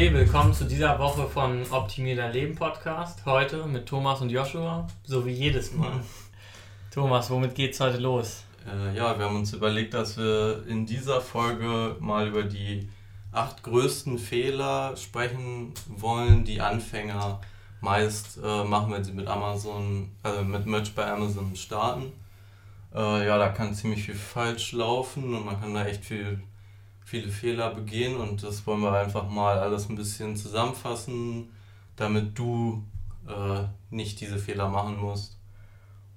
Okay, 0.00 0.14
willkommen 0.14 0.54
zu 0.54 0.64
dieser 0.64 0.98
Woche 0.98 1.28
von 1.28 1.62
Optimier 1.70 2.16
dein 2.16 2.32
Leben 2.32 2.54
Podcast. 2.54 3.26
Heute 3.26 3.66
mit 3.66 3.84
Thomas 3.84 4.22
und 4.22 4.30
Joshua, 4.30 4.86
so 5.04 5.26
wie 5.26 5.30
jedes 5.30 5.74
Mal. 5.74 5.92
Thomas, 6.90 7.28
womit 7.28 7.54
geht's 7.54 7.80
heute 7.80 7.98
los? 7.98 8.44
Äh, 8.66 8.96
ja, 8.96 9.18
wir 9.18 9.26
haben 9.26 9.36
uns 9.36 9.52
überlegt, 9.52 9.92
dass 9.92 10.16
wir 10.16 10.64
in 10.66 10.86
dieser 10.86 11.20
Folge 11.20 11.96
mal 12.00 12.28
über 12.28 12.44
die 12.44 12.88
acht 13.30 13.62
größten 13.62 14.18
Fehler 14.18 14.96
sprechen 14.96 15.74
wollen, 15.86 16.44
die 16.44 16.62
Anfänger 16.62 17.42
meist 17.82 18.38
äh, 18.42 18.64
machen, 18.64 18.94
wenn 18.94 19.04
sie 19.04 19.12
mit 19.12 19.28
Amazon, 19.28 20.12
also 20.22 20.42
mit 20.44 20.64
Merch 20.64 20.94
bei 20.94 21.12
Amazon 21.12 21.54
starten. 21.54 22.10
Äh, 22.94 23.26
ja, 23.26 23.36
da 23.36 23.50
kann 23.50 23.74
ziemlich 23.74 24.04
viel 24.04 24.14
falsch 24.14 24.72
laufen 24.72 25.34
und 25.34 25.44
man 25.44 25.60
kann 25.60 25.74
da 25.74 25.84
echt 25.84 26.06
viel 26.06 26.40
viele 27.10 27.28
Fehler 27.28 27.74
begehen 27.74 28.16
und 28.16 28.44
das 28.44 28.64
wollen 28.68 28.82
wir 28.82 28.92
einfach 28.92 29.28
mal 29.28 29.58
alles 29.58 29.88
ein 29.88 29.96
bisschen 29.96 30.36
zusammenfassen, 30.36 31.50
damit 31.96 32.38
du 32.38 32.84
äh, 33.26 33.64
nicht 33.90 34.20
diese 34.20 34.38
Fehler 34.38 34.68
machen 34.68 34.96
musst. 34.96 35.36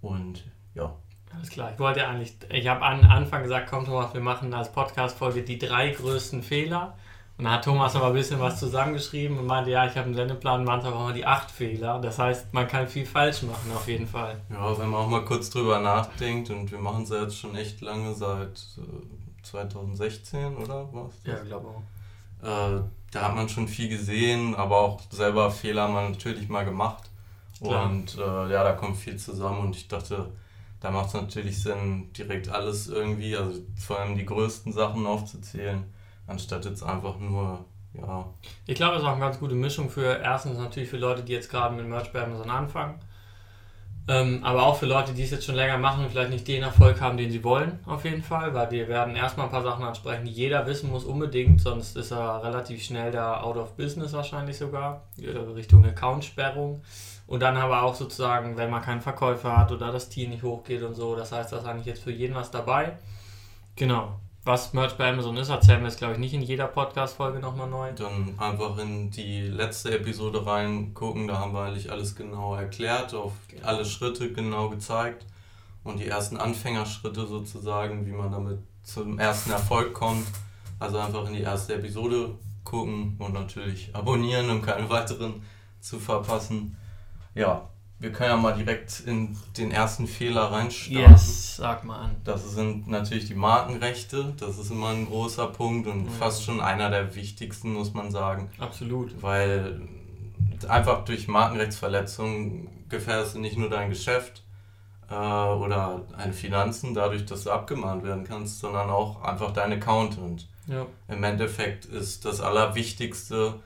Und 0.02 0.44
ja. 0.76 0.94
Alles 1.34 1.50
klar. 1.50 1.72
Ich 1.74 1.80
wollte 1.80 2.08
eigentlich, 2.08 2.36
ich 2.52 2.68
habe 2.68 2.86
am 2.86 3.02
Anfang 3.10 3.42
gesagt, 3.42 3.72
komm 3.72 3.86
Thomas, 3.86 4.14
wir 4.14 4.22
machen 4.22 4.54
als 4.54 4.72
Podcast-Folge 4.72 5.42
die 5.42 5.58
drei 5.58 5.90
größten 5.90 6.44
Fehler. 6.44 6.96
Und 7.40 7.46
dann 7.46 7.54
hat 7.54 7.66
Thomas 7.66 7.96
aber 7.96 8.08
ein 8.08 8.14
bisschen 8.14 8.40
was 8.40 8.60
zusammengeschrieben 8.60 9.40
und 9.40 9.48
meinte, 9.48 9.72
ja, 9.72 9.88
ich 9.88 9.98
habe 9.98 10.06
einen 10.06 10.14
Sendeplan, 10.14 10.64
manchmal 10.64 10.94
auch 10.94 11.00
mal 11.00 11.14
die 11.14 11.26
acht 11.26 11.50
Fehler. 11.50 11.98
Das 12.00 12.20
heißt, 12.20 12.54
man 12.54 12.68
kann 12.68 12.88
viel 12.88 13.08
falsch 13.08 13.42
machen, 13.42 13.72
auf 13.74 13.88
jeden 13.88 14.06
Fall. 14.06 14.40
Ja, 14.52 14.78
wenn 14.78 14.90
man 14.90 15.02
auch 15.02 15.10
mal 15.10 15.26
kurz 15.26 15.50
drüber 15.50 15.80
nachdenkt 15.80 16.52
und 16.52 16.72
wir 16.72 16.78
machen 16.78 17.02
es 17.02 17.10
ja 17.10 17.24
jetzt 17.24 17.40
schon 17.40 17.56
echt 17.56 17.82
lange, 17.82 18.14
seit 18.14 18.64
äh, 18.78 19.23
2016 19.44 20.58
oder 20.58 20.90
was? 20.94 21.14
Ja, 21.26 21.42
glaube 21.44 21.68
auch. 21.68 21.82
Äh, 22.42 22.82
da 23.12 23.22
hat 23.22 23.36
man 23.36 23.48
schon 23.48 23.68
viel 23.68 23.90
gesehen, 23.90 24.56
aber 24.56 24.80
auch 24.80 25.02
selber 25.10 25.52
Fehler 25.52 25.88
man 25.88 26.12
natürlich 26.12 26.50
mal 26.50 26.66
gemacht. 26.66 27.10
Klar. 27.62 27.90
Und 27.90 28.18
äh, 28.18 28.52
ja, 28.52 28.64
da 28.64 28.74
kommt 28.74 28.98
viel 28.98 29.18
zusammen 29.18 29.60
und 29.60 29.76
ich 29.76 29.88
dachte, 29.88 30.32
da 30.82 30.92
macht 30.92 31.08
es 31.08 31.14
natürlich 31.14 31.62
Sinn, 31.62 32.12
direkt 32.14 32.50
alles 32.50 32.88
irgendwie, 32.88 33.38
also 33.38 33.62
vor 33.80 34.00
allem 34.00 34.18
die 34.18 34.26
größten 34.26 34.74
Sachen 34.74 35.06
aufzuzählen, 35.06 35.84
anstatt 36.28 36.66
jetzt 36.66 36.84
einfach 36.84 37.20
nur, 37.20 37.64
ja. 37.94 38.26
Ich 38.66 38.76
glaube, 38.76 38.96
es 38.96 39.02
ist 39.02 39.08
auch 39.08 39.14
eine 39.14 39.22
ganz 39.22 39.40
gute 39.40 39.56
Mischung 39.56 39.90
für 39.90 40.18
erstens 40.18 40.58
natürlich 40.58 40.90
für 40.90 40.98
Leute, 40.98 41.24
die 41.24 41.32
jetzt 41.32 41.50
gerade 41.50 41.76
mit 41.76 41.88
Merch 41.88 42.12
bei 42.12 42.24
Amazon 42.24 42.50
anfangen 42.50 43.00
ähm, 44.08 44.44
aber 44.44 44.64
auch 44.64 44.76
für 44.76 44.86
Leute, 44.86 45.14
die 45.14 45.24
es 45.24 45.32
jetzt 45.32 45.46
schon 45.46 45.56
länger 45.56 45.78
machen 45.78 46.04
und 46.04 46.12
vielleicht 46.12 46.30
nicht 46.30 46.48
den 46.48 46.64
Erfolg 46.64 47.00
haben, 47.00 47.18
den 47.18 47.32
sie 47.32 47.44
wollen, 47.44 47.80
auf 47.86 48.04
jeden 48.04 48.22
Fall, 48.22 48.54
weil 48.54 48.70
wir 48.72 48.88
werden 48.90 49.16
erstmal 49.16 49.46
ein 49.46 49.52
paar 49.52 49.64
Sachen 49.64 49.86
ansprechen, 49.86 50.26
die 50.26 50.32
jeder 50.32 50.66
wissen 50.66 50.90
muss 50.90 51.06
unbedingt, 51.06 51.62
sonst 51.62 51.96
ist 51.96 52.12
er 52.12 52.44
relativ 52.44 52.84
schnell 52.84 53.12
da 53.12 53.42
out 53.42 53.56
of 53.56 53.78
business 53.78 54.12
wahrscheinlich 54.12 54.58
sogar, 54.58 55.04
äh, 55.22 55.30
Richtung 55.30 55.86
Accountsperrung. 55.86 56.82
Und 57.26 57.40
dann 57.42 57.56
aber 57.56 57.84
auch 57.84 57.96
sozusagen, 57.96 58.58
wenn 58.58 58.70
man 58.70 58.82
keinen 58.82 59.00
Verkäufer 59.00 59.58
hat 59.58 59.72
oder 59.72 59.94
das 59.94 60.10
Tier 60.10 60.28
nicht 60.28 60.44
hochgeht 60.44 60.84
und 60.84 60.94
so, 60.94 61.16
das 61.16 61.32
heißt, 61.32 61.54
da 61.54 61.58
ist 61.58 61.66
eigentlich 61.66 61.86
jetzt 61.86 62.04
für 62.04 62.12
jeden 62.12 62.36
was 62.36 62.52
dabei. 62.52 62.98
Genau. 63.78 64.20
Was 64.46 64.74
Merch 64.74 64.98
bei 64.98 65.10
Amazon 65.10 65.38
ist, 65.38 65.48
erzählen 65.48 65.80
wir 65.80 65.88
jetzt, 65.88 66.00
glaube 66.00 66.16
ich, 66.16 66.20
nicht 66.20 66.34
in 66.34 66.42
jeder 66.42 66.68
Podcast-Folge 66.68 67.40
nochmal 67.40 67.70
neu. 67.70 67.94
Dann 67.94 68.38
einfach 68.38 68.78
in 68.78 69.10
die 69.10 69.44
letzte 69.44 69.98
Episode 69.98 70.46
reingucken, 70.46 71.30
da 71.30 71.38
haben 71.38 71.54
wir 71.54 71.62
eigentlich 71.62 71.90
alles 71.90 72.14
genau 72.14 72.54
erklärt, 72.54 73.14
auf 73.14 73.32
genau. 73.48 73.66
alle 73.66 73.86
Schritte 73.86 74.34
genau 74.34 74.68
gezeigt 74.68 75.26
und 75.86 75.98
die 75.98 76.08
ersten 76.08 76.36
Anfängerschritte 76.36 77.26
sozusagen, 77.26 78.06
wie 78.06 78.12
man 78.12 78.34
damit 78.34 78.60
zum 78.84 79.18
ersten 79.18 79.52
Erfolg 79.52 79.94
kommt. 79.94 80.28
Also 80.78 80.98
einfach 80.98 81.26
in 81.28 81.36
die 81.36 81.42
erste 81.42 81.76
Episode 81.76 82.36
gucken 82.66 83.16
und 83.20 83.34
natürlich 83.34 83.96
abonnieren, 83.96 84.50
um 84.50 84.62
keine 84.62 84.90
weiteren 84.90 85.42
zu 85.80 86.00
verpassen. 86.00 86.76
Ja, 87.34 87.70
wir 88.04 88.12
können 88.12 88.32
ja 88.32 88.36
mal 88.36 88.52
direkt 88.52 89.00
in 89.00 89.38
den 89.58 89.72
ersten 89.72 90.08
Fehler 90.08 90.52
reinstarten. 90.52 91.14
Yes, 91.14 91.56
sag 91.56 91.86
mal 91.86 92.00
an. 92.00 92.16
Das 92.26 92.52
sind 92.52 92.90
natürlich 92.90 93.28
die 93.28 93.34
Markenrechte. 93.34 94.34
Das 94.38 94.58
ist 94.58 94.72
immer 94.72 94.90
ein 94.90 95.06
großer 95.06 95.48
Punkt 95.48 95.88
und 95.88 96.04
mhm. 96.04 96.10
fast 96.10 96.44
schon 96.44 96.60
einer 96.60 96.90
der 96.90 97.16
wichtigsten, 97.16 97.72
muss 97.72 97.94
man 97.94 98.12
sagen. 98.12 98.52
Absolut. 98.60 99.24
Weil 99.24 99.88
einfach 100.68 101.06
durch 101.06 101.30
Markenrechtsverletzungen 101.30 102.68
gefährdest 102.90 103.36
du 103.36 103.40
nicht 103.40 103.58
nur 103.58 103.70
dein 103.70 103.90
Geschäft 103.90 104.44
äh, 105.10 105.14
oder 105.16 106.02
deine 106.18 106.34
Finanzen, 106.34 106.94
dadurch, 106.94 107.26
dass 107.26 107.46
du 107.46 107.52
abgemahnt 107.52 108.04
werden 108.04 108.26
kannst, 108.26 108.60
sondern 108.60 108.90
auch 108.90 109.24
einfach 109.24 109.52
dein 109.52 109.72
Account. 109.72 110.18
Und 110.18 110.50
ja. 110.68 110.86
im 111.08 111.24
Endeffekt 111.24 111.86
ist 111.86 112.26
das 112.26 112.42
Allerwichtigste 112.42 113.62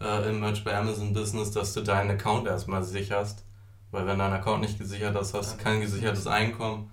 äh, 0.00 0.30
im 0.30 0.38
Merch 0.38 0.62
bei 0.62 0.78
Amazon 0.78 1.12
Business, 1.12 1.50
dass 1.50 1.74
du 1.74 1.80
deinen 1.80 2.12
Account 2.12 2.46
erstmal 2.46 2.84
sicherst 2.84 3.42
weil 3.90 4.06
wenn 4.06 4.18
dein 4.18 4.32
Account 4.32 4.62
nicht 4.62 4.78
gesichert 4.78 5.16
ist, 5.20 5.34
hast 5.34 5.58
du 5.58 5.62
kein 5.62 5.80
gesichertes 5.80 6.26
Einkommen. 6.26 6.90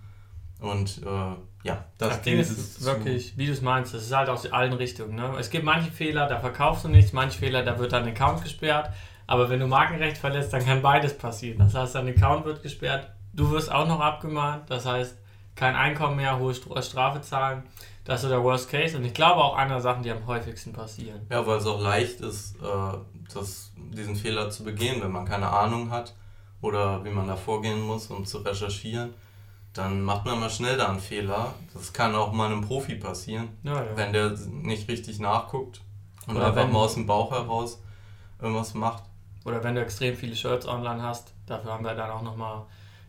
Und 0.59 1.01
äh, 1.03 1.35
ja, 1.63 1.85
das, 1.97 2.09
das 2.09 2.21
Ding 2.21 2.39
ist, 2.39 2.83
wirklich, 2.83 3.37
wie 3.37 3.45
du 3.45 3.51
es 3.51 3.61
meinst, 3.61 3.93
das 3.93 4.03
ist 4.03 4.15
halt 4.15 4.29
aus 4.29 4.51
allen 4.51 4.73
Richtungen. 4.73 5.15
Ne? 5.15 5.35
Es 5.39 5.49
gibt 5.49 5.63
manche 5.65 5.91
Fehler, 5.91 6.27
da 6.27 6.39
verkaufst 6.39 6.85
du 6.85 6.89
nichts, 6.89 7.13
manche 7.13 7.37
Fehler, 7.37 7.63
da 7.63 7.77
wird 7.77 7.93
dein 7.93 8.07
Account 8.07 8.43
gesperrt. 8.43 8.91
Aber 9.27 9.49
wenn 9.49 9.59
du 9.59 9.67
Markenrecht 9.67 10.17
verlässt, 10.17 10.53
dann 10.53 10.65
kann 10.65 10.81
beides 10.81 11.15
passieren. 11.17 11.59
Das 11.59 11.75
heißt, 11.75 11.95
dein 11.95 12.07
Account 12.07 12.45
wird 12.45 12.63
gesperrt, 12.63 13.11
du 13.33 13.51
wirst 13.51 13.71
auch 13.71 13.87
noch 13.87 13.99
abgemahnt, 13.99 14.69
das 14.69 14.85
heißt, 14.85 15.17
kein 15.55 15.75
Einkommen 15.75 16.15
mehr, 16.15 16.39
hohe 16.39 16.53
Strafe 16.53 17.21
zahlen. 17.21 17.63
Das 18.05 18.23
ist 18.23 18.29
der 18.29 18.41
Worst 18.41 18.69
Case 18.69 18.95
und 18.95 19.03
ich 19.03 19.13
glaube 19.13 19.43
auch 19.43 19.57
einer 19.57 19.75
der 19.75 19.81
Sachen, 19.81 20.01
die 20.01 20.11
am 20.11 20.25
häufigsten 20.25 20.71
passieren. 20.71 21.27
Ja, 21.29 21.45
weil 21.45 21.57
es 21.57 21.65
auch 21.65 21.81
leicht 21.81 22.21
ist, 22.21 22.55
äh, 22.61 22.97
das, 23.33 23.73
diesen 23.75 24.15
Fehler 24.15 24.49
zu 24.49 24.63
begehen, 24.63 25.01
wenn 25.01 25.11
man 25.11 25.25
keine 25.25 25.49
Ahnung 25.49 25.91
hat 25.91 26.13
oder 26.61 27.03
wie 27.05 27.09
man 27.09 27.27
da 27.27 27.35
vorgehen 27.35 27.81
muss, 27.81 28.07
um 28.07 28.25
zu 28.25 28.39
recherchieren, 28.39 29.13
dann 29.73 30.01
macht 30.01 30.25
man 30.25 30.39
mal 30.39 30.49
schnell 30.49 30.77
da 30.77 30.89
einen 30.89 30.99
Fehler. 30.99 31.53
Das 31.73 31.93
kann 31.93 32.15
auch 32.15 32.31
mal 32.31 32.51
einem 32.51 32.61
Profi 32.61 32.95
passieren, 32.95 33.49
ja, 33.63 33.83
ja. 33.83 33.95
wenn 33.95 34.13
der 34.13 34.31
nicht 34.49 34.87
richtig 34.87 35.19
nachguckt 35.19 35.81
und 36.27 36.35
oder 36.35 36.47
einfach 36.47 36.67
mal 36.67 36.79
aus 36.79 36.95
dem 36.95 37.05
Bauch 37.05 37.31
heraus 37.31 37.81
irgendwas 38.41 38.73
macht. 38.73 39.03
Oder 39.45 39.63
wenn 39.63 39.75
du 39.75 39.81
extrem 39.81 40.15
viele 40.15 40.35
Shirts 40.35 40.67
online 40.67 41.01
hast, 41.01 41.33
dafür 41.45 41.71
haben 41.71 41.85
wir 41.85 41.95
dann 41.95 42.09
auch 42.11 42.21
nochmal 42.21 42.63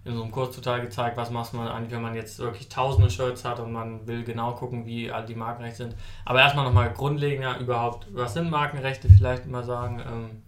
in 0.05 0.15
so 0.15 0.23
einem 0.23 0.31
Kurs 0.31 0.55
total 0.55 0.81
gezeigt, 0.81 1.17
was 1.17 1.31
macht 1.31 1.53
man 1.53 1.69
eigentlich, 1.69 1.91
wenn 1.91 2.03
man 2.03 2.15
jetzt 2.15 2.39
wirklich 2.39 2.69
tausende 2.69 3.11
Shirts 3.11 3.45
hat 3.45 3.61
und 3.61 3.73
man 3.73 4.07
will 4.07 4.25
genau 4.25 4.53
gucken, 4.53 4.87
wie 4.87 5.11
all 5.11 5.27
die 5.27 5.35
Markenrechte 5.35 5.79
sind. 5.79 5.97
Aber 6.25 6.41
erstmal 6.41 6.65
nochmal 6.65 6.93
grundlegender 6.93 7.59
überhaupt, 7.59 8.07
was 8.13 8.35
sind 8.35 8.51
Markenrechte, 8.51 9.09
vielleicht 9.09 9.47
mal 9.47 9.65
sagen. 9.65 10.01
Ähm, 10.01 10.43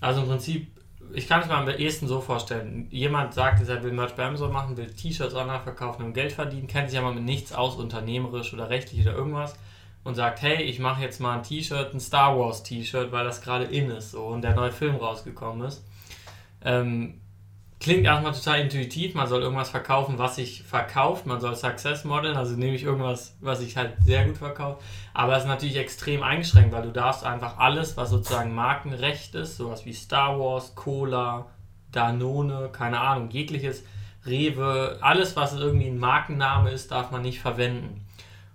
also 0.00 0.22
im 0.22 0.28
Prinzip 0.28 0.79
ich 1.14 1.28
kann 1.28 1.40
es 1.40 1.46
mir 1.46 1.54
am 1.54 1.68
ehesten 1.68 2.08
so 2.08 2.20
vorstellen. 2.20 2.88
Jemand 2.90 3.34
sagt, 3.34 3.66
er 3.66 3.82
will 3.82 3.92
Merch 3.92 4.14
bei 4.14 4.26
Amazon 4.26 4.52
machen, 4.52 4.76
will 4.76 4.90
T-Shirts 4.90 5.34
online 5.34 5.60
verkaufen 5.60 6.04
und 6.04 6.12
Geld 6.12 6.32
verdienen, 6.32 6.66
kennt 6.66 6.90
sich 6.90 6.98
aber 6.98 7.12
mit 7.12 7.24
nichts 7.24 7.52
aus, 7.52 7.76
unternehmerisch 7.76 8.52
oder 8.54 8.70
rechtlich 8.70 9.02
oder 9.02 9.16
irgendwas 9.16 9.54
und 10.04 10.14
sagt, 10.14 10.42
hey, 10.42 10.62
ich 10.62 10.78
mache 10.78 11.02
jetzt 11.02 11.20
mal 11.20 11.36
ein 11.36 11.42
T-Shirt, 11.42 11.92
ein 11.92 12.00
Star 12.00 12.38
Wars 12.38 12.62
T-Shirt, 12.62 13.12
weil 13.12 13.24
das 13.24 13.42
gerade 13.42 13.64
in 13.64 13.90
ist 13.90 14.12
so 14.12 14.26
und 14.26 14.42
der 14.42 14.54
neue 14.54 14.72
Film 14.72 14.96
rausgekommen 14.96 15.66
ist. 15.66 15.84
Ähm, 16.64 17.20
klingt 17.80 18.04
erstmal 18.04 18.32
total 18.32 18.60
intuitiv, 18.60 19.14
man 19.14 19.26
soll 19.26 19.42
irgendwas 19.42 19.70
verkaufen, 19.70 20.18
was 20.18 20.36
sich 20.36 20.62
verkauft, 20.62 21.24
man 21.26 21.40
soll 21.40 21.56
Success 21.56 22.04
modeln, 22.04 22.36
also 22.36 22.54
nehme 22.54 22.74
ich 22.76 22.84
irgendwas, 22.84 23.36
was 23.40 23.60
sich 23.60 23.76
halt 23.76 23.94
sehr 24.04 24.26
gut 24.26 24.36
verkauft, 24.36 24.82
aber 25.14 25.34
es 25.34 25.44
ist 25.44 25.48
natürlich 25.48 25.76
extrem 25.76 26.22
eingeschränkt, 26.22 26.72
weil 26.72 26.82
du 26.82 26.92
darfst 26.92 27.24
einfach 27.24 27.58
alles, 27.58 27.96
was 27.96 28.10
sozusagen 28.10 28.54
Markenrecht 28.54 29.34
ist, 29.34 29.56
sowas 29.56 29.86
wie 29.86 29.94
Star 29.94 30.38
Wars, 30.38 30.74
Cola, 30.74 31.46
Danone, 31.90 32.68
keine 32.70 33.00
Ahnung, 33.00 33.30
jegliches 33.30 33.82
Rewe, 34.26 34.98
alles, 35.00 35.34
was 35.34 35.54
irgendwie 35.54 35.86
ein 35.86 35.98
Markenname 35.98 36.70
ist, 36.70 36.90
darf 36.90 37.10
man 37.10 37.22
nicht 37.22 37.40
verwenden. 37.40 38.06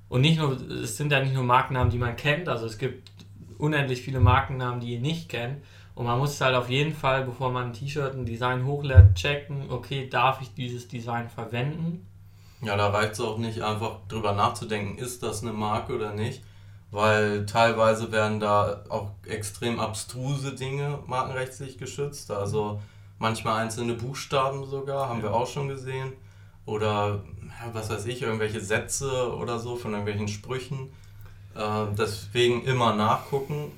Und 0.08 0.22
nicht 0.22 0.38
nur, 0.38 0.52
es 0.54 0.98
sind 0.98 1.12
ja 1.12 1.20
nicht 1.20 1.34
nur 1.34 1.44
Markennamen, 1.44 1.90
die 1.90 1.98
man 1.98 2.16
kennt, 2.16 2.48
also 2.48 2.68
es 2.68 2.78
gibt 2.78 3.10
unendlich 3.58 4.02
viele 4.04 4.20
Markennamen, 4.20 4.80
die 4.80 4.94
ihr 4.94 5.00
nicht 5.00 5.30
kennt, 5.30 5.64
und 5.96 6.06
man 6.06 6.20
muss 6.20 6.40
halt 6.42 6.56
auf 6.56 6.70
jeden 6.70 6.94
Fall, 6.94 7.24
bevor 7.24 7.52
man 7.52 7.68
ein 7.68 7.74
T-Shirt, 7.74 8.14
ein 8.14 8.26
Design 8.26 8.66
hochlädt, 8.66 9.16
checken, 9.16 9.72
okay, 9.72 10.10
darf 10.10 10.42
ich 10.42 10.54
dieses 10.54 10.88
Design 10.88 11.30
verwenden? 11.30 12.06
Ja, 12.62 12.76
da 12.76 12.90
reicht 12.90 13.14
es 13.14 13.22
auch 13.22 13.38
nicht 13.38 13.62
einfach 13.62 14.00
drüber 14.08 14.34
nachzudenken, 14.34 14.98
ist 14.98 15.24
das 15.24 15.42
eine 15.42 15.54
Marke 15.54 15.96
oder 15.96 16.14
nicht, 16.14 16.44
weil 16.92 17.46
teilweise 17.46 18.12
werden 18.12 18.40
da 18.40 18.84
auch 18.90 19.12
extrem 19.26 19.80
abstruse 19.80 20.54
Dinge 20.54 21.00
markenrechtlich 21.08 21.78
geschützt, 21.78 22.30
also 22.32 22.82
manchmal 23.18 23.62
einzelne 23.62 23.94
Buchstaben 23.94 24.66
sogar, 24.66 25.10
haben 25.10 25.22
wir 25.22 25.34
auch 25.34 25.48
schon 25.48 25.70
gesehen, 25.70 26.14
oder 26.66 27.24
was 27.74 27.90
weiß 27.90 28.06
ich, 28.08 28.22
irgendwelche 28.22 28.60
Sätze 28.60 29.34
oder 29.36 29.60
so 29.60 29.76
von 29.76 29.92
irgendwelchen 29.92 30.28
Sprüchen. 30.28 30.92
Äh, 31.56 31.86
deswegen 31.98 32.64
immer 32.64 32.96
nachgucken, 32.96 33.72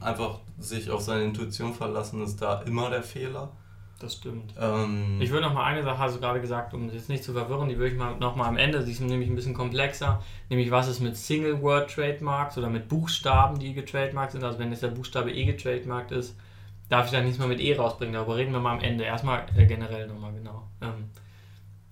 einfach 0.00 0.38
sich 0.60 0.90
auf 0.90 1.00
seine 1.00 1.24
Intuition 1.24 1.74
verlassen, 1.74 2.22
ist 2.22 2.40
da 2.40 2.62
immer 2.62 2.90
der 2.90 3.02
Fehler. 3.02 3.52
Das 3.98 4.14
stimmt. 4.14 4.54
Ähm, 4.58 5.20
Ich 5.20 5.30
würde 5.30 5.46
noch 5.46 5.52
mal 5.52 5.64
eine 5.64 5.82
Sache, 5.82 6.02
also 6.02 6.18
gerade 6.20 6.40
gesagt, 6.40 6.72
um 6.72 6.88
es 6.88 6.94
jetzt 6.94 7.10
nicht 7.10 7.22
zu 7.22 7.34
verwirren, 7.34 7.68
die 7.68 7.76
würde 7.76 7.92
ich 7.92 7.98
mal 7.98 8.16
noch 8.16 8.34
mal 8.34 8.46
am 8.46 8.56
Ende, 8.56 8.82
die 8.82 8.92
ist 8.92 9.00
nämlich 9.00 9.28
ein 9.28 9.34
bisschen 9.34 9.52
komplexer, 9.52 10.22
nämlich 10.48 10.70
was 10.70 10.88
ist 10.88 11.00
mit 11.00 11.18
Single 11.18 11.60
Word 11.60 11.90
Trademarks 11.94 12.56
oder 12.56 12.70
mit 12.70 12.88
Buchstaben, 12.88 13.58
die 13.58 13.74
getrademarkt 13.74 14.32
sind, 14.32 14.42
also 14.42 14.58
wenn 14.58 14.70
jetzt 14.70 14.82
der 14.82 14.88
Buchstabe 14.88 15.30
E 15.32 15.44
getrademarkt 15.44 16.12
ist, 16.12 16.34
darf 16.88 17.06
ich 17.06 17.12
dann 17.12 17.24
nichts 17.24 17.38
mehr 17.38 17.48
mit 17.48 17.60
E 17.60 17.76
rausbringen, 17.76 18.14
darüber 18.14 18.36
reden 18.36 18.52
wir 18.52 18.60
mal 18.60 18.72
am 18.76 18.80
Ende. 18.80 19.04
Erstmal 19.04 19.44
äh, 19.54 19.66
generell 19.66 20.06
nochmal 20.08 20.32
genau. 20.32 20.66
Ähm, 20.80 21.10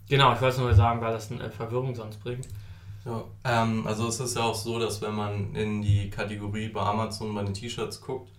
genau, 0.09 0.33
ich 0.33 0.41
wollte 0.41 0.57
es 0.57 0.59
nur 0.59 0.75
sagen, 0.75 1.01
weil 1.03 1.13
das 1.13 1.31
eine 1.31 1.45
äh, 1.45 1.51
Verwirrung 1.51 1.95
sonst 1.95 2.23
bringt. 2.23 2.49
Ja, 3.05 3.25
ähm, 3.45 3.87
also 3.87 4.09
es 4.09 4.19
ist 4.19 4.37
ja 4.37 4.43
auch 4.43 4.55
so, 4.55 4.79
dass 4.79 5.01
wenn 5.03 5.15
man 5.15 5.55
in 5.55 5.83
die 5.83 6.11
Kategorie 6.11 6.69
bei 6.69 6.81
Amazon 6.81 7.35
bei 7.35 7.45
den 7.45 7.55
T-Shirts 7.55 8.01
guckt, 8.01 8.31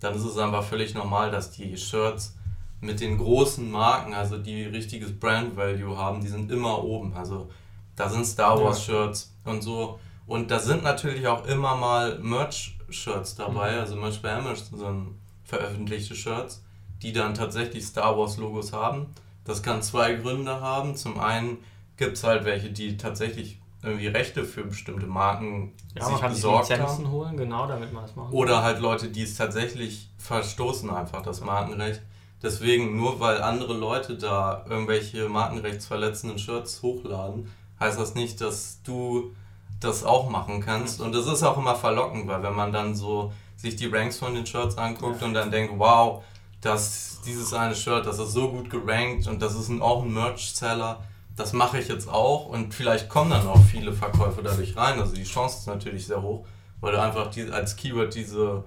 dann 0.00 0.14
ist 0.14 0.24
es 0.24 0.38
einfach 0.38 0.64
völlig 0.64 0.94
normal, 0.94 1.30
dass 1.30 1.50
die 1.50 1.76
Shirts 1.76 2.36
mit 2.80 3.00
den 3.00 3.18
großen 3.18 3.70
Marken, 3.70 4.14
also 4.14 4.38
die 4.38 4.64
richtiges 4.64 5.18
Brand 5.18 5.56
Value 5.56 5.96
haben, 5.96 6.20
die 6.20 6.28
sind 6.28 6.50
immer 6.50 6.82
oben. 6.84 7.14
Also 7.14 7.48
da 7.96 8.08
sind 8.08 8.26
Star 8.26 8.62
Wars 8.62 8.84
Shirts 8.84 9.34
und 9.44 9.62
so. 9.62 9.98
Und 10.26 10.50
da 10.50 10.58
sind 10.58 10.82
natürlich 10.82 11.26
auch 11.26 11.46
immer 11.46 11.76
mal 11.76 12.18
Merch-Shirts 12.18 13.36
dabei, 13.36 13.72
Mhm. 13.72 13.78
also 13.80 13.96
Merch 13.96 14.20
bei 14.20 14.34
Amazon 14.34 15.14
veröffentlichte 15.44 16.14
Shirts, 16.14 16.62
die 17.02 17.12
dann 17.12 17.34
tatsächlich 17.34 17.86
Star 17.86 18.18
Wars 18.18 18.36
Logos 18.36 18.72
haben. 18.72 19.06
Das 19.44 19.62
kann 19.62 19.82
zwei 19.82 20.14
Gründe 20.14 20.60
haben. 20.60 20.96
Zum 20.96 21.20
einen 21.20 21.58
gibt 21.96 22.16
es 22.16 22.24
halt 22.24 22.44
welche, 22.44 22.70
die 22.70 22.96
tatsächlich 22.96 23.60
irgendwie 23.82 24.06
Rechte 24.08 24.44
für 24.44 24.64
bestimmte 24.64 25.06
Marken 25.06 25.72
Ja, 25.94 26.08
man 26.08 26.20
kann 26.20 26.32
sich 26.32 26.42
besorgt 26.42 26.68
Lizenzen 26.70 27.04
haben. 27.04 27.10
holen, 27.12 27.36
genau, 27.36 27.66
damit 27.66 27.92
man 27.92 28.02
das 28.02 28.16
machen 28.16 28.32
Oder 28.32 28.62
halt 28.62 28.80
Leute, 28.80 29.08
die 29.08 29.22
es 29.22 29.36
tatsächlich 29.36 30.08
verstoßen, 30.18 30.90
einfach 30.90 31.22
das 31.22 31.40
Markenrecht. 31.40 32.02
Deswegen, 32.42 32.96
nur 32.96 33.20
weil 33.20 33.42
andere 33.42 33.74
Leute 33.74 34.16
da 34.16 34.64
irgendwelche 34.68 35.28
markenrechtsverletzenden 35.28 36.38
Shirts 36.38 36.82
hochladen, 36.82 37.50
heißt 37.80 37.98
das 37.98 38.14
nicht, 38.14 38.40
dass 38.40 38.82
du 38.82 39.34
das 39.80 40.04
auch 40.04 40.30
machen 40.30 40.60
kannst. 40.60 41.00
Und 41.00 41.14
das 41.14 41.26
ist 41.26 41.42
auch 41.42 41.58
immer 41.58 41.74
verlockend, 41.74 42.26
weil 42.28 42.42
wenn 42.42 42.54
man 42.54 42.72
dann 42.72 42.94
so 42.94 43.32
sich 43.56 43.76
die 43.76 43.86
Ranks 43.86 44.18
von 44.18 44.34
den 44.34 44.46
Shirts 44.46 44.76
anguckt 44.78 45.20
Ja. 45.20 45.26
und 45.26 45.34
dann 45.34 45.50
denkt, 45.50 45.74
wow, 45.78 46.22
das, 46.60 47.20
dieses 47.24 47.52
eine 47.52 47.74
Shirt, 47.74 48.06
das 48.06 48.18
ist 48.18 48.32
so 48.32 48.50
gut 48.50 48.70
gerankt 48.70 49.26
und 49.28 49.40
das 49.40 49.54
ist 49.54 49.68
ein, 49.68 49.80
auch 49.82 50.02
ein 50.02 50.12
Merch-Seller, 50.12 51.02
das 51.36 51.52
mache 51.52 51.78
ich 51.78 51.88
jetzt 51.88 52.08
auch 52.08 52.46
und 52.46 52.72
vielleicht 52.74 53.08
kommen 53.08 53.30
dann 53.30 53.46
auch 53.46 53.62
viele 53.62 53.92
Verkäufe 53.92 54.42
dadurch 54.42 54.76
rein. 54.76 54.98
Also 54.98 55.14
die 55.14 55.24
Chance 55.24 55.58
ist 55.58 55.66
natürlich 55.66 56.06
sehr 56.06 56.22
hoch, 56.22 56.46
weil 56.80 56.92
du 56.92 57.00
einfach 57.00 57.30
die, 57.30 57.50
als 57.50 57.76
Keyword 57.76 58.14
diese 58.14 58.64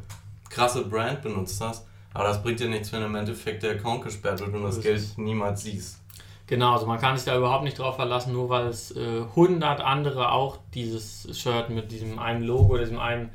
krasse 0.49 0.85
Brand 0.85 1.21
benutzt 1.23 1.59
hast. 1.61 1.85
Aber 2.13 2.25
das 2.25 2.41
bringt 2.41 2.59
dir 2.59 2.69
nichts, 2.69 2.91
wenn 2.91 3.03
im 3.03 3.15
Endeffekt 3.15 3.63
der 3.63 3.71
Account 3.71 4.03
gesperrt 4.03 4.39
wird 4.39 4.53
und 4.53 4.63
das 4.63 4.75
Das 4.75 4.83
Geld 4.83 5.17
niemals 5.17 5.63
siehst. 5.63 5.99
Genau, 6.47 6.73
also 6.73 6.87
man 6.87 6.99
kann 6.99 7.15
sich 7.15 7.25
da 7.25 7.37
überhaupt 7.37 7.63
nicht 7.63 7.77
drauf 7.77 7.95
verlassen, 7.95 8.33
nur 8.33 8.49
weil 8.49 8.67
es 8.67 8.95
äh, 8.95 9.21
100 9.21 9.81
andere 9.81 10.31
auch 10.31 10.57
dieses 10.73 11.39
Shirt 11.39 11.69
mit 11.69 11.91
diesem 11.91 12.17
einen 12.17 12.41
Logo, 12.41 12.77
diesem 12.77 12.99
einen, 12.99 13.29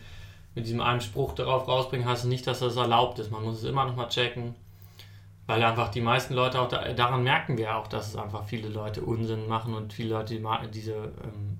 mit 0.56 0.66
diesem 0.66 0.80
einen 0.80 1.00
Spruch 1.00 1.32
darauf 1.34 1.68
rausbringen, 1.68 2.08
heißt 2.08 2.24
es 2.24 2.28
nicht, 2.28 2.46
dass 2.48 2.58
das 2.58 2.74
erlaubt 2.74 3.20
ist. 3.20 3.30
Man 3.30 3.44
muss 3.44 3.58
es 3.58 3.64
immer 3.64 3.84
noch 3.84 3.94
mal 3.94 4.08
checken, 4.08 4.56
weil 5.46 5.62
einfach 5.62 5.88
die 5.90 6.00
meisten 6.00 6.34
Leute 6.34 6.60
auch, 6.60 6.68
da, 6.68 6.92
daran 6.92 7.22
merken 7.22 7.58
wir 7.58 7.76
auch, 7.76 7.86
dass 7.86 8.08
es 8.08 8.16
einfach 8.16 8.44
viele 8.46 8.68
Leute 8.68 9.02
Unsinn 9.02 9.46
machen 9.46 9.74
und 9.74 9.92
viele 9.92 10.10
Leute 10.10 10.34
die, 10.34 10.70
diese 10.70 10.94
ähm, 10.94 11.58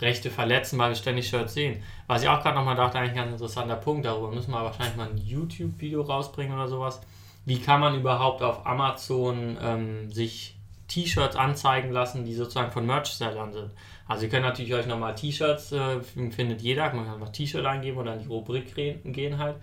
Rechte 0.00 0.30
verletzen, 0.30 0.78
weil 0.78 0.90
wir 0.90 0.96
ständig 0.96 1.28
Shirts 1.28 1.54
sehen. 1.54 1.82
Was 2.06 2.22
ich 2.22 2.28
auch 2.28 2.42
gerade 2.42 2.56
nochmal 2.56 2.76
dachte, 2.76 2.98
eigentlich 2.98 3.12
ein 3.12 3.16
ganz 3.16 3.32
interessanter 3.32 3.76
Punkt, 3.76 4.04
darüber 4.04 4.30
müssen 4.30 4.50
wir 4.50 4.62
wahrscheinlich 4.62 4.96
mal 4.96 5.08
ein 5.08 5.18
YouTube-Video 5.18 6.02
rausbringen 6.02 6.54
oder 6.54 6.68
sowas. 6.68 7.00
Wie 7.44 7.60
kann 7.60 7.80
man 7.80 7.98
überhaupt 7.98 8.42
auf 8.42 8.66
Amazon 8.66 9.56
ähm, 9.60 10.10
sich 10.10 10.56
T-Shirts 10.88 11.36
anzeigen 11.36 11.90
lassen, 11.90 12.24
die 12.24 12.34
sozusagen 12.34 12.70
von 12.70 12.84
Merch-Sellern 12.86 13.52
sind? 13.52 13.70
Also 14.06 14.24
ihr 14.24 14.28
könnt 14.28 14.44
natürlich 14.44 14.74
euch 14.74 14.86
nochmal 14.86 15.14
T-Shirts, 15.14 15.72
äh, 15.72 16.00
findet 16.02 16.60
jeder, 16.60 16.92
man 16.92 17.06
kann 17.06 17.14
einfach 17.14 17.30
T-Shirt 17.30 17.64
eingeben 17.64 17.98
oder 17.98 18.14
in 18.14 18.20
die 18.20 18.26
Rubrik 18.26 18.74
gehen 18.74 19.38
halt. 19.38 19.56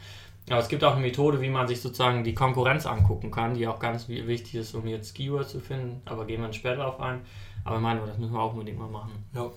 Aber 0.50 0.60
es 0.60 0.68
gibt 0.68 0.84
auch 0.84 0.94
eine 0.94 1.02
Methode, 1.02 1.42
wie 1.42 1.50
man 1.50 1.68
sich 1.68 1.82
sozusagen 1.82 2.24
die 2.24 2.34
Konkurrenz 2.34 2.86
angucken 2.86 3.30
kann, 3.32 3.54
die 3.54 3.68
auch 3.68 3.80
ganz 3.80 4.08
wi- 4.10 4.26
wichtig 4.28 4.56
ist, 4.56 4.74
um 4.74 4.88
jetzt 4.88 5.14
Keywords 5.16 5.52
zu 5.52 5.60
finden. 5.60 6.02
Aber 6.06 6.26
gehen 6.26 6.42
wir 6.42 6.52
später 6.54 6.78
darauf 6.78 7.00
ein. 7.00 7.22
Aber 7.64 7.76
ich 7.76 7.82
meine, 7.82 8.02
das 8.06 8.18
müssen 8.18 8.34
wir 8.34 8.40
auch 8.42 8.54
unbedingt 8.54 8.80
mal 8.80 8.88
machen. 8.90 9.12
Ja. 9.34 9.50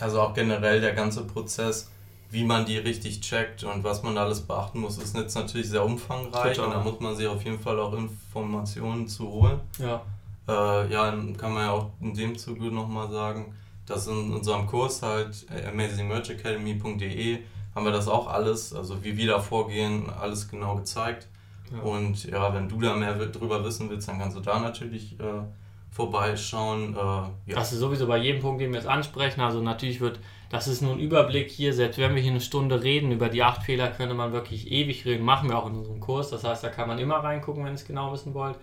Also 0.00 0.20
auch 0.20 0.34
generell 0.34 0.80
der 0.80 0.94
ganze 0.94 1.24
Prozess, 1.26 1.90
wie 2.30 2.44
man 2.44 2.64
die 2.64 2.78
richtig 2.78 3.20
checkt 3.20 3.62
und 3.62 3.84
was 3.84 4.02
man 4.02 4.16
alles 4.18 4.40
beachten 4.40 4.80
muss, 4.80 4.98
ist 4.98 5.14
jetzt 5.14 5.34
natürlich 5.34 5.68
sehr 5.68 5.84
umfangreich 5.84 6.56
Total. 6.56 6.64
und 6.66 6.72
da 6.72 6.80
muss 6.90 6.98
man 6.98 7.14
sich 7.14 7.26
auf 7.28 7.44
jeden 7.44 7.58
Fall 7.60 7.78
auch 7.78 7.92
Informationen 7.92 9.06
zu 9.06 9.28
holen. 9.28 9.60
Ja. 9.78 10.02
Äh, 10.48 10.90
ja, 10.92 11.10
dann 11.10 11.36
kann 11.36 11.52
man 11.52 11.66
ja 11.66 11.70
auch 11.72 11.90
in 12.00 12.14
dem 12.14 12.36
Zuge 12.36 12.64
nochmal 12.72 13.10
sagen, 13.10 13.54
dass 13.86 14.06
in 14.08 14.32
unserem 14.32 14.66
Kurs 14.66 15.02
halt 15.02 15.46
äh, 15.50 15.66
amazingmerchacademy.de 15.68 17.38
haben 17.74 17.84
wir 17.84 17.92
das 17.92 18.08
auch 18.08 18.26
alles, 18.26 18.74
also 18.74 19.02
wie 19.04 19.16
wir 19.16 19.28
da 19.28 19.40
vorgehen, 19.40 20.10
alles 20.20 20.48
genau 20.48 20.76
gezeigt. 20.76 21.28
Ja. 21.72 21.80
Und 21.80 22.24
ja, 22.24 22.54
wenn 22.54 22.68
du 22.68 22.80
da 22.80 22.94
mehr 22.94 23.14
drüber 23.14 23.64
wissen 23.64 23.88
willst, 23.88 24.08
dann 24.08 24.18
kannst 24.18 24.36
du 24.36 24.40
da 24.40 24.58
natürlich 24.58 25.18
äh, 25.18 25.42
vorbeischauen. 25.90 26.94
Äh, 26.94 26.98
ja. 26.98 27.30
Das 27.54 27.72
ist 27.72 27.78
sowieso 27.78 28.06
bei 28.06 28.18
jedem 28.18 28.42
Punkt, 28.42 28.60
den 28.60 28.70
wir 28.72 28.78
jetzt 28.78 28.88
ansprechen. 28.88 29.40
Also 29.40 29.62
natürlich 29.62 30.00
wird, 30.00 30.20
das 30.50 30.68
ist 30.68 30.82
nur 30.82 30.92
ein 30.92 30.98
Überblick 30.98 31.50
hier, 31.50 31.72
selbst 31.72 31.98
wenn 31.98 32.14
wir 32.14 32.22
hier 32.22 32.32
eine 32.32 32.40
Stunde 32.40 32.82
reden, 32.82 33.12
über 33.12 33.28
die 33.28 33.42
acht 33.42 33.62
Fehler 33.62 33.88
könnte 33.88 34.14
man 34.14 34.32
wirklich 34.32 34.70
ewig 34.70 35.04
reden, 35.06 35.24
machen 35.24 35.48
wir 35.48 35.58
auch 35.58 35.66
in 35.66 35.76
unserem 35.76 36.00
Kurs. 36.00 36.30
Das 36.30 36.44
heißt, 36.44 36.64
da 36.64 36.68
kann 36.68 36.88
man 36.88 36.98
immer 36.98 37.16
reingucken, 37.16 37.64
wenn 37.64 37.72
ihr 37.72 37.76
es 37.76 37.86
genau 37.86 38.12
wissen 38.12 38.34
wollt. 38.34 38.56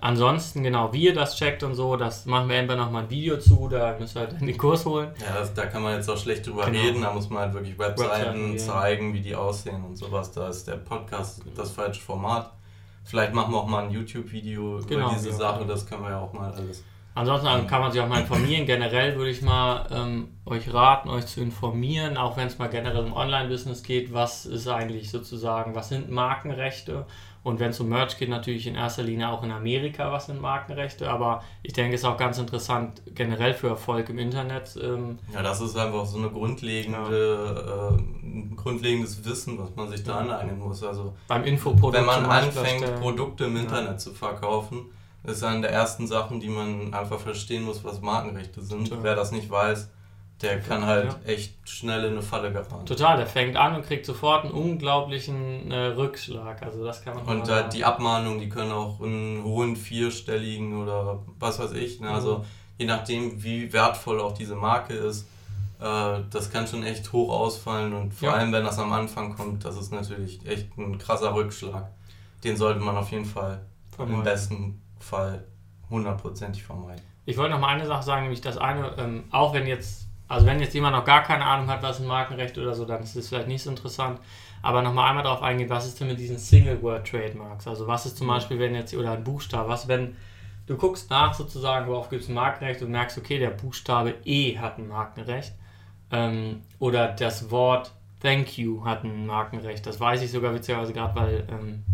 Ansonsten, 0.00 0.62
genau, 0.62 0.92
wie 0.92 1.06
ihr 1.06 1.14
das 1.14 1.36
checkt 1.36 1.64
und 1.64 1.74
so, 1.74 1.96
das 1.96 2.24
machen 2.24 2.48
wir 2.48 2.56
entweder 2.56 2.78
nochmal 2.84 3.02
ein 3.02 3.10
Video 3.10 3.36
zu, 3.38 3.68
da 3.68 3.96
müsst 3.98 4.16
ihr 4.16 4.20
halt 4.20 4.40
den 4.40 4.56
Kurs 4.56 4.86
holen. 4.86 5.10
Ja, 5.20 5.40
das, 5.40 5.52
da 5.54 5.66
kann 5.66 5.82
man 5.82 5.94
jetzt 5.96 6.08
auch 6.08 6.16
schlecht 6.16 6.46
drüber 6.46 6.66
Genau. 6.66 6.80
reden, 6.80 7.02
da 7.02 7.12
muss 7.12 7.28
man 7.28 7.42
halt 7.42 7.54
wirklich 7.54 7.76
Webseiten, 7.78 8.10
Webseiten 8.10 8.58
zeigen, 8.58 9.12
wie 9.12 9.20
die 9.20 9.34
aussehen 9.34 9.84
und 9.84 9.96
sowas. 9.96 10.30
Da 10.30 10.48
ist 10.48 10.68
der 10.68 10.76
Podcast 10.76 11.42
das 11.56 11.72
falsche 11.72 12.00
Format. 12.00 12.52
Vielleicht 13.02 13.32
machen 13.34 13.52
wir 13.52 13.58
auch 13.58 13.66
mal 13.66 13.84
ein 13.84 13.90
YouTube-Video 13.90 14.80
Genau, 14.86 15.06
über 15.06 15.14
diese 15.16 15.30
ja. 15.30 15.34
Sache, 15.34 15.66
das 15.66 15.84
können 15.84 16.02
wir 16.02 16.10
ja 16.10 16.20
auch 16.20 16.32
mal 16.32 16.52
alles. 16.52 16.84
Ansonsten 17.18 17.66
kann 17.66 17.80
man 17.80 17.90
sich 17.90 18.00
auch 18.00 18.06
mal 18.08 18.20
informieren. 18.20 18.64
Generell 18.64 19.16
würde 19.16 19.30
ich 19.30 19.42
mal 19.42 19.86
ähm, 19.90 20.28
euch 20.46 20.72
raten, 20.72 21.08
euch 21.08 21.26
zu 21.26 21.40
informieren, 21.40 22.16
auch 22.16 22.36
wenn 22.36 22.46
es 22.46 22.58
mal 22.58 22.68
generell 22.68 23.04
um 23.04 23.12
Online-Business 23.12 23.82
geht, 23.82 24.14
was 24.14 24.46
ist 24.46 24.68
eigentlich 24.68 25.10
sozusagen, 25.10 25.74
was 25.74 25.88
sind 25.88 26.10
Markenrechte? 26.12 27.06
Und 27.42 27.58
wenn 27.60 27.70
es 27.70 27.80
um 27.80 27.88
Merch 27.88 28.18
geht, 28.18 28.28
natürlich 28.28 28.66
in 28.68 28.74
erster 28.76 29.02
Linie 29.02 29.30
auch 29.30 29.42
in 29.42 29.50
Amerika, 29.50 30.12
was 30.12 30.26
sind 30.26 30.40
Markenrechte. 30.40 31.10
Aber 31.10 31.42
ich 31.64 31.72
denke, 31.72 31.94
es 31.94 32.02
ist 32.02 32.04
auch 32.06 32.16
ganz 32.16 32.38
interessant 32.38 33.02
generell 33.14 33.54
für 33.54 33.68
Erfolg 33.68 34.08
im 34.10 34.18
Internet. 34.18 34.78
Ähm, 34.80 35.18
Ja, 35.32 35.42
das 35.42 35.60
ist 35.60 35.76
einfach 35.76 36.04
so 36.06 36.18
eine 36.18 36.28
grundlegende, 36.30 37.98
äh, 37.98 38.26
ein 38.26 38.54
grundlegendes 38.56 39.24
Wissen, 39.24 39.58
was 39.58 39.74
man 39.76 39.88
sich 39.88 40.04
da 40.04 40.12
Ja. 40.12 40.18
aneignen 40.18 40.58
muss. 40.60 40.82
Also 40.84 41.14
beim 41.26 41.44
Infoprodukt 41.44 41.94
wenn 41.94 42.04
man 42.06 42.22
Beispiel 42.28 42.58
anfängt. 42.60 43.00
Produkte 43.00 43.44
im 43.44 43.56
Ja. 43.56 43.62
Internet 43.62 44.00
zu 44.00 44.12
verkaufen, 44.12 44.86
ist 45.24 45.42
eine 45.42 45.62
der 45.62 45.70
ersten 45.72 46.06
Sachen, 46.06 46.40
die 46.40 46.48
man 46.48 46.94
einfach 46.94 47.18
verstehen 47.20 47.64
muss, 47.64 47.82
was 47.84 48.00
Markenrechte 48.00 48.62
sind. 48.62 48.88
Total. 48.88 49.04
Wer 49.04 49.14
das 49.16 49.32
nicht 49.32 49.50
weiß, 49.50 49.90
der 50.42 50.60
kann 50.60 50.86
halt 50.86 51.06
Ja. 51.12 51.18
echt 51.32 51.54
schnell 51.68 52.04
in 52.04 52.12
eine 52.12 52.22
Falle 52.22 52.52
geraten. 52.52 52.86
Total, 52.86 53.16
der 53.16 53.26
fängt 53.26 53.56
an 53.56 53.74
und 53.74 53.84
kriegt 53.84 54.06
sofort 54.06 54.44
einen 54.44 54.54
unglaublichen 54.54 55.70
äh, 55.70 55.86
Rückschlag. 55.88 56.62
Also 56.62 56.84
das 56.84 57.02
kann 57.02 57.16
man 57.16 57.26
Und 57.26 57.48
halt 57.50 57.72
die 57.72 57.84
Abmahnungen, 57.84 58.38
die 58.38 58.48
können 58.48 58.72
auch 58.72 59.00
in 59.00 59.42
hohen 59.42 59.74
vierstelligen 59.76 60.80
oder 60.80 61.20
was 61.38 61.58
weiß 61.58 61.72
ich. 61.72 62.00
Ne? 62.00 62.08
Also 62.10 62.38
Mhm. 62.38 62.44
je 62.78 62.86
nachdem, 62.86 63.42
wie 63.42 63.72
wertvoll 63.72 64.20
auch 64.20 64.32
diese 64.32 64.54
Marke 64.54 64.94
ist, 64.94 65.28
äh, 65.80 66.20
das 66.30 66.50
kann 66.50 66.66
schon 66.68 66.84
echt 66.84 67.12
hoch 67.12 67.30
ausfallen. 67.32 67.92
Und 67.92 68.14
vor 68.14 68.28
Ja. 68.28 68.34
allem, 68.36 68.52
wenn 68.52 68.64
das 68.64 68.78
am 68.78 68.92
Anfang 68.92 69.34
kommt, 69.36 69.64
das 69.64 69.76
ist 69.76 69.92
natürlich 69.92 70.46
echt 70.46 70.76
ein 70.78 70.98
krasser 70.98 71.34
Rückschlag. 71.34 71.90
Den 72.44 72.56
sollte 72.56 72.78
man 72.80 72.96
auf 72.96 73.10
jeden 73.10 73.24
Fall 73.24 73.62
Vermeiden. 73.90 74.18
im 74.18 74.24
besten 74.24 74.82
Fall 75.08 75.44
hundertprozentig 75.90 76.62
vermeiden. 76.64 77.02
Ich 77.24 77.36
wollte 77.36 77.52
noch 77.52 77.60
mal 77.60 77.68
eine 77.68 77.86
Sache 77.86 78.02
sagen, 78.02 78.22
nämlich 78.22 78.40
das 78.40 78.58
eine, 78.58 78.96
ähm, 78.98 79.24
auch 79.30 79.52
wenn 79.54 79.66
jetzt, 79.66 80.06
also 80.28 80.46
wenn 80.46 80.60
jetzt 80.60 80.74
jemand 80.74 80.96
noch 80.96 81.04
gar 81.04 81.22
keine 81.22 81.44
Ahnung 81.44 81.68
hat, 81.68 81.82
was 81.82 82.00
ein 82.00 82.06
Markenrecht 82.06 82.56
oder 82.58 82.74
so, 82.74 82.84
dann 82.84 83.02
ist 83.02 83.16
es 83.16 83.28
vielleicht 83.28 83.48
nicht 83.48 83.62
so 83.62 83.70
interessant. 83.70 84.20
Aber 84.60 84.82
noch 84.82 84.92
mal 84.92 85.08
einmal 85.08 85.24
darauf 85.24 85.42
eingehen, 85.42 85.70
was 85.70 85.86
ist 85.86 86.00
denn 86.00 86.08
mit 86.08 86.18
diesen 86.18 86.38
Single-Word-Trademarks? 86.38 87.66
Also 87.66 87.86
was 87.86 88.06
ist 88.06 88.16
zum 88.16 88.26
Beispiel, 88.26 88.58
wenn 88.58 88.74
jetzt, 88.74 88.94
oder 88.94 89.12
ein 89.12 89.24
Buchstabe, 89.24 89.68
was 89.68 89.88
wenn 89.88 90.16
du 90.66 90.76
guckst 90.76 91.10
nach 91.10 91.32
sozusagen, 91.32 91.86
worauf 91.86 92.10
gibt 92.10 92.22
es 92.22 92.28
ein 92.28 92.34
Markenrecht 92.34 92.82
und 92.82 92.90
merkst, 92.90 93.18
okay, 93.18 93.38
der 93.38 93.50
Buchstabe 93.50 94.14
E 94.24 94.58
hat 94.58 94.78
ein 94.78 94.88
Markenrecht. 94.88 95.52
Ähm, 96.10 96.62
oder 96.78 97.08
das 97.08 97.50
Wort 97.50 97.92
Thank 98.20 98.58
you 98.58 98.84
hat 98.84 99.04
ein 99.04 99.26
Markenrecht. 99.26 99.86
Das 99.86 100.00
weiß 100.00 100.22
ich 100.22 100.30
sogar 100.30 100.52
witzigerweise 100.54 100.92
gerade, 100.92 101.14
weil, 101.14 101.46
ähm, 101.50 101.84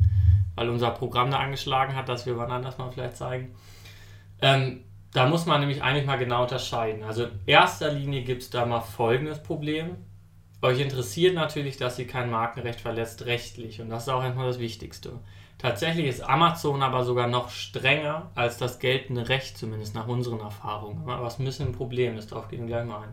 weil 0.55 0.69
unser 0.69 0.91
Programm 0.91 1.31
da 1.31 1.39
angeschlagen 1.39 1.97
hat, 1.97 2.09
dass 2.09 2.27
wir 2.27 2.37
wann 2.37 2.51
anders 2.51 2.79
mal 2.79 2.91
vielleicht 2.91 3.17
zeigen. 3.17 3.55
Ähm, 4.41 4.85
da 5.13 5.27
muss 5.27 5.47
man 5.47 5.61
nämlich 5.61 5.83
eigentlich 5.83 6.07
mal 6.07 6.19
genau 6.19 6.43
unterscheiden. 6.43 7.05
Also 7.05 7.25
in 7.25 7.41
erster 7.47 7.93
Linie 7.93 8.23
gibt 8.23 8.43
es 8.43 8.51
da 8.51 8.67
mal 8.67 8.81
folgendes 8.81 9.43
Problem. 9.43 9.97
Euch 10.61 10.81
interessiert 10.81 11.35
natürlich, 11.35 11.77
dass 11.77 11.99
ihr 11.99 12.07
kein 12.07 12.31
Markenrecht 12.31 12.81
verletzt 12.81 13.27
rechtlich 13.27 13.81
und 13.81 13.91
das 13.91 14.05
ist 14.05 14.09
auch 14.09 14.25
erstmal 14.25 14.47
das 14.47 14.59
Wichtigste. 14.59 15.21
Tatsächlich 15.59 16.07
ist 16.07 16.21
Amazon 16.21 16.83
aber 16.83 17.05
sogar 17.05 17.27
noch 17.27 17.51
strenger 17.51 18.31
als 18.35 18.59
das 18.59 18.79
geltende 18.79 19.29
Recht, 19.29 19.57
zumindest 19.57 19.95
nach 19.95 20.09
unseren 20.09 20.41
Erfahrungen. 20.41 21.03
Was 21.05 21.39
ein 21.39 21.45
bisschen 21.45 21.69
ein 21.69 21.73
Problem 21.73 22.17
ist, 22.17 22.33
darauf 22.33 22.49
gehen 22.49 22.61
wir 22.61 22.67
gleich 22.67 22.85
mal 22.85 23.03
ein. 23.03 23.13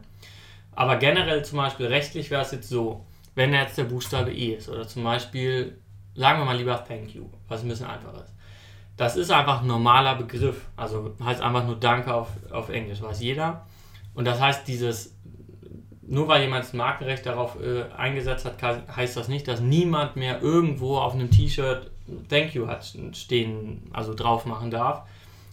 Aber 0.74 0.96
generell 0.96 1.46
zum 1.46 1.58
Beispiel 1.58 1.88
rechtlich 1.88 2.32
wäre 2.32 2.42
es 2.42 2.52
jetzt 2.52 2.70
so, 2.70 3.06
wenn 3.36 3.54
jetzt 3.54 3.78
der 3.78 3.84
Buchstabe 3.84 4.32
E 4.32 4.56
ist 4.56 4.70
oder 4.70 4.88
zum 4.88 5.04
Beispiel, 5.04 5.78
sagen 6.16 6.40
wir 6.40 6.46
mal 6.46 6.58
lieber 6.58 6.84
Thank 6.86 7.16
you, 7.16 7.30
was 7.48 7.64
ein 7.64 7.70
bisschen 7.70 7.88
einfacher 7.88 8.24
ist. 8.24 8.34
Das 8.98 9.16
ist 9.16 9.32
einfach 9.32 9.62
ein 9.62 9.68
normaler 9.68 10.16
Begriff, 10.16 10.68
also 10.76 11.16
heißt 11.24 11.42
einfach 11.42 11.66
nur 11.66 11.80
Danke 11.80 12.14
auf, 12.14 12.30
auf 12.52 12.70
Englisch, 12.70 13.02
weiß 13.02 13.22
jeder. 13.22 13.66
Und 14.14 14.26
das 14.26 14.40
heißt, 14.40 14.68
dieses, 14.68 15.16
nur 16.02 16.28
weil 16.28 16.44
jemand 16.44 16.66
das 16.66 16.74
Markenrecht 16.74 17.26
darauf 17.26 17.58
äh, 17.62 17.86
eingesetzt 17.98 18.46
hat, 18.46 18.62
heißt 18.96 19.16
das 19.16 19.28
nicht, 19.28 19.48
dass 19.48 19.62
niemand 19.62 20.18
mehr 20.18 20.42
irgendwo 20.42 20.98
auf 20.98 21.14
einem 21.14 21.32
T-Shirt 21.32 21.90
Thank 22.30 22.54
you 22.54 22.68
hat 22.68 22.94
stehen, 23.14 23.90
also 23.94 24.14
drauf 24.14 24.46
machen 24.46 24.70
darf, 24.70 25.04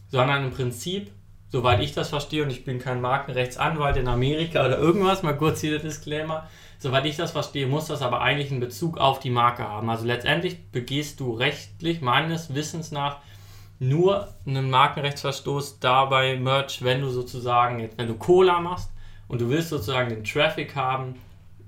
sondern 0.08 0.44
im 0.44 0.50
Prinzip, 0.50 1.12
soweit 1.48 1.80
ich 1.80 1.94
das 1.94 2.10
verstehe, 2.10 2.42
und 2.42 2.50
ich 2.50 2.64
bin 2.64 2.78
kein 2.78 3.00
Markenrechtsanwalt 3.00 3.96
in 3.96 4.08
Amerika 4.08 4.64
oder 4.64 4.78
irgendwas, 4.78 5.22
mal 5.22 5.36
kurz 5.36 5.60
hier 5.60 5.70
der 5.70 5.80
Disclaimer, 5.80 6.48
soweit 6.78 7.06
ich 7.06 7.16
das 7.16 7.32
verstehe, 7.32 7.66
muss 7.66 7.86
das 7.86 8.02
aber 8.02 8.20
eigentlich 8.20 8.50
einen 8.50 8.60
Bezug 8.60 8.98
auf 8.98 9.18
die 9.18 9.30
Marke 9.30 9.66
haben. 9.66 9.88
Also 9.90 10.04
letztendlich 10.04 10.70
begehst 10.70 11.20
du 11.20 11.32
rechtlich 11.32 12.00
meines 12.00 12.54
Wissens 12.54 12.92
nach 12.92 13.18
nur 13.80 14.28
einen 14.46 14.70
Markenrechtsverstoß 14.70 15.78
dabei 15.80 16.36
Merch, 16.36 16.82
wenn 16.82 17.00
du 17.00 17.10
sozusagen, 17.10 17.78
jetzt, 17.78 17.96
wenn 17.96 18.08
du 18.08 18.14
Cola 18.14 18.60
machst 18.60 18.90
und 19.28 19.40
du 19.40 19.48
willst 19.48 19.70
sozusagen 19.70 20.10
den 20.10 20.24
Traffic 20.24 20.74
haben, 20.74 21.14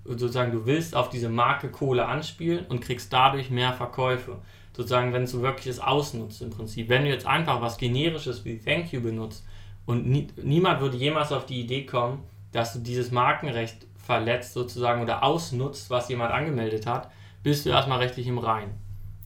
sozusagen 0.05 0.51
du 0.51 0.67
willst 0.67 0.97
auf 0.97 1.09
diese 1.09 1.29
Marke 1.29 1.71
Cola 1.71 2.07
anspielen 2.07 2.67
und 2.67 2.81
kriegst 2.81 3.13
dadurch 3.13 3.51
mehr 3.51 3.73
Verkäufe 3.73 4.39
sozusagen, 4.77 5.13
wenn 5.13 5.27
du 5.27 5.43
wirklich 5.43 5.67
es 5.67 5.79
ausnutzt 5.79 6.43
im 6.43 6.51
Prinzip. 6.51 6.89
Wenn 6.89 7.05
du 7.05 7.11
jetzt 7.11 7.27
einfach 7.27 7.61
was 7.61 7.79
Generisches 7.79 8.45
wie 8.45 8.59
Thank 8.59 8.93
you 8.93 9.01
benutzt 9.01 9.45
und 9.91 10.07
nie, 10.07 10.29
niemand 10.37 10.81
würde 10.81 10.97
jemals 10.97 11.33
auf 11.33 11.47
die 11.47 11.61
Idee 11.61 11.85
kommen, 11.85 12.23
dass 12.53 12.73
du 12.73 12.79
dieses 12.79 13.11
Markenrecht 13.11 13.87
verletzt 13.97 14.53
sozusagen 14.53 15.03
oder 15.03 15.25
ausnutzt, 15.25 15.91
was 15.91 16.09
jemand 16.09 16.33
angemeldet 16.33 16.87
hat, 16.87 17.11
bist 17.43 17.67
du 17.67 17.71
erstmal 17.71 17.99
rechtlich 17.99 18.29
im 18.29 18.39
Rein. 18.39 18.71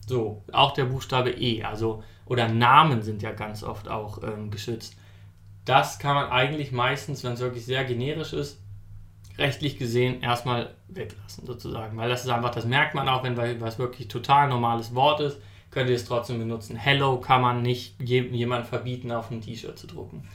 So, 0.07 0.43
auch 0.51 0.73
der 0.73 0.85
Buchstabe 0.85 1.29
E, 1.29 1.63
also 1.63 2.03
oder 2.25 2.47
Namen 2.47 3.03
sind 3.03 3.21
ja 3.21 3.31
ganz 3.31 3.63
oft 3.63 3.87
auch 3.87 4.23
ähm, 4.23 4.49
geschützt. 4.49 4.97
Das 5.65 5.99
kann 5.99 6.15
man 6.15 6.31
eigentlich 6.31 6.71
meistens, 6.71 7.23
wenn 7.23 7.33
es 7.33 7.41
wirklich 7.41 7.65
sehr 7.65 7.83
generisch 7.85 8.33
ist, 8.33 8.59
rechtlich 9.37 9.77
gesehen 9.77 10.21
erstmal 10.23 10.73
weglassen, 10.87 11.45
sozusagen. 11.45 11.95
Weil 11.95 12.09
das 12.09 12.23
ist 12.23 12.31
einfach, 12.31 12.51
das 12.51 12.65
merkt 12.65 12.95
man 12.95 13.07
auch, 13.07 13.23
wenn 13.23 13.37
was 13.61 13.77
wirklich 13.77 14.07
total 14.07 14.49
normales 14.49 14.95
Wort 14.95 15.19
ist, 15.19 15.39
könnt 15.69 15.89
ihr 15.89 15.95
es 15.95 16.05
trotzdem 16.05 16.39
benutzen. 16.39 16.75
Hello 16.75 17.19
kann 17.19 17.41
man 17.41 17.61
nicht 17.61 18.01
jemand 18.01 18.65
verbieten, 18.65 19.11
auf 19.11 19.29
ein 19.29 19.41
T-Shirt 19.41 19.77
zu 19.77 19.85
drucken. 19.85 20.27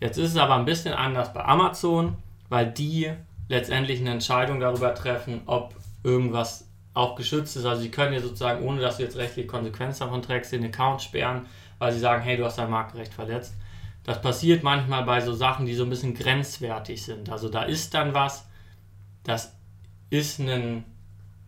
Jetzt 0.00 0.18
ist 0.18 0.30
es 0.30 0.36
aber 0.36 0.56
ein 0.56 0.64
bisschen 0.64 0.94
anders 0.94 1.32
bei 1.32 1.44
Amazon, 1.44 2.16
weil 2.48 2.70
die 2.70 3.10
letztendlich 3.48 4.00
eine 4.00 4.10
Entscheidung 4.10 4.60
darüber 4.60 4.94
treffen, 4.94 5.42
ob 5.46 5.74
irgendwas 6.02 6.68
auch 6.94 7.14
geschützt 7.14 7.56
ist. 7.56 7.64
Also 7.64 7.82
sie 7.82 7.90
können 7.90 8.14
ja 8.14 8.20
sozusagen, 8.20 8.64
ohne 8.64 8.80
dass 8.80 8.96
du 8.96 9.02
jetzt 9.02 9.16
rechtliche 9.16 9.46
Konsequenzen 9.46 10.00
davon 10.00 10.22
trägst, 10.22 10.52
den 10.52 10.64
Account 10.64 11.02
sperren, 11.02 11.46
weil 11.78 11.92
sie 11.92 11.98
sagen, 11.98 12.22
hey, 12.22 12.36
du 12.36 12.44
hast 12.44 12.58
dein 12.58 12.70
Markenrecht 12.70 13.12
verletzt. 13.12 13.54
Das 14.04 14.22
passiert 14.22 14.62
manchmal 14.62 15.04
bei 15.04 15.20
so 15.20 15.32
Sachen, 15.34 15.66
die 15.66 15.74
so 15.74 15.84
ein 15.84 15.90
bisschen 15.90 16.14
grenzwertig 16.14 17.02
sind. 17.02 17.28
Also 17.28 17.48
da 17.48 17.64
ist 17.64 17.92
dann 17.92 18.14
was, 18.14 18.46
das 19.24 19.56
ist 20.10 20.38
ein, 20.38 20.84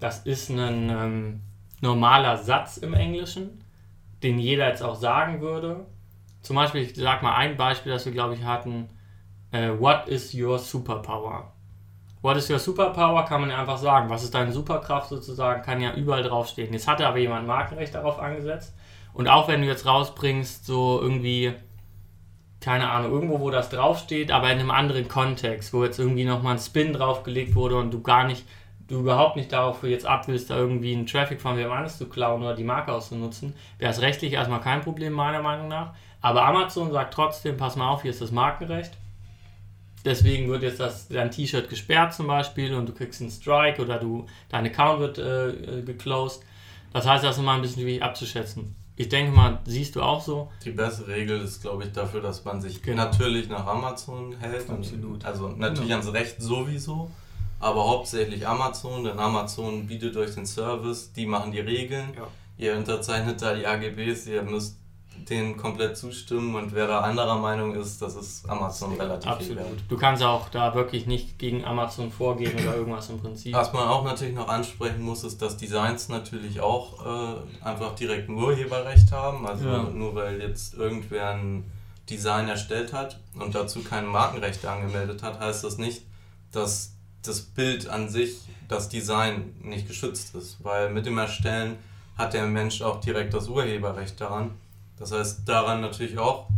das 0.01 0.27
ist 0.27 0.51
ein 0.51 0.91
ähm, 0.91 1.41
normaler 1.81 2.37
Satz 2.37 2.77
im 2.77 2.95
Englischen, 2.95 3.65
den 4.23 4.39
jeder 4.39 4.69
jetzt 4.69 4.83
auch 4.83 4.97
sagen 4.97 5.41
würde. 5.41 5.87
Zum 6.49 6.57
Beispiel, 6.57 6.81
ich 6.81 6.97
sage 6.97 7.23
mal 7.23 7.37
ein 7.37 7.59
Beispiel, 7.59 7.93
das 7.93 8.07
wir, 8.07 8.13
glaube 8.13 8.33
ich, 8.33 8.43
hatten. 8.43 8.89
Äh, 9.53 9.69
what 9.79 10.09
is 10.09 10.33
your 10.35 10.59
superpower? 10.59 11.53
What 12.23 12.39
is 12.39 12.49
your 12.49 12.59
superpower 12.59 13.27
kann 13.27 13.43
man 13.43 13.51
ja 13.51 13.59
einfach 13.61 13.77
sagen. 13.77 14.09
Was 14.09 14.25
ist 14.25 14.35
deine 14.35 14.51
Superkraft 14.51 15.11
sozusagen, 15.11 15.61
kann 15.61 15.83
ja 15.83 15.93
überall 15.93 16.23
draufstehen. 16.23 16.73
Jetzt 16.73 16.89
hatte 16.89 17.07
aber 17.07 17.19
jemand 17.19 17.47
Markenrecht 17.47 17.95
darauf 17.95 18.19
angesetzt. 18.19 18.75
Und 19.13 19.29
auch 19.29 19.47
wenn 19.47 19.61
du 19.61 19.67
jetzt 19.67 19.85
rausbringst, 19.85 20.65
so 20.65 20.99
irgendwie 21.03 21.53
keine 22.63 22.89
Ahnung, 22.89 23.13
irgendwo, 23.13 23.41
wo 23.41 23.51
das 23.51 23.69
draufsteht, 23.69 24.31
aber 24.31 24.51
in 24.51 24.59
einem 24.59 24.71
anderen 24.71 25.07
Kontext, 25.07 25.75
wo 25.75 25.85
jetzt 25.85 25.99
irgendwie 25.99 26.25
nochmal 26.25 26.55
ein 26.55 26.59
Spin 26.59 26.95
draufgelegt 26.95 27.55
wurde 27.57 27.77
und 27.77 27.93
du 27.93 28.01
gar 28.01 28.25
nicht, 28.25 28.47
du 28.89 29.01
überhaupt 29.01 29.37
nicht 29.37 29.53
darauf 29.53 29.83
jetzt 29.83 30.07
ab 30.07 30.25
da 30.27 30.57
irgendwie 30.57 30.95
einen 30.95 31.07
Traffic 31.07 31.43
von 31.43 31.59
wem 31.59 31.71
anders 31.71 31.99
zu 31.99 32.09
klauen 32.09 32.41
oder 32.41 32.55
die 32.55 32.65
Marke 32.65 32.91
auszunutzen, 32.91 33.55
wäre 33.77 33.93
es 33.93 34.01
rechtlich 34.01 34.33
erstmal 34.33 34.63
kein 34.63 34.81
Problem, 34.81 35.13
meiner 35.13 35.43
Meinung 35.43 35.69
nach. 35.69 35.93
Aber 36.21 36.45
Amazon 36.45 36.93
sagt 36.93 37.15
trotzdem, 37.15 37.57
pass 37.57 37.77
mal 37.77 37.89
auf, 37.89 38.03
hier 38.03 38.11
ist 38.11 38.21
das 38.21 38.33
Markenrecht. 38.33 38.93
Deswegen 40.05 40.49
wird 40.49 40.63
jetzt 40.63 40.81
das, 40.81 41.09
dein 41.09 41.31
T-Shirt 41.31 41.69
gesperrt 41.69 42.15
zum 42.15 42.27
Beispiel 42.27 42.75
und 42.75 42.89
du 42.89 42.93
kriegst 42.93 43.21
einen 43.21 43.31
Strike 43.31 43.83
oder 43.83 43.99
du, 43.99 44.27
dein 44.49 44.67
Account 44.67 45.01
wird 45.01 45.19
äh, 45.19 45.49
äh 45.51 45.83
geclosed. 45.83 46.43
Das 46.93 47.07
heißt, 47.07 47.25
das 47.25 47.37
ist 47.37 47.43
immer 47.43 47.53
ein 47.53 47.63
bisschen 47.63 47.83
schwierig 47.83 48.03
abzuschätzen. 48.03 48.75
Ich 48.97 49.09
denke 49.09 49.31
mal, 49.31 49.61
siehst 49.65 49.95
du 49.95 50.03
auch 50.03 50.21
so. 50.21 50.51
Die 50.65 50.71
beste 50.71 51.07
Regel 51.07 51.41
ist, 51.41 51.63
glaube 51.63 51.85
ich, 51.85 51.93
dafür, 51.93 52.21
dass 52.21 52.45
man 52.45 52.61
sich 52.61 52.83
genau. 52.83 53.05
natürlich 53.05 53.49
nach 53.49 53.67
Amazon 53.67 54.35
hält. 54.41 54.69
Absolut. 54.69 55.25
also 55.25 55.49
natürlich 55.49 55.91
genau. 55.91 56.01
ans 56.01 56.13
Recht 56.13 56.43
sowieso, 56.43 57.11
aber 57.61 57.87
hauptsächlich 57.89 58.47
Amazon, 58.47 59.05
denn 59.05 59.19
Amazon 59.19 59.87
bietet 59.87 60.17
euch 60.17 60.35
den 60.35 60.47
Service, 60.47 61.13
die 61.13 61.27
machen 61.27 61.53
die 61.53 61.61
Regeln. 61.61 62.13
Ja. 62.17 62.27
Ihr 62.57 62.77
unterzeichnet 62.77 63.41
da 63.41 63.55
die 63.55 63.67
AGBs, 63.67 64.27
ihr 64.27 64.43
müsst 64.43 64.79
denen 65.27 65.57
komplett 65.57 65.97
zustimmen 65.97 66.55
und 66.55 66.75
wer 66.75 66.87
da 66.87 67.01
anderer 67.01 67.39
Meinung 67.39 67.75
ist, 67.75 68.01
das 68.03 68.15
ist 68.15 68.49
Amazon 68.49 68.95
relativ 68.95 69.31
Absolut. 69.31 69.85
Du 69.89 69.97
kannst 69.97 70.23
auch 70.23 70.49
da 70.49 70.75
wirklich 70.75 71.07
nicht 71.07 71.39
gegen 71.39 71.65
Amazon 71.65 72.11
vorgehen 72.11 72.53
oder 72.55 72.77
irgendwas 72.77 73.11
im 73.11 73.21
Prinzip. 73.21 73.55
Was 73.55 73.73
man 73.73 73.89
auch 73.89 74.05
natürlich 74.05 74.35
noch 74.35 74.49
ansprechen 74.49 75.03
muss, 75.03 75.25
ist, 75.25 75.41
dass 75.43 75.57
Designs 75.57 76.09
natürlich 76.09 76.61
auch 76.61 77.05
äh, 77.05 77.65
einfach 77.65 77.95
direkt 77.95 78.29
ein 78.29 78.37
Urheberrecht 78.37 79.13
haben. 79.13 79.47
Also 79.47 79.69
ja. 79.69 79.83
nur 79.83 80.15
weil 80.15 80.41
jetzt 80.41 80.75
irgendwer 80.75 81.31
ein 81.31 81.65
Design 82.09 82.49
erstellt 82.49 82.93
hat 82.93 83.21
und 83.35 83.55
dazu 83.55 83.83
keine 83.83 84.07
Markenrechte 84.07 84.71
angemeldet 84.71 85.23
hat, 85.23 85.41
heißt 85.41 85.65
das 85.65 85.79
nicht, 85.79 86.03
dass 86.53 86.95
das 87.23 87.43
Bild 87.43 87.89
an 87.89 88.09
sich, 88.09 88.41
das 88.69 88.89
Design 88.89 89.55
nicht 89.61 89.87
geschützt 89.87 90.35
ist. 90.35 90.63
Weil 90.65 90.91
mit 90.91 91.07
dem 91.07 91.19
Erstellen 91.19 91.77
hat 92.17 92.35
der 92.35 92.47
Mensch 92.47 92.83
auch 92.83 93.01
direkt 93.01 93.33
das 93.35 93.49
Urheberrecht 93.49 94.21
daran. 94.21 94.51
Das 94.99 95.13
heißt, 95.13 95.49
daran 95.49 95.81
natürlich 95.81 96.19
auch 96.19 96.49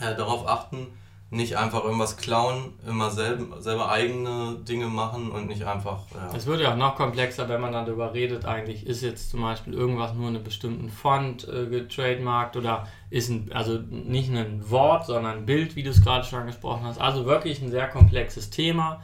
äh, 0.00 0.14
darauf 0.14 0.46
achten, 0.46 0.86
nicht 1.32 1.56
einfach 1.56 1.84
irgendwas 1.84 2.16
klauen, 2.16 2.72
immer 2.86 3.10
selber, 3.10 3.62
selber 3.62 3.88
eigene 3.88 4.56
Dinge 4.68 4.86
machen 4.86 5.30
und 5.30 5.46
nicht 5.46 5.64
einfach. 5.64 6.02
Ja. 6.12 6.36
Es 6.36 6.46
wird 6.46 6.60
ja 6.60 6.72
auch 6.72 6.76
noch 6.76 6.96
komplexer, 6.96 7.48
wenn 7.48 7.60
man 7.60 7.72
dann 7.72 7.86
darüber 7.86 8.12
redet, 8.12 8.44
eigentlich 8.46 8.84
ist 8.84 9.00
jetzt 9.02 9.30
zum 9.30 9.42
Beispiel 9.42 9.72
irgendwas 9.72 10.12
nur 10.12 10.28
in 10.28 10.34
einem 10.34 10.44
bestimmten 10.44 10.88
Font 10.88 11.46
äh, 11.46 11.66
getrademarkt 11.66 12.56
oder 12.56 12.88
ist 13.10 13.28
ein, 13.28 13.52
also 13.52 13.78
nicht 13.78 14.28
ein 14.30 14.68
Wort, 14.70 15.06
sondern 15.06 15.38
ein 15.38 15.46
Bild, 15.46 15.76
wie 15.76 15.84
du 15.84 15.90
es 15.90 16.02
gerade 16.02 16.24
schon 16.24 16.40
angesprochen 16.40 16.84
hast. 16.84 17.00
Also 17.00 17.26
wirklich 17.26 17.62
ein 17.62 17.70
sehr 17.70 17.86
komplexes 17.86 18.50
Thema. 18.50 19.00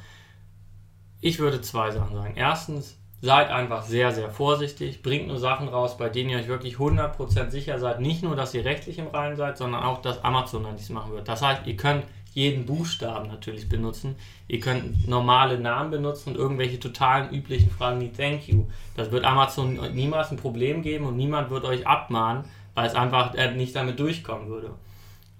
Ich 1.20 1.38
würde 1.38 1.60
zwei 1.60 1.92
Sachen 1.92 2.16
sagen. 2.16 2.34
Erstens, 2.34 2.98
Seid 3.26 3.50
einfach 3.50 3.82
sehr, 3.82 4.12
sehr 4.12 4.30
vorsichtig. 4.30 5.02
Bringt 5.02 5.26
nur 5.26 5.38
Sachen 5.38 5.66
raus, 5.66 5.98
bei 5.98 6.08
denen 6.08 6.30
ihr 6.30 6.38
euch 6.38 6.46
wirklich 6.46 6.76
100% 6.76 7.50
sicher 7.50 7.80
seid. 7.80 8.00
Nicht 8.00 8.22
nur, 8.22 8.36
dass 8.36 8.54
ihr 8.54 8.64
rechtlich 8.64 9.00
im 9.00 9.08
Reinen 9.08 9.34
seid, 9.34 9.58
sondern 9.58 9.82
auch, 9.82 10.00
dass 10.00 10.22
Amazon 10.22 10.62
dann 10.62 10.76
dies 10.76 10.90
machen 10.90 11.10
wird. 11.10 11.26
Das 11.26 11.42
heißt, 11.42 11.66
ihr 11.66 11.76
könnt 11.76 12.04
jeden 12.34 12.66
Buchstaben 12.66 13.26
natürlich 13.26 13.68
benutzen. 13.68 14.14
Ihr 14.46 14.60
könnt 14.60 15.08
normale 15.08 15.58
Namen 15.58 15.90
benutzen 15.90 16.30
und 16.30 16.36
irgendwelche 16.36 16.78
totalen 16.78 17.34
üblichen 17.34 17.68
Fragen 17.68 18.00
wie 18.00 18.12
Thank 18.12 18.46
you. 18.46 18.68
Das 18.94 19.10
wird 19.10 19.24
Amazon 19.24 19.74
niemals 19.92 20.30
ein 20.30 20.36
Problem 20.36 20.82
geben 20.82 21.04
und 21.04 21.16
niemand 21.16 21.50
wird 21.50 21.64
euch 21.64 21.84
abmahnen, 21.84 22.44
weil 22.74 22.86
es 22.86 22.94
einfach 22.94 23.34
äh, 23.34 23.56
nicht 23.56 23.74
damit 23.74 23.98
durchkommen 23.98 24.46
würde. 24.46 24.70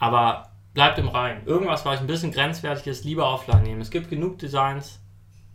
Aber 0.00 0.48
bleibt 0.74 0.98
im 0.98 1.06
Reinen. 1.06 1.46
Irgendwas, 1.46 1.86
was 1.86 2.00
ein 2.00 2.08
bisschen 2.08 2.32
grenzwertig 2.32 2.88
ist, 2.88 3.04
lieber 3.04 3.32
offline 3.32 3.62
nehmen. 3.62 3.80
Es 3.80 3.92
gibt 3.92 4.10
genug 4.10 4.40
Designs, 4.40 4.98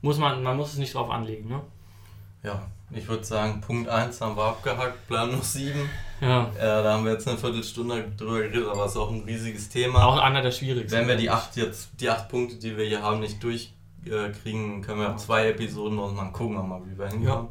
muss 0.02 0.18
man, 0.18 0.42
man 0.44 0.56
muss 0.56 0.72
es 0.72 0.80
nicht 0.80 0.96
drauf 0.96 1.10
anlegen. 1.10 1.50
Ne? 1.50 1.62
Ja, 2.44 2.68
ich 2.92 3.08
würde 3.08 3.24
sagen, 3.24 3.62
Punkt 3.62 3.88
1 3.88 4.20
haben 4.20 4.36
wir 4.36 4.44
abgehackt, 4.44 5.08
Plan 5.08 5.32
noch 5.32 5.44
7. 5.44 5.90
Ja. 6.22 6.52
Äh, 6.58 6.84
da 6.84 6.94
haben 6.94 7.06
wir 7.06 7.14
jetzt 7.14 7.28
eine 7.28 7.38
Viertelstunde 7.38 8.12
drüber 8.18 8.40
geredet, 8.40 8.68
aber 8.68 8.86
es 8.86 8.92
ist 8.92 8.98
auch 8.98 9.12
ein 9.12 9.24
riesiges 9.24 9.70
Thema. 9.70 10.06
Auch 10.06 10.18
einer 10.18 10.42
der 10.42 10.52
schwierigsten. 10.52 11.00
Wenn 11.00 11.08
wir 11.08 11.16
die 11.16 11.30
acht, 11.30 11.56
jetzt, 11.56 11.90
die 12.00 12.10
acht 12.10 12.30
Punkte, 12.30 12.58
die 12.58 12.78
wir 12.78 12.86
hier 12.86 13.02
haben, 13.02 13.20
nicht 13.20 13.42
durchkriegen, 13.44 14.82
können 14.82 15.00
wir 15.00 15.18
zwei 15.18 15.50
Episoden 15.50 15.98
und 16.00 16.16
mal 16.16 16.32
gucken 16.32 16.58
wir 16.58 16.64
mal, 16.64 16.82
wie 16.86 16.98
wir 16.98 17.08
hinkommen. 17.08 17.50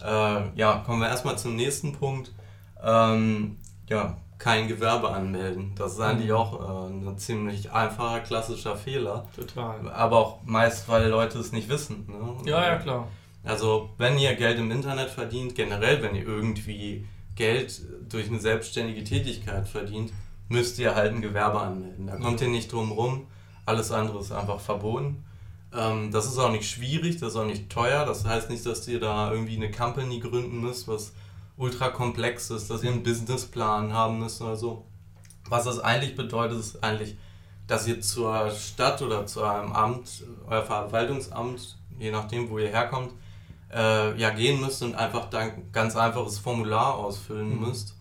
Ja. 0.00 0.38
Äh, 0.38 0.42
ja, 0.56 0.82
kommen 0.84 1.00
wir 1.00 1.08
erstmal 1.08 1.38
zum 1.38 1.56
nächsten 1.56 1.92
Punkt. 1.92 2.32
Ähm, 2.82 3.58
ja, 3.88 4.16
kein 4.38 4.66
Gewerbe 4.66 5.10
anmelden. 5.10 5.72
Das 5.76 5.92
ist 5.92 6.00
eigentlich 6.00 6.30
mhm. 6.30 6.36
auch 6.36 6.86
äh, 6.86 6.90
ein 6.90 7.18
ziemlich 7.18 7.70
einfacher, 7.70 8.20
klassischer 8.20 8.76
Fehler. 8.76 9.24
Total. 9.36 9.88
Aber 9.90 10.18
auch 10.18 10.38
meist, 10.44 10.88
weil 10.88 11.08
Leute 11.08 11.38
es 11.38 11.52
nicht 11.52 11.68
wissen. 11.68 12.06
Ne? 12.08 12.50
Ja, 12.50 12.62
ja, 12.66 12.76
klar. 12.76 13.06
Also 13.44 13.90
wenn 13.98 14.18
ihr 14.18 14.34
Geld 14.34 14.58
im 14.58 14.70
Internet 14.70 15.10
verdient, 15.10 15.54
generell, 15.54 16.02
wenn 16.02 16.14
ihr 16.14 16.26
irgendwie 16.26 17.06
Geld 17.34 17.82
durch 18.08 18.28
eine 18.28 18.38
selbstständige 18.38 19.04
Tätigkeit 19.04 19.68
verdient, 19.68 20.12
müsst 20.48 20.78
ihr 20.78 20.94
halt 20.94 21.12
ein 21.12 21.22
Gewerbe 21.22 21.60
anmelden. 21.60 22.06
Da 22.06 22.16
kommt 22.16 22.40
ihr 22.40 22.48
nicht 22.48 22.72
drum 22.72 22.92
rum. 22.92 23.26
Alles 23.64 23.90
andere 23.90 24.20
ist 24.20 24.32
einfach 24.32 24.60
verboten. 24.60 25.24
Ähm, 25.74 26.10
das 26.10 26.26
ist 26.26 26.38
auch 26.38 26.52
nicht 26.52 26.68
schwierig, 26.68 27.18
das 27.18 27.30
ist 27.30 27.36
auch 27.36 27.46
nicht 27.46 27.70
teuer. 27.70 28.04
Das 28.04 28.24
heißt 28.24 28.50
nicht, 28.50 28.64
dass 28.66 28.86
ihr 28.86 29.00
da 29.00 29.32
irgendwie 29.32 29.56
eine 29.56 29.70
Company 29.70 30.20
gründen 30.20 30.60
müsst, 30.60 30.86
was 30.88 31.12
ultra 31.56 31.88
komplex 31.88 32.50
ist, 32.50 32.70
dass 32.70 32.82
ihr 32.82 32.90
einen 32.90 33.02
Businessplan 33.02 33.92
haben 33.92 34.18
müsst 34.18 34.40
oder 34.42 34.56
so. 34.56 34.84
Was 35.48 35.64
das 35.64 35.80
eigentlich 35.80 36.16
bedeutet, 36.16 36.58
ist 36.58 36.82
eigentlich, 36.82 37.16
dass 37.66 37.86
ihr 37.86 38.00
zur 38.00 38.50
Stadt 38.50 39.00
oder 39.02 39.26
zu 39.26 39.42
einem 39.42 39.72
Amt, 39.72 40.24
euer 40.46 40.62
Verwaltungsamt, 40.62 41.78
je 41.98 42.10
nachdem, 42.10 42.50
wo 42.50 42.58
ihr 42.58 42.68
herkommt, 42.68 43.12
äh, 43.74 44.16
ja 44.18 44.30
gehen 44.30 44.60
müsst 44.60 44.82
und 44.82 44.94
einfach 44.94 45.30
da 45.30 45.38
ein 45.38 45.70
ganz 45.72 45.96
einfaches 45.96 46.38
Formular 46.38 46.94
ausfüllen 46.94 47.56
mhm. 47.56 47.68
müsst. 47.68 47.96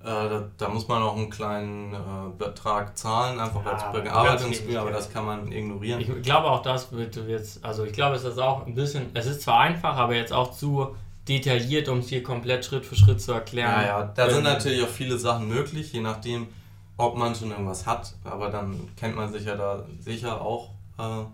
Äh, 0.00 0.04
da, 0.04 0.48
da, 0.58 0.68
muss 0.68 0.88
man 0.88 1.00
auch 1.00 1.16
einen 1.16 1.30
kleinen 1.30 1.94
äh, 1.94 1.98
Betrag 2.36 2.98
zahlen, 2.98 3.38
einfach 3.38 3.64
als 3.64 3.82
ja, 3.82 3.90
Bearbeitungsgebühr, 3.92 4.80
aber 4.80 4.90
das 4.90 5.12
kann 5.12 5.24
man 5.24 5.52
ignorieren. 5.52 6.00
Ich 6.00 6.22
glaube 6.22 6.50
auch 6.50 6.62
das 6.62 6.90
wird 6.90 7.14
jetzt, 7.28 7.64
also 7.64 7.84
ich 7.84 7.92
glaube 7.92 8.16
es 8.16 8.24
ist 8.24 8.38
auch 8.38 8.66
ein 8.66 8.74
bisschen, 8.74 9.10
es 9.14 9.26
ist 9.26 9.42
zwar 9.42 9.60
einfach, 9.60 9.96
aber 9.96 10.16
jetzt 10.16 10.32
auch 10.32 10.50
zu 10.50 10.96
detailliert, 11.28 11.88
um 11.88 11.98
es 11.98 12.08
hier 12.08 12.24
komplett 12.24 12.64
Schritt 12.64 12.84
für 12.84 12.96
Schritt 12.96 13.20
zu 13.20 13.30
erklären. 13.30 13.70
Ja, 13.70 14.00
ja, 14.00 14.12
da 14.12 14.28
sind 14.28 14.42
natürlich 14.42 14.82
auch 14.82 14.88
viele 14.88 15.16
Sachen 15.18 15.46
möglich, 15.46 15.92
je 15.92 16.00
nachdem, 16.00 16.48
ob 16.96 17.16
man 17.16 17.36
schon 17.36 17.52
irgendwas 17.52 17.86
hat, 17.86 18.14
aber 18.24 18.48
dann 18.48 18.88
kennt 18.96 19.14
man 19.14 19.32
sich 19.32 19.44
ja 19.44 19.54
da 19.54 19.84
sicher 20.00 20.40
auch 20.40 20.70
äh, 20.98 21.24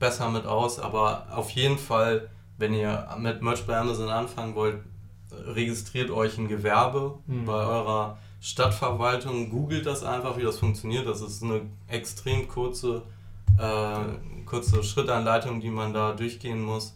besser 0.00 0.30
mit 0.30 0.46
aus, 0.46 0.80
aber 0.80 1.28
auf 1.30 1.50
jeden 1.50 1.78
Fall 1.78 2.28
wenn 2.58 2.74
ihr 2.74 3.08
mit 3.18 3.42
Merch 3.42 3.66
bei 3.66 3.76
Amazon 3.76 4.08
anfangen 4.08 4.54
wollt, 4.54 4.78
registriert 5.32 6.10
euch 6.10 6.38
ein 6.38 6.48
Gewerbe 6.48 7.18
mhm. 7.26 7.44
bei 7.44 7.52
eurer 7.52 8.18
Stadtverwaltung, 8.40 9.50
googelt 9.50 9.86
das 9.86 10.04
einfach, 10.04 10.36
wie 10.36 10.42
das 10.42 10.58
funktioniert. 10.58 11.06
Das 11.06 11.22
ist 11.22 11.42
eine 11.42 11.62
extrem 11.88 12.46
kurze, 12.46 13.02
äh, 13.58 14.44
kurze 14.44 14.82
Schrittanleitung, 14.82 15.60
die 15.60 15.70
man 15.70 15.94
da 15.94 16.12
durchgehen 16.12 16.62
muss. 16.62 16.94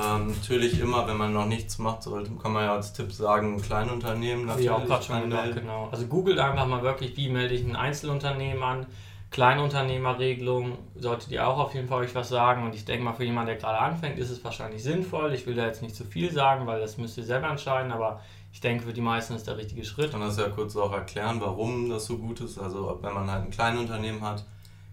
Ähm, 0.00 0.28
natürlich 0.28 0.78
immer, 0.80 1.08
wenn 1.08 1.16
man 1.16 1.32
noch 1.32 1.46
nichts 1.46 1.78
macht, 1.78 2.02
sollte, 2.02 2.30
kann 2.32 2.52
man 2.52 2.64
ja 2.64 2.74
als 2.74 2.92
Tipp 2.92 3.12
sagen, 3.12 3.60
Kleinunternehmen 3.60 4.46
natürlich. 4.46 4.66
Ja, 4.66 4.76
auch 4.76 4.84
gerade 4.84 5.04
schon 5.04 5.22
gedacht, 5.22 5.54
genau. 5.54 5.88
Also 5.90 6.06
googelt 6.06 6.38
einfach 6.38 6.66
mal 6.66 6.82
wirklich, 6.82 7.16
wie 7.16 7.28
melde 7.28 7.54
ich 7.54 7.64
ein 7.64 7.74
Einzelunternehmen 7.74 8.62
an, 8.62 8.86
Kleinunternehmerregelung 9.34 10.78
solltet 10.94 11.32
ihr 11.32 11.44
auch 11.44 11.58
auf 11.58 11.74
jeden 11.74 11.88
Fall 11.88 12.04
euch 12.04 12.14
was 12.14 12.28
sagen. 12.28 12.62
Und 12.62 12.72
ich 12.72 12.84
denke 12.84 13.02
mal, 13.02 13.14
für 13.14 13.24
jemanden, 13.24 13.48
der 13.48 13.56
gerade 13.56 13.80
anfängt, 13.80 14.16
ist 14.16 14.30
es 14.30 14.44
wahrscheinlich 14.44 14.84
sinnvoll. 14.84 15.34
Ich 15.34 15.44
will 15.44 15.56
da 15.56 15.66
jetzt 15.66 15.82
nicht 15.82 15.96
zu 15.96 16.04
viel 16.04 16.30
sagen, 16.30 16.68
weil 16.68 16.78
das 16.78 16.98
müsst 16.98 17.18
ihr 17.18 17.24
selber 17.24 17.48
entscheiden. 17.48 17.90
Aber 17.90 18.20
ich 18.52 18.60
denke, 18.60 18.84
für 18.84 18.92
die 18.92 19.00
meisten 19.00 19.34
ist 19.34 19.48
der 19.48 19.56
richtige 19.56 19.84
Schritt. 19.84 20.06
Ich 20.06 20.12
kann 20.12 20.20
das 20.20 20.38
ja 20.38 20.48
kurz 20.50 20.76
auch 20.76 20.92
erklären, 20.92 21.40
warum 21.40 21.88
das 21.90 22.04
so 22.04 22.16
gut 22.16 22.42
ist. 22.42 22.58
Also, 22.58 22.96
wenn 23.02 23.12
man 23.12 23.28
halt 23.28 23.46
ein 23.46 23.50
Kleinunternehmen 23.50 24.20
hat, 24.22 24.44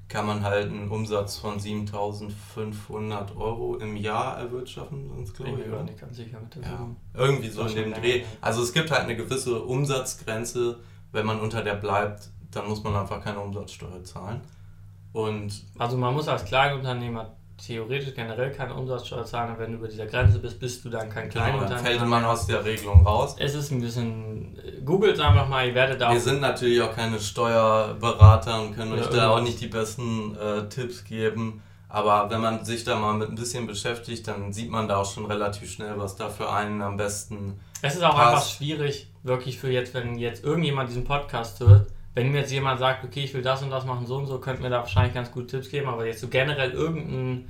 kann 0.07 0.25
man 0.25 0.43
halt 0.43 0.71
einen 0.71 0.89
Umsatz 0.89 1.37
von 1.37 1.59
7500 1.59 3.37
Euro 3.37 3.75
im 3.75 3.95
Jahr 3.95 4.39
erwirtschaften, 4.39 5.07
sonst 5.07 5.35
glaube 5.35 5.59
ich. 5.59 5.69
Bin 5.69 5.85
nicht 5.85 6.01
ganz 6.01 6.15
sicher 6.17 6.39
mit 6.39 6.55
der 6.55 6.63
ja. 6.63 6.87
Irgendwie 7.13 7.49
so 7.49 7.61
in 7.61 7.75
dem 7.75 7.93
Dreh. 7.93 8.23
Also 8.41 8.63
es 8.63 8.73
gibt 8.73 8.89
halt 8.89 9.01
eine 9.01 9.15
gewisse 9.15 9.61
Umsatzgrenze, 9.61 10.79
wenn 11.11 11.27
man 11.27 11.39
unter 11.39 11.63
der 11.63 11.75
bleibt, 11.75 12.31
dann 12.51 12.67
muss 12.67 12.83
man 12.83 12.95
einfach 12.95 13.23
keine 13.23 13.39
Umsatzsteuer 13.39 14.03
zahlen. 14.03 14.41
Und 15.13 15.51
also 15.77 15.97
man 15.97 16.13
muss 16.13 16.27
als 16.27 16.45
Kleinunternehmer 16.45 17.33
theoretisch 17.65 18.13
generell 18.15 18.51
keine 18.51 18.73
Umsatzsteuer 18.73 19.25
zahlen, 19.25 19.55
wenn 19.57 19.71
du 19.71 19.77
über 19.77 19.87
dieser 19.87 20.07
Grenze 20.07 20.39
bist, 20.39 20.59
bist 20.59 20.83
du 20.83 20.89
dann 20.89 21.09
kein 21.09 21.29
Kleinunternehmer. 21.29 21.67
Genau, 21.67 21.75
dann 21.75 21.85
fällt 21.85 22.09
man 22.09 22.25
aus 22.25 22.47
der 22.47 22.65
Regelung 22.65 23.05
raus. 23.05 23.35
Es 23.37 23.53
ist 23.53 23.71
ein 23.71 23.81
bisschen, 23.81 24.57
googelt 24.83 25.19
einfach 25.19 25.47
mal, 25.47 25.67
ihr 25.67 25.75
werdet 25.75 26.01
da 26.01 26.11
Wir 26.11 26.19
sind 26.19 26.41
natürlich 26.41 26.81
auch 26.81 26.95
keine 26.95 27.19
Steuerberater 27.19 28.61
und 28.61 28.75
können 28.75 28.93
euch 28.93 29.07
da 29.07 29.29
auch 29.29 29.41
nicht 29.41 29.61
die 29.61 29.67
besten 29.67 30.35
äh, 30.35 30.67
Tipps 30.69 31.03
geben. 31.03 31.61
Aber 31.87 32.29
wenn 32.29 32.39
man 32.39 32.63
sich 32.63 32.85
da 32.85 32.97
mal 32.97 33.13
mit 33.13 33.29
ein 33.29 33.35
bisschen 33.35 33.67
beschäftigt, 33.67 34.25
dann 34.25 34.53
sieht 34.53 34.71
man 34.71 34.87
da 34.87 34.97
auch 34.97 35.11
schon 35.11 35.25
relativ 35.25 35.69
schnell, 35.69 35.99
was 35.99 36.15
da 36.15 36.29
für 36.29 36.49
einen 36.49 36.81
am 36.81 36.95
besten. 36.95 37.59
Es 37.81 37.95
ist 37.95 38.03
auch 38.03 38.15
passt. 38.15 38.27
einfach 38.27 38.45
schwierig, 38.47 39.07
wirklich 39.23 39.59
für 39.59 39.69
jetzt, 39.69 39.93
wenn 39.93 40.17
jetzt 40.17 40.43
irgendjemand 40.43 40.89
diesen 40.89 41.03
Podcast 41.03 41.59
hört, 41.59 41.90
wenn 42.13 42.31
mir 42.31 42.39
jetzt 42.39 42.51
jemand 42.51 42.79
sagt, 42.79 43.03
okay, 43.03 43.23
ich 43.23 43.33
will 43.33 43.41
das 43.41 43.63
und 43.63 43.69
das 43.69 43.85
machen, 43.85 44.05
so 44.05 44.17
und 44.17 44.27
so, 44.27 44.39
könnte 44.39 44.61
mir 44.61 44.69
da 44.69 44.79
wahrscheinlich 44.79 45.13
ganz 45.13 45.31
gute 45.31 45.47
Tipps 45.47 45.69
geben, 45.69 45.87
aber 45.87 46.05
jetzt 46.05 46.19
so 46.19 46.27
generell 46.27 46.71
irgendeinen 46.71 47.47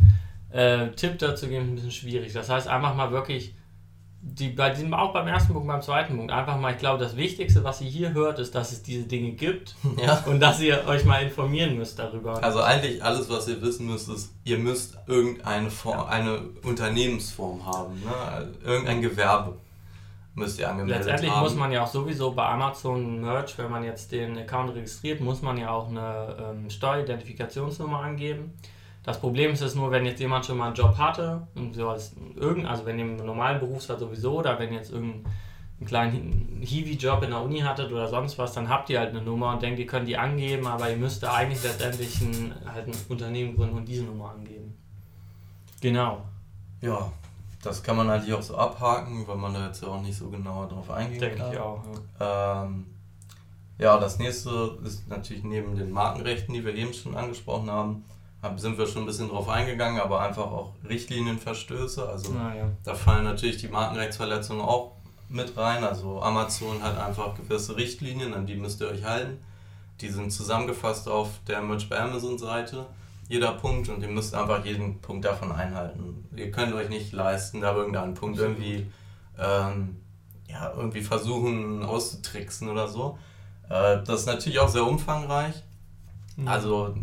äh, 0.51 0.91
Tipp 0.91 1.17
dazu 1.19 1.47
geben, 1.47 1.63
ist 1.63 1.69
ein 1.69 1.75
bisschen 1.75 1.91
schwierig. 1.91 2.33
Das 2.33 2.49
heißt, 2.49 2.67
einfach 2.67 2.93
mal 2.93 3.11
wirklich, 3.11 3.55
die, 4.23 4.49
bei 4.49 4.69
diesem, 4.69 4.93
auch 4.93 5.13
beim 5.13 5.27
ersten 5.27 5.53
Punkt, 5.53 5.67
beim 5.67 5.81
zweiten 5.81 6.15
Punkt, 6.15 6.31
einfach 6.31 6.59
mal, 6.59 6.73
ich 6.73 6.77
glaube, 6.77 7.03
das 7.03 7.17
Wichtigste, 7.17 7.63
was 7.63 7.81
ihr 7.81 7.89
hier 7.89 8.13
hört, 8.13 8.37
ist, 8.37 8.53
dass 8.53 8.71
es 8.71 8.83
diese 8.83 9.05
Dinge 9.05 9.31
gibt 9.31 9.75
ja. 10.05 10.23
und 10.27 10.39
dass 10.39 10.59
ihr 10.61 10.85
euch 10.87 11.05
mal 11.05 11.23
informieren 11.23 11.75
müsst 11.75 11.97
darüber. 11.97 12.43
Also 12.43 12.61
eigentlich 12.61 13.03
alles, 13.03 13.29
was 13.31 13.47
ihr 13.47 13.59
wissen 13.63 13.87
müsst, 13.87 14.09
ist, 14.09 14.31
ihr 14.43 14.59
müsst 14.59 14.95
irgendeine 15.07 15.71
Form, 15.71 16.07
eine 16.07 16.41
Unternehmensform 16.61 17.65
haben, 17.65 17.95
ne? 17.95 18.51
irgendein 18.63 19.01
Gewerbe 19.01 19.57
müsst 20.33 20.59
ihr 20.59 20.69
angemeldet 20.69 20.99
Letztendlich 20.99 21.31
haben. 21.31 21.43
muss 21.43 21.55
man 21.55 21.71
ja 21.71 21.83
auch 21.83 21.87
sowieso 21.87 22.31
bei 22.31 22.45
Amazon 22.47 23.19
Merch, 23.21 23.57
wenn 23.57 23.69
man 23.69 23.83
jetzt 23.83 24.11
den 24.11 24.37
Account 24.37 24.73
registriert, 24.73 25.19
muss 25.21 25.41
man 25.41 25.57
ja 25.57 25.71
auch 25.71 25.89
eine 25.89 26.37
ähm, 26.39 26.69
Steueridentifikationsnummer 26.69 27.99
angeben. 27.99 28.53
Das 29.03 29.19
Problem 29.19 29.51
ist 29.51 29.61
es 29.61 29.75
nur, 29.75 29.91
wenn 29.91 30.05
jetzt 30.05 30.19
jemand 30.19 30.45
schon 30.45 30.57
mal 30.57 30.67
einen 30.67 30.75
Job 30.75 30.97
hatte, 30.97 31.47
und 31.55 31.73
so 31.73 31.89
als 31.89 32.15
irgend, 32.35 32.67
also 32.67 32.85
wenn 32.85 32.99
ihr 32.99 33.05
einen 33.05 33.25
normalen 33.25 33.59
Berufsfall 33.59 33.97
sowieso, 33.97 34.39
oder 34.39 34.59
wenn 34.59 34.73
jetzt 34.73 34.91
irgendein 34.91 35.25
einen 35.81 35.87
kleinen 35.87 36.61
Hiwi-Job 36.61 37.23
in 37.23 37.31
der 37.31 37.41
Uni 37.41 37.59
hattet 37.61 37.91
oder 37.91 38.07
sonst 38.07 38.37
was, 38.37 38.53
dann 38.53 38.69
habt 38.69 38.91
ihr 38.91 38.99
halt 38.99 39.09
eine 39.09 39.21
Nummer 39.23 39.51
und 39.51 39.63
denkt, 39.63 39.79
ihr 39.79 39.87
könnt 39.87 40.07
die 40.07 40.15
angeben, 40.15 40.67
aber 40.67 40.91
ihr 40.91 40.95
müsst 40.97 41.25
eigentlich 41.25 41.63
letztendlich 41.63 42.21
ein, 42.21 42.53
halt 42.71 42.87
ein 42.87 42.93
Unternehmen 43.09 43.55
gründen 43.55 43.77
und 43.77 43.87
diese 43.87 44.03
Nummer 44.03 44.29
angeben. 44.29 44.77
Genau. 45.81 46.21
Ja, 46.81 47.11
das 47.63 47.83
kann 47.83 47.95
man 47.95 48.09
eigentlich 48.09 48.33
auch 48.33 48.41
so 48.41 48.57
abhaken, 48.57 49.27
weil 49.27 49.37
man 49.37 49.53
da 49.53 49.67
jetzt 49.67 49.83
ja 49.83 49.89
auch 49.89 50.01
nicht 50.01 50.17
so 50.17 50.29
genau 50.29 50.65
drauf 50.65 50.89
eingehen 50.89 51.19
Denke 51.19 51.37
kann. 51.37 51.51
Denke 51.51 51.57
ich 51.57 51.61
auch. 51.61 51.83
Ja. 52.19 52.63
Ähm, 52.63 52.85
ja, 53.77 53.97
das 53.97 54.19
nächste 54.19 54.77
ist 54.83 55.07
natürlich 55.07 55.43
neben 55.43 55.75
den 55.75 55.91
Markenrechten, 55.91 56.53
die 56.53 56.63
wir 56.63 56.75
eben 56.75 56.93
schon 56.93 57.15
angesprochen 57.15 57.69
haben, 57.71 58.03
sind 58.57 58.77
wir 58.77 58.87
schon 58.87 59.03
ein 59.03 59.05
bisschen 59.05 59.29
drauf 59.29 59.49
eingegangen, 59.49 60.01
aber 60.01 60.21
einfach 60.21 60.45
auch 60.51 60.73
Richtlinienverstöße. 60.87 62.07
Also 62.07 62.33
ja. 62.33 62.69
da 62.83 62.95
fallen 62.95 63.23
natürlich 63.23 63.57
die 63.57 63.67
Markenrechtsverletzungen 63.67 64.63
auch 64.63 64.93
mit 65.29 65.55
rein. 65.57 65.83
Also 65.83 66.21
Amazon 66.21 66.81
hat 66.81 66.97
einfach 66.97 67.35
gewisse 67.35 67.75
Richtlinien, 67.75 68.33
an 68.33 68.45
die 68.45 68.55
müsst 68.55 68.81
ihr 68.81 68.87
euch 68.87 69.03
halten. 69.03 69.39
Die 69.99 70.09
sind 70.09 70.31
zusammengefasst 70.31 71.07
auf 71.07 71.29
der 71.47 71.61
Merch 71.61 71.87
bei 71.87 71.99
Amazon 71.99 72.37
Seite 72.39 72.87
jeder 73.31 73.53
Punkt 73.53 73.87
und 73.87 74.01
ihr 74.01 74.09
müsst 74.09 74.35
einfach 74.35 74.65
jeden 74.65 74.99
Punkt 74.99 75.23
davon 75.23 75.51
einhalten. 75.51 76.27
Ihr 76.35 76.51
könnt 76.51 76.73
euch 76.73 76.89
nicht 76.89 77.13
leisten, 77.13 77.61
da 77.61 77.73
irgendeinen 77.73 78.13
Punkt 78.13 78.37
irgendwie, 78.37 78.87
ähm, 79.39 80.01
ja, 80.47 80.73
irgendwie 80.75 81.01
versuchen 81.01 81.83
auszutricksen 81.83 82.67
oder 82.67 82.89
so. 82.89 83.17
Äh, 83.69 84.03
das 84.03 84.21
ist 84.21 84.25
natürlich 84.25 84.59
auch 84.59 84.67
sehr 84.67 84.85
umfangreich. 84.85 85.63
Mhm. 86.35 86.47
Also 86.47 86.93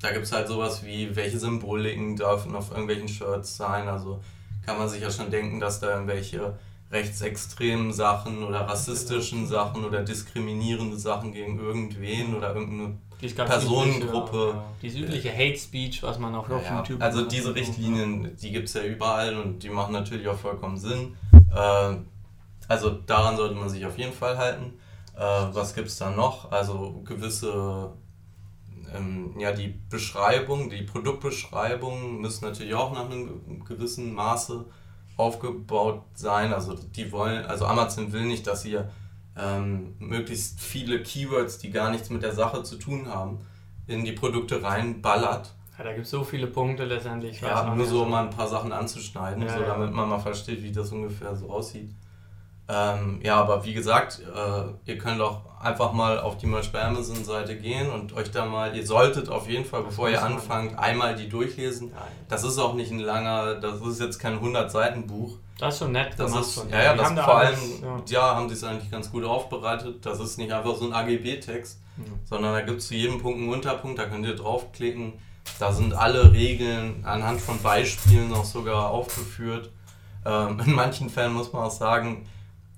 da 0.00 0.12
gibt 0.12 0.26
es 0.26 0.32
halt 0.32 0.46
sowas 0.46 0.84
wie, 0.84 1.14
welche 1.16 1.40
Symboliken 1.40 2.14
dürfen 2.16 2.54
auf 2.54 2.70
irgendwelchen 2.70 3.08
Shirts 3.08 3.56
sein. 3.56 3.88
Also 3.88 4.22
kann 4.64 4.78
man 4.78 4.88
sich 4.88 5.02
ja 5.02 5.10
schon 5.10 5.30
denken, 5.30 5.58
dass 5.58 5.80
da 5.80 5.90
irgendwelche 5.90 6.56
rechtsextremen 6.92 7.92
Sachen 7.92 8.44
oder 8.44 8.60
rassistischen 8.60 9.46
Sachen 9.48 9.84
oder 9.84 10.02
diskriminierende 10.02 10.98
Sachen 10.98 11.32
gegen 11.32 11.58
irgendwen 11.58 12.36
oder 12.36 12.54
irgendeine 12.54 12.98
Personengruppe. 13.28 14.54
Ja. 14.54 14.64
Diese 14.82 14.98
übliche 14.98 15.32
Hate 15.32 15.56
Speech, 15.56 16.02
was 16.02 16.18
man 16.18 16.34
auch 16.34 16.48
auf 16.48 16.64
ja, 16.64 16.78
YouTube. 16.78 17.02
Also 17.02 17.26
diese 17.26 17.54
Richtlinien, 17.54 18.36
die 18.36 18.52
gibt 18.52 18.68
es 18.68 18.74
ja 18.74 18.82
überall 18.82 19.36
und 19.36 19.62
die 19.62 19.70
machen 19.70 19.92
natürlich 19.92 20.28
auch 20.28 20.38
vollkommen 20.38 20.76
Sinn. 20.76 21.16
Äh, 21.54 21.96
also 22.68 22.90
daran 22.90 23.36
sollte 23.36 23.54
man 23.54 23.68
sich 23.68 23.84
auf 23.86 23.98
jeden 23.98 24.12
Fall 24.12 24.38
halten. 24.38 24.74
Äh, 25.16 25.20
was 25.20 25.74
gibt 25.74 25.88
es 25.88 25.98
da 25.98 26.10
noch? 26.10 26.50
Also 26.50 27.02
gewisse, 27.04 27.92
ähm, 28.94 29.34
ja, 29.38 29.52
die 29.52 29.68
Beschreibung, 29.88 30.70
die 30.70 30.82
Produktbeschreibung 30.82 32.20
müssen 32.20 32.44
natürlich 32.44 32.74
auch 32.74 32.92
nach 32.92 33.06
einem 33.10 33.64
gewissen 33.64 34.14
Maße 34.14 34.64
aufgebaut 35.16 36.02
sein. 36.14 36.52
Also 36.52 36.74
die 36.74 37.12
wollen, 37.12 37.44
also 37.46 37.66
Amazon 37.66 38.12
will 38.12 38.24
nicht, 38.24 38.46
dass 38.46 38.64
ihr 38.64 38.90
ähm, 39.36 39.94
möglichst 39.98 40.60
viele 40.60 41.02
Keywords, 41.02 41.58
die 41.58 41.70
gar 41.70 41.90
nichts 41.90 42.10
mit 42.10 42.22
der 42.22 42.32
Sache 42.32 42.62
zu 42.62 42.76
tun 42.76 43.08
haben, 43.08 43.38
in 43.86 44.04
die 44.04 44.12
Produkte 44.12 44.62
reinballert. 44.62 45.54
Ja, 45.78 45.84
da 45.84 45.92
gibt 45.92 46.04
es 46.04 46.10
so 46.10 46.22
viele 46.22 46.46
Punkte 46.46 46.84
letztendlich. 46.84 47.40
Ja, 47.40 47.74
nur 47.74 47.86
so 47.86 48.04
mal 48.04 48.24
ein 48.24 48.30
paar 48.30 48.46
Sachen 48.46 48.72
anzuschneiden, 48.72 49.42
ja, 49.42 49.58
so, 49.58 49.64
damit 49.64 49.92
man 49.92 50.08
mal 50.08 50.18
versteht, 50.18 50.62
wie 50.62 50.72
das 50.72 50.92
ungefähr 50.92 51.34
so 51.34 51.48
aussieht. 51.50 51.90
Ähm, 52.68 53.20
ja, 53.22 53.36
aber 53.36 53.64
wie 53.64 53.74
gesagt, 53.74 54.20
äh, 54.20 54.90
ihr 54.90 54.98
könnt 54.98 55.20
auch 55.20 55.40
einfach 55.60 55.92
mal 55.92 56.20
auf 56.20 56.38
die 56.38 56.46
Merch 56.46 56.72
bei 56.72 56.82
Amazon 56.82 57.24
Seite 57.24 57.56
gehen 57.56 57.90
und 57.90 58.14
euch 58.14 58.30
da 58.30 58.46
mal, 58.46 58.76
ihr 58.76 58.86
solltet 58.86 59.28
auf 59.28 59.48
jeden 59.48 59.64
Fall, 59.64 59.82
bevor 59.82 60.08
ihr 60.08 60.22
anfangt, 60.22 60.78
einmal 60.78 61.14
die 61.14 61.28
durchlesen. 61.28 61.92
Das 62.28 62.44
ist 62.44 62.58
auch 62.58 62.74
nicht 62.74 62.90
ein 62.90 62.98
langer, 62.98 63.56
das 63.56 63.80
ist 63.80 64.00
jetzt 64.00 64.18
kein 64.18 64.34
100 64.34 64.70
Seiten 64.70 65.06
Buch. 65.06 65.38
Das 65.58 65.74
ist 65.74 65.80
schon 65.80 65.92
nett. 65.92 66.14
Das 66.16 66.34
ist, 66.34 66.54
schon. 66.54 66.68
Ja, 66.70 66.82
ja, 66.82 66.94
das 66.96 67.12
vor 67.12 67.36
allem, 67.36 67.58
ja. 67.82 68.02
ja, 68.08 68.34
haben 68.34 68.48
sie 68.48 68.54
es 68.54 68.64
eigentlich 68.64 68.90
ganz 68.90 69.12
gut 69.12 69.24
aufbereitet. 69.24 70.04
Das 70.04 70.18
ist 70.18 70.36
nicht 70.38 70.52
einfach 70.52 70.74
so 70.74 70.86
ein 70.86 70.92
AGB-Text, 70.92 71.78
mhm. 71.96 72.18
sondern 72.24 72.52
da 72.52 72.62
gibt 72.62 72.78
es 72.78 72.88
zu 72.88 72.94
jedem 72.94 73.20
Punkt 73.20 73.38
einen 73.38 73.52
Unterpunkt, 73.52 73.98
da 73.98 74.06
könnt 74.06 74.26
ihr 74.26 74.34
draufklicken. 74.34 75.12
Da 75.58 75.72
sind 75.72 75.92
alle 75.94 76.32
Regeln 76.32 77.04
anhand 77.04 77.40
von 77.40 77.60
Beispielen 77.62 78.32
auch 78.32 78.44
sogar 78.44 78.90
aufgeführt. 78.90 79.70
Ähm, 80.24 80.60
in 80.66 80.72
manchen 80.72 81.10
Fällen 81.10 81.32
muss 81.32 81.52
man 81.52 81.64
auch 81.64 81.70
sagen, 81.70 82.26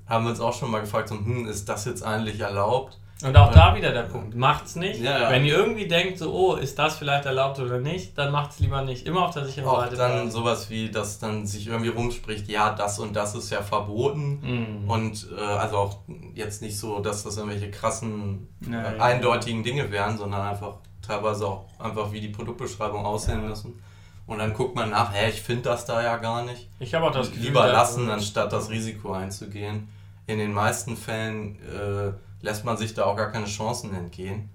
haben 0.07 0.25
wir 0.25 0.31
uns 0.31 0.41
auch 0.41 0.55
schon 0.55 0.71
mal 0.71 0.81
gefragt, 0.81 1.09
so, 1.09 1.17
hm, 1.17 1.47
ist 1.47 1.69
das 1.69 1.85
jetzt 1.85 2.03
eigentlich 2.03 2.41
erlaubt? 2.41 2.99
Und 3.23 3.37
auch 3.37 3.53
da 3.53 3.75
wieder 3.75 3.93
der 3.93 4.03
Punkt, 4.03 4.35
macht's 4.35 4.75
nicht. 4.77 5.01
Ja, 5.01 5.19
ja. 5.19 5.31
Wenn 5.31 5.45
ihr 5.45 5.57
irgendwie 5.57 5.87
denkt, 5.87 6.19
so, 6.19 6.33
oh, 6.33 6.55
ist 6.57 6.79
das 6.79 6.97
vielleicht 6.97 7.25
erlaubt 7.25 7.59
oder 7.61 7.79
nicht, 7.79 8.19
dann 8.19 8.33
macht's 8.33 8.59
lieber 8.59 8.83
nicht. 8.83 9.07
Immer 9.07 9.27
auf 9.27 9.33
der 9.33 9.47
sicheren 9.47 9.69
auch 9.69 9.81
Seite. 9.81 9.97
Dann 9.97 10.13
bleiben. 10.13 10.31
sowas 10.31 10.69
wie, 10.69 10.91
dass 10.91 11.21
dann 11.21 11.47
sich 11.47 11.69
irgendwie 11.69 11.91
rumspricht, 11.91 12.49
ja, 12.49 12.75
das 12.75 12.99
und 12.99 13.15
das 13.15 13.35
ist 13.35 13.51
ja 13.51 13.63
verboten. 13.63 14.41
Mhm. 14.43 14.91
Und 14.91 15.29
äh, 15.39 15.41
also 15.41 15.77
auch 15.77 15.99
jetzt 16.35 16.61
nicht 16.61 16.79
so, 16.79 16.99
dass 16.99 17.23
das 17.23 17.37
irgendwelche 17.37 17.71
krassen, 17.71 18.49
äh, 18.69 19.01
eindeutigen 19.01 19.63
Dinge 19.63 19.91
wären, 19.93 20.19
sondern 20.19 20.43
einfach 20.43 20.79
teilweise 21.01 21.47
auch 21.47 21.67
einfach, 21.79 22.13
wie 22.13 22.21
die 22.21 22.29
Produktbeschreibung 22.29 23.07
aussehen 23.07 23.47
müssen. 23.47 23.81
Und 24.27 24.39
dann 24.39 24.55
guckt 24.55 24.75
man 24.75 24.91
nach, 24.91 25.13
hä, 25.13 25.29
ich 25.29 25.43
finde 25.43 25.65
das 25.65 25.85
da 25.85 26.03
ja 26.03 26.17
gar 26.17 26.45
nicht. 26.45 26.69
Ich 26.79 26.95
habe 26.95 27.07
auch 27.07 27.13
das 27.13 27.31
Gefühl, 27.31 27.47
Lieber 27.47 27.67
lassen, 27.69 28.09
anstatt 28.09 28.53
das 28.53 28.71
Risiko 28.71 29.13
einzugehen. 29.13 29.89
In 30.27 30.39
den 30.39 30.53
meisten 30.53 30.97
Fällen 30.97 31.59
äh, 31.63 32.13
lässt 32.41 32.65
man 32.65 32.77
sich 32.77 32.95
da 32.95 33.05
auch 33.05 33.17
gar 33.17 33.31
keine 33.31 33.47
Chancen 33.47 33.95
entgehen. 33.95 34.49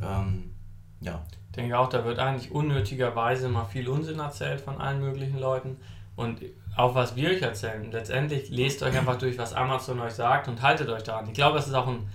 Ähm, 0.00 0.54
ja. 1.00 1.22
Ich 1.50 1.56
denke 1.56 1.76
auch, 1.76 1.88
da 1.88 2.04
wird 2.04 2.20
eigentlich 2.20 2.52
unnötigerweise 2.52 3.48
mal 3.48 3.64
viel 3.64 3.88
Unsinn 3.88 4.20
erzählt 4.20 4.60
von 4.60 4.80
allen 4.80 5.00
möglichen 5.00 5.40
Leuten. 5.40 5.78
Und 6.14 6.40
auch 6.76 6.94
was 6.94 7.16
wir 7.16 7.30
euch 7.30 7.42
erzählen. 7.42 7.90
Letztendlich 7.90 8.50
lest 8.50 8.82
euch 8.82 8.96
einfach 8.96 9.16
durch, 9.16 9.36
was 9.38 9.54
Amazon 9.54 10.00
euch 10.00 10.12
sagt 10.12 10.46
und 10.46 10.62
haltet 10.62 10.88
euch 10.88 11.02
daran. 11.02 11.26
Ich 11.26 11.34
glaube, 11.34 11.56
das 11.56 11.66
ist 11.66 11.74
auch 11.74 11.88
ein 11.88 12.08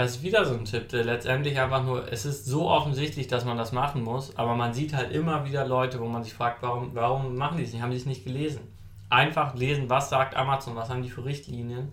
das 0.00 0.16
ist 0.16 0.22
wieder 0.22 0.44
so 0.44 0.54
ein 0.54 0.64
Tipp, 0.64 0.88
der 0.88 1.04
letztendlich 1.04 1.60
einfach 1.60 1.84
nur, 1.84 2.10
es 2.10 2.24
ist 2.24 2.46
so 2.46 2.70
offensichtlich, 2.70 3.26
dass 3.26 3.44
man 3.44 3.58
das 3.58 3.72
machen 3.72 4.02
muss, 4.02 4.36
aber 4.36 4.54
man 4.54 4.72
sieht 4.72 4.94
halt 4.94 5.12
immer 5.12 5.44
wieder 5.44 5.66
Leute, 5.66 6.00
wo 6.00 6.06
man 6.06 6.24
sich 6.24 6.32
fragt, 6.32 6.62
warum, 6.62 6.94
warum 6.94 7.36
machen 7.36 7.58
die 7.58 7.64
es 7.64 7.72
nicht, 7.72 7.82
haben 7.82 7.90
die 7.90 7.98
es 7.98 8.06
nicht 8.06 8.24
gelesen. 8.24 8.62
Einfach 9.10 9.54
lesen, 9.54 9.90
was 9.90 10.08
sagt 10.08 10.36
Amazon, 10.36 10.74
was 10.74 10.88
haben 10.88 11.02
die 11.02 11.10
für 11.10 11.24
Richtlinien 11.24 11.92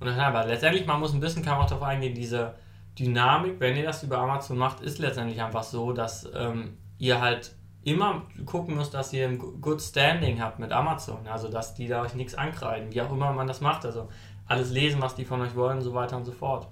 und 0.00 0.06
dann 0.08 0.18
aber 0.18 0.44
letztendlich, 0.46 0.84
man 0.84 0.98
muss 0.98 1.12
ein 1.12 1.20
bisschen, 1.20 1.44
kann 1.44 1.54
man 1.56 1.66
auch 1.66 1.70
darauf 1.70 1.84
eingehen, 1.84 2.14
diese 2.14 2.54
Dynamik, 2.98 3.60
wenn 3.60 3.76
ihr 3.76 3.84
das 3.84 4.02
über 4.02 4.18
Amazon 4.18 4.58
macht, 4.58 4.80
ist 4.80 4.98
letztendlich 4.98 5.40
einfach 5.40 5.62
so, 5.62 5.92
dass 5.92 6.28
ähm, 6.34 6.76
ihr 6.98 7.20
halt 7.20 7.54
immer 7.84 8.22
gucken 8.46 8.76
müsst, 8.76 8.94
dass 8.94 9.12
ihr 9.12 9.28
ein 9.28 9.38
Good 9.38 9.80
Standing 9.80 10.42
habt 10.42 10.58
mit 10.58 10.72
Amazon, 10.72 11.26
also 11.28 11.48
dass 11.48 11.74
die 11.74 11.86
da 11.86 12.02
euch 12.02 12.14
nichts 12.14 12.34
ankreiden, 12.34 12.92
wie 12.92 13.00
auch 13.00 13.12
immer 13.12 13.32
man 13.32 13.46
das 13.46 13.60
macht, 13.60 13.84
also 13.84 14.08
alles 14.46 14.70
lesen, 14.72 15.00
was 15.00 15.14
die 15.14 15.24
von 15.24 15.40
euch 15.40 15.54
wollen 15.54 15.78
und 15.78 15.84
so 15.84 15.94
weiter 15.94 16.16
und 16.16 16.24
so 16.24 16.32
fort. 16.32 16.66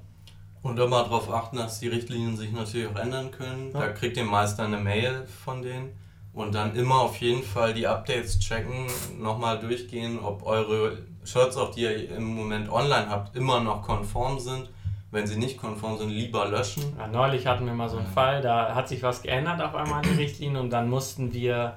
Und 0.62 0.79
immer 0.79 1.03
darauf 1.03 1.33
achten, 1.33 1.57
dass 1.57 1.81
die 1.81 1.88
Richtlinien 1.88 2.37
sich 2.37 2.53
natürlich 2.53 2.88
auch 2.88 2.98
ändern 2.98 3.31
können. 3.33 3.72
Ja. 3.72 3.81
Da 3.81 3.88
kriegt 3.88 4.16
ihr 4.16 4.25
meist 4.25 4.61
eine 4.61 4.79
Mail 4.79 5.27
von 5.27 5.62
denen. 5.62 5.90
Und 6.33 6.55
dann 6.55 6.77
immer 6.77 7.01
auf 7.01 7.16
jeden 7.16 7.42
Fall 7.42 7.75
die 7.75 7.87
Updates 7.87 8.38
checken, 8.38 8.87
nochmal 9.18 9.59
durchgehen, 9.59 10.18
ob 10.18 10.46
eure 10.46 10.98
Shirts, 11.25 11.57
auch 11.57 11.72
die 11.72 11.83
ihr 11.83 12.16
im 12.16 12.25
Moment 12.25 12.70
online 12.70 13.09
habt, 13.09 13.37
immer 13.37 13.61
noch 13.61 13.83
konform 13.83 14.38
sind. 14.38 14.70
Wenn 15.11 15.27
sie 15.27 15.37
nicht 15.37 15.59
konform 15.59 15.98
sind, 15.98 16.09
lieber 16.09 16.48
löschen. 16.48 16.96
Ja, 16.98 17.07
neulich 17.07 17.46
hatten 17.46 17.66
wir 17.66 17.75
mal 17.75 17.90
so 17.90 17.98
einen 17.98 18.07
Fall, 18.07 18.40
da 18.40 18.75
hat 18.75 18.88
sich 18.88 19.03
was 19.03 19.20
geändert 19.20 19.61
auf 19.61 19.75
einmal 19.75 20.03
in 20.03 20.14
die 20.14 20.22
Richtlinien 20.22 20.57
und 20.57 20.70
dann 20.70 20.88
mussten 20.88 21.35
wir 21.35 21.77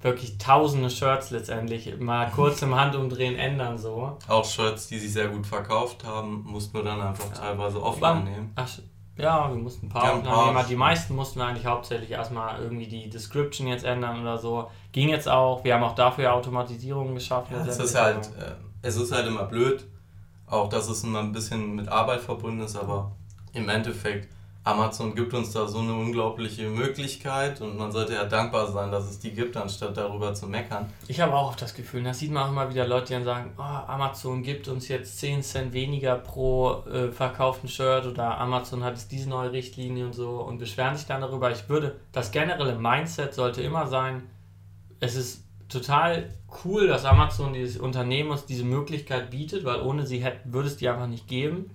wirklich 0.00 0.38
tausende 0.38 0.90
Shirts 0.90 1.30
letztendlich 1.30 1.98
mal 1.98 2.30
kurz 2.30 2.62
im 2.62 2.74
Handumdrehen 2.74 3.36
ändern 3.36 3.78
so. 3.78 4.18
Auch 4.28 4.44
Shirts, 4.44 4.88
die 4.88 4.98
sich 4.98 5.12
sehr 5.12 5.28
gut 5.28 5.46
verkauft 5.46 6.04
haben, 6.04 6.44
mussten 6.46 6.74
wir 6.74 6.84
dann 6.84 7.00
einfach 7.00 7.28
ja. 7.30 7.40
teilweise 7.40 7.82
offline 7.82 8.24
nehmen. 8.24 8.52
Ach, 8.56 8.68
ja, 9.16 9.48
wir 9.48 9.56
mussten 9.56 9.86
ein 9.86 9.88
paar 9.88 10.14
aufnehmen. 10.14 10.54
Paar 10.54 10.64
die 10.64 10.76
meisten 10.76 11.14
mussten 11.14 11.38
wir 11.38 11.46
eigentlich 11.46 11.66
hauptsächlich 11.66 12.10
erstmal 12.10 12.60
irgendwie 12.60 12.86
die 12.86 13.08
Description 13.08 13.66
jetzt 13.66 13.84
ändern 13.84 14.20
oder 14.20 14.36
so. 14.36 14.70
Ging 14.92 15.08
jetzt 15.08 15.28
auch. 15.28 15.64
Wir 15.64 15.74
haben 15.74 15.84
auch 15.84 15.94
dafür 15.94 16.34
Automatisierung 16.34 17.14
geschafft. 17.14 17.50
Ja, 17.50 17.64
es, 17.64 17.78
ist 17.78 17.94
halt, 17.94 18.26
äh, 18.38 18.52
es 18.82 18.96
ist 18.96 19.12
halt 19.12 19.26
immer 19.26 19.44
blöd, 19.44 19.86
auch 20.46 20.68
dass 20.68 20.88
es 20.88 21.02
immer 21.02 21.20
ein 21.20 21.32
bisschen 21.32 21.74
mit 21.74 21.88
Arbeit 21.88 22.20
verbunden 22.20 22.60
ist, 22.60 22.76
aber 22.76 23.12
im 23.54 23.70
Endeffekt 23.70 24.35
Amazon 24.66 25.14
gibt 25.14 25.32
uns 25.32 25.52
da 25.52 25.68
so 25.68 25.78
eine 25.78 25.94
unglaubliche 25.94 26.68
Möglichkeit 26.68 27.60
und 27.60 27.78
man 27.78 27.92
sollte 27.92 28.14
ja 28.14 28.24
dankbar 28.24 28.66
sein, 28.66 28.90
dass 28.90 29.04
es 29.04 29.20
die 29.20 29.30
gibt, 29.30 29.56
anstatt 29.56 29.96
darüber 29.96 30.34
zu 30.34 30.48
meckern. 30.48 30.92
Ich 31.06 31.20
habe 31.20 31.34
auch 31.34 31.54
das 31.54 31.72
Gefühl, 31.72 32.02
das 32.02 32.18
sieht 32.18 32.32
man 32.32 32.42
auch 32.42 32.48
immer 32.48 32.68
wieder 32.68 32.84
Leute, 32.84 33.06
die 33.06 33.12
dann 33.12 33.24
sagen, 33.24 33.52
oh, 33.58 33.62
Amazon 33.62 34.42
gibt 34.42 34.66
uns 34.66 34.88
jetzt 34.88 35.20
10 35.20 35.44
Cent 35.44 35.72
weniger 35.72 36.16
pro 36.16 36.82
äh, 36.86 37.12
verkauften 37.12 37.68
Shirt 37.68 38.06
oder 38.06 38.38
Amazon 38.38 38.82
hat 38.82 38.94
jetzt 38.94 39.12
diese 39.12 39.28
neue 39.28 39.52
Richtlinie 39.52 40.04
und 40.04 40.14
so 40.14 40.40
und 40.40 40.58
beschweren 40.58 40.96
sich 40.96 41.06
dann 41.06 41.20
darüber. 41.20 41.52
Ich 41.52 41.68
würde, 41.68 42.00
das 42.10 42.32
generelle 42.32 42.74
Mindset 42.74 43.34
sollte 43.34 43.62
immer 43.62 43.86
sein, 43.86 44.24
es 44.98 45.14
ist 45.14 45.44
total 45.68 46.28
cool, 46.64 46.88
dass 46.88 47.04
Amazon 47.04 47.52
dieses 47.52 47.76
Unternehmen 47.76 48.32
uns 48.32 48.46
diese 48.46 48.64
Möglichkeit 48.64 49.30
bietet, 49.30 49.64
weil 49.64 49.80
ohne 49.80 50.08
sie 50.08 50.18
hätte, 50.18 50.40
würde 50.52 50.66
es 50.66 50.76
die 50.76 50.88
einfach 50.88 51.06
nicht 51.06 51.28
geben 51.28 51.70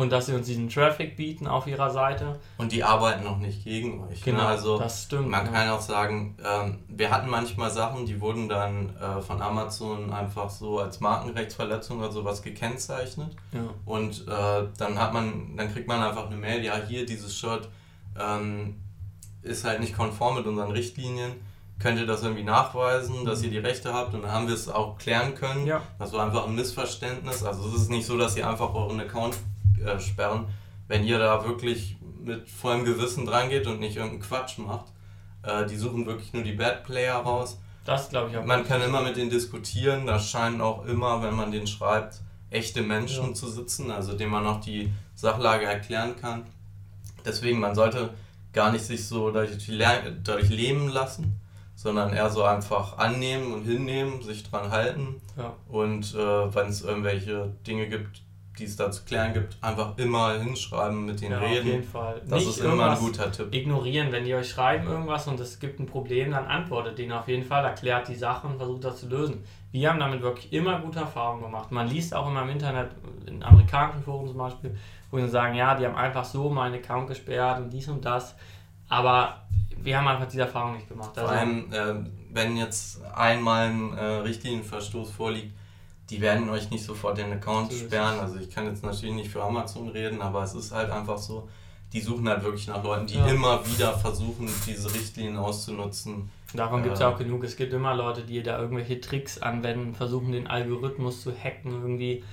und 0.00 0.10
dass 0.10 0.26
sie 0.26 0.34
uns 0.34 0.46
diesen 0.46 0.70
Traffic 0.70 1.16
bieten 1.16 1.46
auf 1.46 1.66
ihrer 1.66 1.90
Seite. 1.90 2.38
Und 2.56 2.72
die 2.72 2.82
arbeiten 2.82 3.22
noch 3.24 3.38
nicht 3.38 3.64
gegen 3.64 4.02
euch. 4.02 4.24
Ne? 4.24 4.32
Genau, 4.32 4.38
ne? 4.38 4.46
also 4.46 4.78
das 4.78 5.04
stimmt. 5.04 5.28
Man 5.28 5.44
ja. 5.44 5.52
kann 5.52 5.68
auch 5.68 5.82
sagen, 5.82 6.36
ähm, 6.42 6.78
wir 6.88 7.10
hatten 7.10 7.28
manchmal 7.28 7.70
Sachen, 7.70 8.06
die 8.06 8.18
wurden 8.20 8.48
dann 8.48 8.96
äh, 8.96 9.20
von 9.20 9.42
Amazon 9.42 10.10
einfach 10.10 10.48
so 10.48 10.78
als 10.78 11.00
Markenrechtsverletzung 11.00 11.98
oder 11.98 12.10
sowas 12.10 12.42
gekennzeichnet. 12.42 13.36
Ja. 13.52 13.60
Und 13.84 14.26
äh, 14.26 14.68
dann 14.78 14.98
hat 14.98 15.12
man, 15.12 15.54
dann 15.56 15.70
kriegt 15.70 15.86
man 15.86 16.02
einfach 16.02 16.26
eine 16.26 16.36
Mail, 16.36 16.64
ja 16.64 16.80
hier 16.88 17.04
dieses 17.04 17.36
Shirt 17.36 17.68
ähm, 18.18 18.76
ist 19.42 19.64
halt 19.64 19.80
nicht 19.80 19.94
konform 19.94 20.36
mit 20.36 20.46
unseren 20.46 20.70
Richtlinien. 20.70 21.32
Könnt 21.78 21.98
ihr 21.98 22.06
das 22.06 22.22
irgendwie 22.22 22.42
nachweisen, 22.42 23.24
dass 23.24 23.42
ihr 23.42 23.50
die 23.50 23.58
Rechte 23.58 23.92
habt? 23.92 24.14
Und 24.14 24.22
dann 24.22 24.32
haben 24.32 24.46
wir 24.46 24.54
es 24.54 24.68
auch 24.68 24.98
klären 24.98 25.34
können. 25.34 25.66
Ja. 25.66 25.82
Das 25.98 26.12
war 26.12 26.24
einfach 26.24 26.46
ein 26.46 26.54
Missverständnis. 26.54 27.42
Also 27.42 27.68
es 27.68 27.74
ist 27.74 27.90
nicht 27.90 28.06
so, 28.06 28.18
dass 28.18 28.36
ihr 28.36 28.48
einfach 28.48 28.74
euren 28.74 29.00
Account 29.00 29.36
äh, 29.80 29.98
sperren, 30.00 30.46
wenn 30.88 31.04
ihr 31.04 31.18
da 31.18 31.44
wirklich 31.44 31.96
mit 32.22 32.48
vollem 32.48 32.84
Gewissen 32.84 33.26
dran 33.26 33.48
geht 33.48 33.66
und 33.66 33.80
nicht 33.80 33.96
irgendeinen 33.96 34.22
Quatsch 34.22 34.58
macht. 34.58 34.86
Äh, 35.42 35.66
die 35.66 35.76
suchen 35.76 36.06
wirklich 36.06 36.32
nur 36.32 36.42
die 36.42 36.52
Bad 36.52 36.84
Player 36.84 37.16
raus. 37.16 37.58
Das 37.84 38.08
glaube 38.10 38.30
ich 38.30 38.36
auch. 38.36 38.44
Man 38.44 38.66
kann 38.66 38.82
immer 38.82 39.02
mit 39.02 39.16
denen 39.16 39.30
diskutieren. 39.30 40.06
Da 40.06 40.18
scheinen 40.18 40.60
auch 40.60 40.84
immer, 40.84 41.22
wenn 41.22 41.34
man 41.34 41.50
den 41.50 41.66
schreibt, 41.66 42.20
echte 42.50 42.82
Menschen 42.82 43.28
ja. 43.28 43.34
zu 43.34 43.48
sitzen, 43.48 43.90
also 43.90 44.16
denen 44.16 44.30
man 44.30 44.46
auch 44.46 44.60
die 44.60 44.92
Sachlage 45.14 45.66
erklären 45.66 46.16
kann. 46.16 46.44
Deswegen, 47.24 47.60
man 47.60 47.74
sollte 47.74 48.10
gar 48.52 48.72
nicht 48.72 48.84
sich 48.84 49.06
so 49.06 49.30
dadurch, 49.30 49.70
dadurch 50.24 50.48
lähmen 50.48 50.88
lassen, 50.88 51.40
sondern 51.74 52.12
eher 52.12 52.30
so 52.30 52.42
einfach 52.42 52.98
annehmen 52.98 53.54
und 53.54 53.64
hinnehmen, 53.64 54.22
sich 54.22 54.42
dran 54.42 54.70
halten. 54.70 55.20
Ja. 55.36 55.54
Und 55.68 56.14
äh, 56.14 56.54
wenn 56.54 56.68
es 56.68 56.82
irgendwelche 56.82 57.54
Dinge 57.66 57.88
gibt, 57.88 58.22
die 58.58 58.64
es 58.64 58.76
da 58.76 58.90
zu 58.90 59.04
klären 59.04 59.32
gibt, 59.32 59.56
einfach 59.60 59.96
immer 59.96 60.38
hinschreiben, 60.38 61.06
mit 61.06 61.20
denen 61.20 61.32
ja, 61.32 61.38
reden. 61.38 61.60
Auf 61.60 61.64
jeden 61.64 61.84
Fall. 61.84 62.22
Das 62.26 62.40
Nicht 62.40 62.48
ist 62.48 62.60
immer 62.60 62.90
ein 62.90 62.98
guter 62.98 63.30
Tipp. 63.30 63.54
Ignorieren, 63.54 64.12
wenn 64.12 64.24
die 64.24 64.34
euch 64.34 64.50
schreiben 64.50 64.86
irgendwas 64.86 65.26
und 65.28 65.40
es 65.40 65.58
gibt 65.58 65.80
ein 65.80 65.86
Problem, 65.86 66.32
dann 66.32 66.46
antwortet 66.46 66.98
denen 66.98 67.12
auf 67.12 67.28
jeden 67.28 67.44
Fall, 67.44 67.64
erklärt 67.64 68.08
die 68.08 68.14
Sache 68.14 68.46
und 68.46 68.56
versucht 68.56 68.84
das 68.84 69.00
zu 69.00 69.08
lösen. 69.08 69.44
Wir 69.72 69.88
haben 69.88 70.00
damit 70.00 70.20
wirklich 70.20 70.52
immer 70.52 70.80
gute 70.80 70.98
Erfahrungen 70.98 71.42
gemacht. 71.42 71.70
Man 71.70 71.88
liest 71.88 72.14
auch 72.14 72.28
immer 72.28 72.42
im 72.42 72.50
Internet, 72.50 72.90
in 73.26 73.42
amerikanischen 73.42 74.02
Foren 74.02 74.26
zum 74.26 74.36
Beispiel, 74.36 74.76
wo 75.10 75.18
sie 75.18 75.28
sagen, 75.28 75.54
ja, 75.54 75.74
die 75.76 75.86
haben 75.86 75.96
einfach 75.96 76.24
so 76.24 76.50
meinen 76.50 76.74
Account 76.74 77.08
gesperrt 77.08 77.60
und 77.60 77.70
dies 77.70 77.88
und 77.88 78.04
das. 78.04 78.34
Aber 78.88 79.46
wir 79.78 79.96
haben 79.96 80.08
einfach 80.08 80.26
diese 80.26 80.42
Erfahrung 80.42 80.74
nicht 80.74 80.88
gemacht. 80.88 81.16
Also 81.16 81.28
Vor 81.28 81.38
allem, 81.38 81.72
äh, 81.72 81.94
wenn 82.32 82.56
jetzt 82.56 83.02
einmal 83.14 83.68
ein 83.68 83.96
äh, 83.96 84.04
Richtlinienverstoß 84.04 85.10
vorliegt, 85.12 85.54
die 86.10 86.20
werden 86.20 86.48
euch 86.50 86.70
nicht 86.70 86.84
sofort 86.84 87.18
den 87.18 87.32
Account 87.32 87.72
sperren. 87.72 88.18
Also 88.18 88.36
ich 88.36 88.50
kann 88.50 88.66
jetzt 88.66 88.82
natürlich 88.82 89.14
nicht 89.14 89.30
für 89.30 89.42
Amazon 89.42 89.88
reden, 89.88 90.20
aber 90.20 90.42
es 90.42 90.54
ist 90.54 90.72
halt 90.72 90.90
einfach 90.90 91.18
so, 91.18 91.48
die 91.92 92.00
suchen 92.00 92.28
halt 92.28 92.42
wirklich 92.42 92.66
nach 92.66 92.82
Leuten, 92.82 93.06
die 93.06 93.14
ja. 93.14 93.26
immer 93.26 93.64
wieder 93.66 93.96
versuchen, 93.96 94.48
diese 94.66 94.92
Richtlinien 94.92 95.36
auszunutzen. 95.36 96.30
Davon 96.52 96.82
gibt 96.82 96.94
es 96.94 97.00
ja 97.00 97.08
auch 97.08 97.18
genug. 97.18 97.44
Es 97.44 97.56
gibt 97.56 97.72
immer 97.72 97.94
Leute, 97.94 98.22
die 98.22 98.42
da 98.42 98.58
irgendwelche 98.58 99.00
Tricks 99.00 99.38
anwenden, 99.38 99.94
versuchen 99.94 100.32
den 100.32 100.48
Algorithmus 100.48 101.22
zu 101.22 101.32
hacken 101.32 101.72
irgendwie 101.72 102.24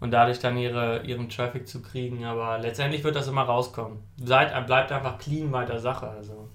und 0.00 0.12
dadurch 0.12 0.38
dann 0.38 0.56
ihre, 0.56 1.02
ihren 1.04 1.28
Traffic 1.28 1.66
zu 1.66 1.82
kriegen. 1.82 2.24
Aber 2.24 2.58
letztendlich 2.58 3.02
wird 3.02 3.16
das 3.16 3.26
immer 3.26 3.42
rauskommen. 3.42 3.98
Seid, 4.24 4.66
bleibt 4.66 4.92
einfach 4.92 5.18
clean 5.18 5.50
bei 5.50 5.64
der 5.64 5.80
Sache. 5.80 6.08
Also. 6.08 6.48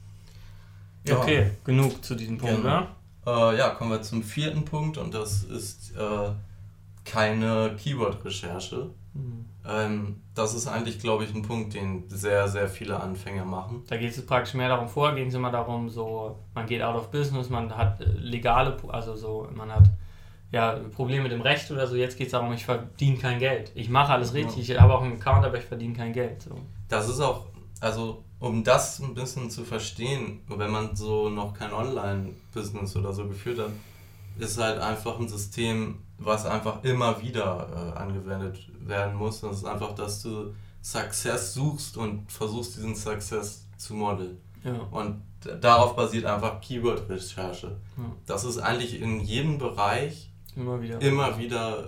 Ja. 1.06 1.18
Okay, 1.18 1.52
genug 1.64 2.04
zu 2.04 2.16
diesem 2.16 2.38
Punkt, 2.38 2.62
genau. 2.62 2.88
Äh, 3.26 3.58
ja, 3.58 3.70
kommen 3.70 3.92
wir 3.92 4.02
zum 4.02 4.24
vierten 4.24 4.64
Punkt 4.66 4.98
und 4.98 5.14
das 5.14 5.44
ist 5.44 5.96
äh, 5.96 6.30
keine 7.10 7.76
Keyword-Recherche. 7.78 8.90
Mhm. 9.14 9.46
Ähm, 9.68 10.22
das 10.36 10.54
ist 10.54 10.68
eigentlich, 10.68 11.00
glaube 11.00 11.24
ich, 11.24 11.34
ein 11.34 11.42
Punkt, 11.42 11.74
den 11.74 12.08
sehr, 12.08 12.48
sehr 12.48 12.68
viele 12.68 13.00
Anfänger 13.00 13.46
machen. 13.46 13.84
Da 13.88 13.98
geht 13.98 14.12
es 14.12 14.26
praktisch 14.26 14.54
mehr 14.54 14.70
darum, 14.70 14.88
vorher 14.88 15.16
ging 15.16 15.28
es 15.28 15.34
immer 15.34 15.52
darum, 15.52 15.90
so, 15.90 16.40
man 16.54 16.66
geht 16.66 16.82
out 16.82 16.96
of 16.96 17.12
business, 17.12 17.50
man 17.50 17.76
hat 17.76 18.02
äh, 18.02 18.06
legale, 18.06 18.78
also 18.88 19.16
so, 19.16 19.48
man 19.54 19.74
hat 19.74 19.90
ja, 20.52 20.80
Probleme 20.96 21.24
mit 21.24 21.32
dem 21.32 21.42
Recht 21.42 21.70
oder 21.70 21.86
so, 21.86 21.96
jetzt 21.96 22.18
geht 22.18 22.28
es 22.28 22.32
darum, 22.32 22.52
ich 22.54 22.66
verdiene 22.66 23.18
kein 23.18 23.38
Geld. 23.38 23.72
Ich 23.76 23.90
mache 23.90 24.14
alles 24.14 24.34
richtig, 24.34 24.68
ja. 24.68 24.76
ich 24.76 24.82
habe 24.82 24.94
auch 24.96 25.04
einen 25.04 25.14
Account, 25.14 25.46
aber 25.46 25.58
ich 25.58 25.66
verdiene 25.66 25.94
kein 25.94 26.14
Geld. 26.14 26.42
So. 26.42 26.56
Das 26.88 27.08
ist 27.08 27.20
auch, 27.20 27.46
also 27.82 28.24
um 28.40 28.64
das 28.64 29.00
ein 29.00 29.14
bisschen 29.14 29.52
zu 29.52 29.64
verstehen, 29.64 30.42
wenn 30.48 30.72
man 30.72 30.96
so 30.96 31.30
noch 31.30 31.54
kein 31.54 31.72
Online-Business 31.72 32.96
oder 32.96 33.14
so 33.14 33.28
geführt 33.28 33.60
hat, 33.60 33.72
ist 34.40 34.58
halt 34.58 34.80
einfach 34.80 35.20
ein 35.20 35.28
System, 35.28 36.00
was 36.20 36.46
einfach 36.46 36.84
immer 36.84 37.22
wieder 37.22 37.94
äh, 37.96 37.98
angewendet 37.98 38.68
werden 38.80 39.16
muss. 39.16 39.42
Das 39.42 39.58
ist 39.58 39.66
einfach, 39.66 39.96
dass 39.96 40.22
du 40.22 40.54
Success 40.82 41.54
suchst 41.54 41.98
und 41.98 42.32
versuchst, 42.32 42.78
diesen 42.78 42.96
Success 42.96 43.66
zu 43.78 43.94
modeln. 43.94 44.38
Ja. 44.64 44.74
Und 44.92 45.22
darauf 45.62 45.96
basiert 45.96 46.26
einfach 46.26 46.60
Keyword-Recherche. 46.62 47.68
Ja. 47.98 48.04
Das 48.26 48.44
ist 48.44 48.58
eigentlich 48.58 49.02
in 49.02 49.22
jedem 49.22 49.58
Bereich 49.58 50.30
immer 50.56 50.82
wieder, 50.82 51.02
immer 51.02 51.38
wieder, 51.38 51.86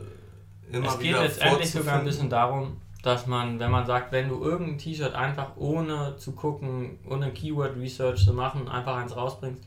immer 0.71 0.87
es 0.87 0.99
geht 0.99 1.11
letztendlich 1.11 1.71
sogar 1.71 1.99
ein 1.99 2.05
bisschen 2.05 2.29
darum, 2.29 2.77
dass 3.03 3.27
man, 3.27 3.59
wenn 3.59 3.71
man 3.71 3.85
sagt, 3.85 4.11
wenn 4.11 4.29
du 4.29 4.43
irgendein 4.43 4.77
T-Shirt 4.77 5.13
einfach 5.13 5.57
ohne 5.57 6.15
zu 6.17 6.33
gucken, 6.33 6.99
ohne 7.09 7.31
Keyword-Research 7.31 8.23
zu 8.23 8.33
machen, 8.33 8.69
einfach 8.69 8.95
eins 8.95 9.15
rausbringst, 9.15 9.63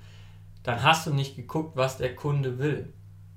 dann 0.63 0.83
hast 0.83 1.07
du 1.07 1.13
nicht 1.13 1.37
geguckt, 1.37 1.77
was 1.77 1.99
der 1.99 2.15
Kunde 2.15 2.59
will. 2.59 2.93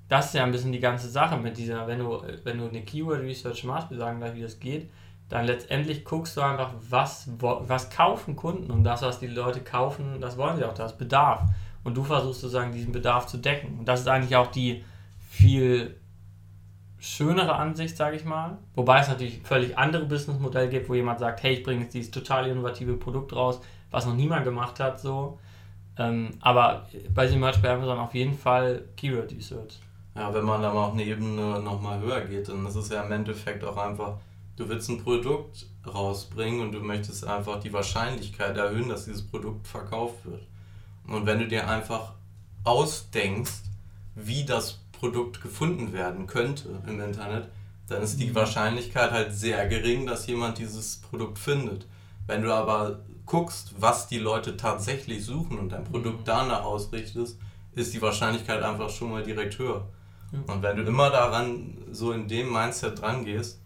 Das 0.08 0.26
ist 0.26 0.34
ja 0.34 0.44
ein 0.44 0.52
bisschen 0.52 0.72
die 0.72 0.80
ganze 0.80 1.08
Sache 1.08 1.36
mit 1.36 1.58
dieser, 1.58 1.86
wenn 1.86 1.98
du, 1.98 2.22
wenn 2.44 2.58
du 2.58 2.68
eine 2.68 2.82
Keyword-Research 2.82 3.64
machst, 3.64 3.90
wir 3.90 3.98
sagen 3.98 4.18
gleich, 4.18 4.34
wie 4.34 4.42
das 4.42 4.58
geht, 4.58 4.90
dann 5.28 5.44
letztendlich 5.44 6.04
guckst 6.04 6.36
du 6.36 6.40
einfach, 6.40 6.72
was, 6.88 7.28
was 7.38 7.90
kaufen 7.90 8.34
Kunden 8.34 8.70
und 8.70 8.84
das, 8.84 9.02
was 9.02 9.20
die 9.20 9.26
Leute 9.26 9.60
kaufen, 9.60 10.20
das 10.20 10.38
wollen 10.38 10.56
sie 10.56 10.64
auch, 10.64 10.72
das 10.72 10.96
Bedarf. 10.96 11.42
Und 11.84 11.96
du 11.96 12.04
versuchst 12.04 12.40
sozusagen 12.40 12.72
diesen 12.72 12.92
Bedarf 12.92 13.26
zu 13.26 13.36
decken. 13.36 13.78
Und 13.78 13.86
das 13.86 14.00
ist 14.00 14.08
eigentlich 14.08 14.36
auch 14.36 14.48
die 14.48 14.84
viel 15.28 15.96
schönere 16.98 17.54
Ansicht, 17.54 17.96
sage 17.96 18.16
ich 18.16 18.24
mal. 18.24 18.58
Wobei 18.74 19.00
es 19.00 19.08
natürlich 19.08 19.40
völlig 19.42 19.76
andere 19.78 20.06
Businessmodelle 20.06 20.68
gibt, 20.68 20.88
wo 20.88 20.94
jemand 20.94 21.18
sagt, 21.18 21.42
hey, 21.42 21.54
ich 21.54 21.62
bringe 21.62 21.82
jetzt 21.82 21.94
dieses 21.94 22.10
total 22.10 22.48
innovative 22.48 22.94
Produkt 22.94 23.34
raus, 23.34 23.60
was 23.90 24.06
noch 24.06 24.14
niemand 24.14 24.44
gemacht 24.44 24.80
hat, 24.80 24.98
so. 25.00 25.38
Ähm, 25.98 26.30
aber 26.40 26.86
bei 27.14 27.26
diesem 27.26 27.40
Merch 27.40 27.60
bei 27.60 27.70
Amazon 27.70 27.98
auf 27.98 28.14
jeden 28.14 28.34
Fall 28.36 28.82
Keyword 28.96 29.32
Research. 29.32 29.80
Ja, 30.18 30.34
wenn 30.34 30.44
man 30.44 30.60
da 30.60 30.74
mal 30.74 30.86
auf 30.86 30.94
eine 30.94 31.04
Ebene 31.04 31.60
nochmal 31.60 32.00
höher 32.00 32.22
geht, 32.22 32.48
dann 32.48 32.66
ist 32.66 32.74
es 32.74 32.88
ja 32.88 33.04
im 33.04 33.12
Endeffekt 33.12 33.62
auch 33.62 33.76
einfach, 33.76 34.14
du 34.56 34.68
willst 34.68 34.88
ein 34.88 35.00
Produkt 35.00 35.66
rausbringen 35.86 36.60
und 36.60 36.72
du 36.72 36.80
möchtest 36.80 37.24
einfach 37.24 37.60
die 37.60 37.72
Wahrscheinlichkeit 37.72 38.56
erhöhen, 38.56 38.88
dass 38.88 39.04
dieses 39.04 39.24
Produkt 39.24 39.68
verkauft 39.68 40.24
wird. 40.24 40.42
Und 41.06 41.24
wenn 41.24 41.38
du 41.38 41.46
dir 41.46 41.68
einfach 41.68 42.14
ausdenkst, 42.64 43.62
wie 44.16 44.44
das 44.44 44.80
Produkt 44.90 45.40
gefunden 45.40 45.92
werden 45.92 46.26
könnte 46.26 46.82
im 46.88 47.00
Internet, 47.00 47.48
dann 47.86 48.02
ist 48.02 48.18
die 48.18 48.30
mhm. 48.30 48.34
Wahrscheinlichkeit 48.34 49.12
halt 49.12 49.32
sehr 49.32 49.68
gering, 49.68 50.04
dass 50.04 50.26
jemand 50.26 50.58
dieses 50.58 50.96
Produkt 50.96 51.38
findet. 51.38 51.86
Wenn 52.26 52.42
du 52.42 52.52
aber 52.52 53.04
guckst, 53.24 53.74
was 53.78 54.08
die 54.08 54.18
Leute 54.18 54.56
tatsächlich 54.56 55.24
suchen 55.24 55.60
und 55.60 55.68
dein 55.70 55.84
Produkt 55.84 56.22
mhm. 56.22 56.24
danach 56.24 56.64
ausrichtest, 56.64 57.38
ist 57.76 57.94
die 57.94 58.02
Wahrscheinlichkeit 58.02 58.64
einfach 58.64 58.90
schon 58.90 59.12
mal 59.12 59.22
direkt 59.22 59.56
höher. 59.60 59.86
Und 60.46 60.62
wenn 60.62 60.76
du 60.76 60.82
immer 60.82 61.10
daran 61.10 61.76
so 61.90 62.12
in 62.12 62.28
dem 62.28 62.52
Mindset 62.52 63.00
dran 63.00 63.24
gehst, 63.24 63.60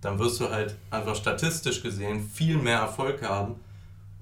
dann 0.00 0.18
wirst 0.18 0.40
du 0.40 0.50
halt 0.50 0.76
einfach 0.90 1.14
statistisch 1.14 1.82
gesehen 1.82 2.28
viel 2.28 2.58
mehr 2.58 2.80
Erfolg 2.80 3.22
haben, 3.22 3.54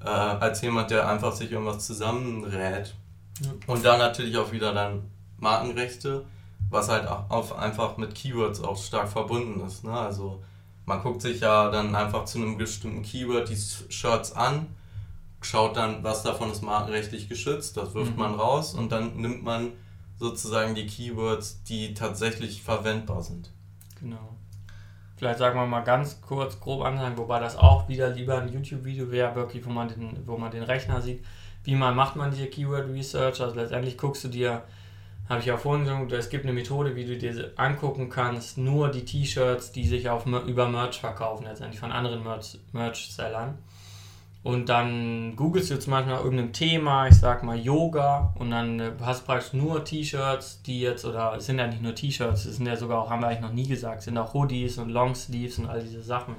äh, 0.05 0.09
als 0.09 0.61
jemand, 0.61 0.91
der 0.91 1.09
einfach 1.09 1.33
sich 1.33 1.51
irgendwas 1.51 1.87
zusammenrät. 1.87 2.95
Ja. 3.41 3.51
Und 3.67 3.85
da 3.85 3.97
natürlich 3.97 4.37
auch 4.37 4.53
wieder 4.53 4.73
dann 4.73 5.11
Markenrechte, 5.39 6.25
was 6.69 6.89
halt 6.89 7.09
auch 7.09 7.57
einfach 7.59 7.97
mit 7.97 8.15
Keywords 8.15 8.63
auch 8.63 8.77
stark 8.77 9.09
verbunden 9.09 9.61
ist. 9.67 9.83
Ne? 9.83 9.93
Also 9.93 10.41
man 10.87 11.03
guckt 11.03 11.23
sich 11.23 11.41
ja 11.41 11.71
dann 11.71 11.95
einfach 11.95 12.25
zu 12.27 12.39
einem 12.39 12.57
bestimmten 12.57 13.03
Keyword 13.03 13.49
die 13.49 13.57
Shirts 13.93 14.33
an, 14.33 14.67
schaut 15.41 15.77
dann, 15.77 16.05
was 16.05 16.23
davon 16.23 16.51
ist 16.51 16.63
markenrechtlich 16.63 17.29
geschützt, 17.29 17.77
das 17.77 17.95
wirft 17.95 18.13
mhm. 18.13 18.19
man 18.19 18.35
raus 18.35 18.75
und 18.75 18.93
dann 18.93 19.17
nimmt 19.17 19.43
man 19.43 19.73
sozusagen 20.21 20.75
die 20.75 20.87
Keywords, 20.87 21.65
die 21.65 21.95
tatsächlich 21.95 22.63
verwendbar 22.63 23.23
sind. 23.23 23.51
Genau. 23.99 24.37
Vielleicht 25.17 25.39
sagen 25.39 25.59
wir 25.59 25.67
mal 25.67 25.81
ganz 25.81 26.21
kurz 26.21 26.61
grob 26.61 26.83
ansagen, 26.83 27.19
wobei 27.19 27.41
das 27.41 27.57
auch 27.57 27.89
wieder 27.89 28.11
lieber 28.11 28.41
ein 28.41 28.53
YouTube-Video 28.53 29.11
wäre, 29.11 29.35
wirklich, 29.35 29.65
wo 29.67 29.71
man, 29.71 29.89
den, 29.89 30.27
wo 30.27 30.37
man 30.37 30.51
den 30.51 30.63
Rechner 30.63 31.01
sieht. 31.01 31.25
Wie 31.65 31.75
man 31.75 31.97
macht 31.97 32.17
man 32.17 32.31
diese 32.31 32.47
Keyword 32.47 32.89
Research? 32.91 33.41
Also 33.41 33.57
letztendlich 33.57 33.99
guckst 33.99 34.25
du 34.25 34.29
dir, 34.29 34.63
habe 35.29 35.41
ich 35.41 35.47
ja 35.47 35.57
vorhin 35.57 35.85
gesagt, 35.85 36.13
es 36.13 36.29
gibt 36.29 36.45
eine 36.45 36.53
Methode, 36.53 36.97
wie 36.97 37.05
du 37.05 37.17
dir 37.17 37.53
angucken 37.57 38.09
kannst, 38.09 38.59
nur 38.59 38.91
die 38.91 39.05
T-Shirts, 39.05 39.73
die 39.73 39.87
sich 39.87 40.09
auf, 40.09 40.27
über 40.27 40.69
Merch 40.69 41.01
verkaufen, 41.01 41.45
letztendlich 41.45 41.81
von 41.81 41.93
anderen 41.93 42.23
Merch-Sellern. 42.23 42.63
merch 42.73 43.13
sellern 43.13 43.59
und 44.43 44.71
dann 44.71 45.37
googelst 45.37 45.71
du 45.71 45.79
zum 45.79 45.91
Beispiel 45.91 46.15
nach 46.15 46.25
irgendeinem 46.25 46.55
Thema, 46.55 47.09
ich 47.09 47.17
sag 47.17 47.43
mal 47.43 47.59
Yoga, 47.59 48.35
und 48.39 48.51
dann 48.51 48.81
äh, 48.81 48.93
hast 49.03 49.23
du 49.23 49.27
praktisch 49.27 49.53
nur 49.53 49.85
T-Shirts, 49.85 50.63
die 50.63 50.81
jetzt, 50.81 51.05
oder 51.05 51.35
es 51.37 51.47
sind 51.47 51.59
ja 51.59 51.67
nicht 51.67 51.83
nur 51.83 51.95
T-Shirts, 51.95 52.47
es 52.47 52.57
sind 52.57 52.67
ja 52.67 52.77
sogar 52.77 53.03
auch, 53.03 53.11
haben 53.11 53.21
wir 53.21 53.29
eigentlich 53.29 53.41
noch 53.41 53.53
nie 53.53 53.69
gesagt, 53.69 53.99
es 53.99 54.07
sind 54.07 54.17
auch 54.17 54.33
Hoodies 54.33 54.79
und 54.79 54.89
Longsleeves 54.89 55.59
und 55.59 55.67
all 55.67 55.83
diese 55.83 56.03
Sachen. 56.03 56.37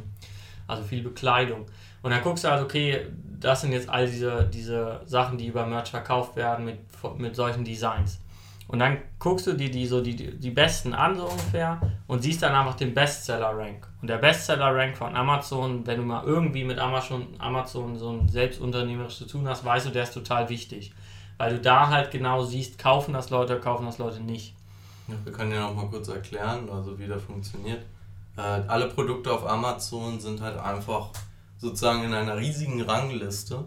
Also 0.67 0.83
viel 0.83 1.03
Bekleidung. 1.03 1.65
Und 2.01 2.11
dann 2.11 2.23
guckst 2.23 2.43
du 2.43 2.49
halt, 2.49 2.63
okay, 2.63 3.05
das 3.39 3.61
sind 3.61 3.71
jetzt 3.71 3.89
all 3.89 4.07
diese, 4.07 4.49
diese 4.51 5.01
Sachen, 5.05 5.37
die 5.37 5.47
über 5.47 5.67
Merch 5.67 5.91
verkauft 5.91 6.35
werden 6.35 6.65
mit, 6.65 6.79
mit 7.19 7.35
solchen 7.35 7.63
Designs. 7.63 8.19
Und 8.67 8.79
dann 8.79 8.97
guckst 9.19 9.45
du 9.45 9.53
dir 9.53 9.69
die, 9.69 9.85
so 9.85 10.01
die, 10.01 10.15
die 10.15 10.49
besten 10.49 10.93
an, 10.93 11.17
so 11.17 11.25
ungefähr, 11.25 11.79
und 12.07 12.23
siehst 12.23 12.41
dann 12.41 12.55
einfach 12.55 12.75
den 12.75 12.93
Bestseller-Rank. 12.93 13.90
Und 14.01 14.09
der 14.09 14.17
Bestseller-Rank 14.17 14.97
von 14.97 15.15
Amazon, 15.15 15.85
wenn 15.85 15.97
du 15.97 16.03
mal 16.03 16.23
irgendwie 16.25 16.63
mit 16.63 16.79
Amazon, 16.79 17.27
Amazon 17.37 17.97
so 17.97 18.09
ein 18.11 18.27
selbstunternehmerisch 18.27 19.17
zu 19.17 19.25
tun 19.25 19.47
hast, 19.47 19.63
weißt 19.63 19.87
du, 19.87 19.89
der 19.91 20.03
ist 20.03 20.13
total 20.13 20.49
wichtig. 20.49 20.93
Weil 21.37 21.55
du 21.55 21.61
da 21.61 21.89
halt 21.89 22.11
genau 22.11 22.43
siehst, 22.43 22.79
kaufen 22.79 23.13
das 23.13 23.29
Leute, 23.29 23.59
kaufen 23.59 23.85
das 23.85 23.97
Leute 23.97 24.19
nicht. 24.19 24.55
Ja, 25.07 25.15
wir 25.23 25.31
können 25.31 25.51
ja 25.51 25.61
noch 25.61 25.75
mal 25.75 25.87
kurz 25.87 26.07
erklären, 26.07 26.69
also 26.69 26.97
wie 26.97 27.07
das 27.07 27.21
funktioniert. 27.23 27.83
Äh, 28.37 28.41
alle 28.41 28.87
Produkte 28.87 29.31
auf 29.31 29.47
Amazon 29.47 30.19
sind 30.19 30.41
halt 30.41 30.57
einfach 30.57 31.09
sozusagen 31.57 32.03
in 32.03 32.13
einer 32.13 32.37
riesigen 32.37 32.81
Rangliste 32.81 33.65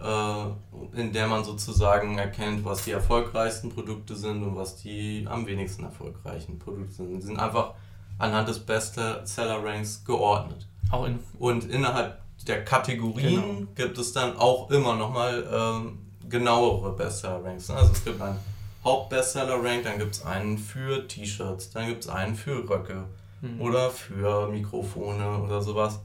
äh, 0.00 1.00
in 1.00 1.12
der 1.12 1.26
man 1.26 1.44
sozusagen 1.44 2.18
erkennt, 2.18 2.64
was 2.64 2.84
die 2.84 2.90
erfolgreichsten 2.90 3.70
Produkte 3.70 4.14
sind 4.14 4.42
und 4.42 4.56
was 4.56 4.76
die 4.76 5.26
am 5.28 5.46
wenigsten 5.46 5.84
erfolgreichen 5.84 6.58
Produkte 6.58 6.94
sind. 6.94 7.16
Die 7.16 7.26
sind 7.26 7.38
einfach 7.38 7.74
anhand 8.18 8.48
des 8.48 8.60
Bestseller-Ranks 8.60 10.04
geordnet. 10.04 10.66
Auch 10.90 11.06
in 11.06 11.18
und 11.38 11.64
innerhalb 11.70 12.20
der 12.46 12.64
Kategorien 12.64 13.42
genau. 13.42 13.66
gibt 13.74 13.98
es 13.98 14.12
dann 14.12 14.36
auch 14.36 14.70
immer 14.70 14.94
nochmal 14.96 15.46
ähm, 15.50 15.98
genauere 16.28 16.94
Bestseller-Ranks. 16.94 17.70
Also 17.70 17.92
es 17.92 18.04
gibt 18.04 18.20
einen 18.20 18.38
Hauptbestseller-Rank, 18.84 19.84
dann 19.84 19.98
gibt 19.98 20.14
es 20.14 20.24
einen 20.24 20.58
für 20.58 21.08
T-Shirts, 21.08 21.70
dann 21.70 21.86
gibt 21.88 22.04
es 22.04 22.10
einen 22.10 22.34
für 22.34 22.68
Röcke 22.68 23.04
mhm. 23.40 23.60
oder 23.60 23.90
für 23.90 24.48
Mikrofone 24.48 25.38
oder 25.38 25.62
sowas. 25.62 26.00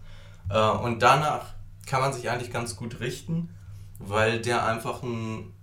Äh, 0.50 0.60
und 0.60 1.02
danach 1.02 1.46
kann 1.86 2.02
man 2.02 2.14
sich 2.14 2.30
eigentlich 2.30 2.52
ganz 2.52 2.76
gut 2.76 3.00
richten 3.00 3.50
weil 4.00 4.40
der 4.40 4.66
einfach 4.66 5.04
ein 5.04 5.54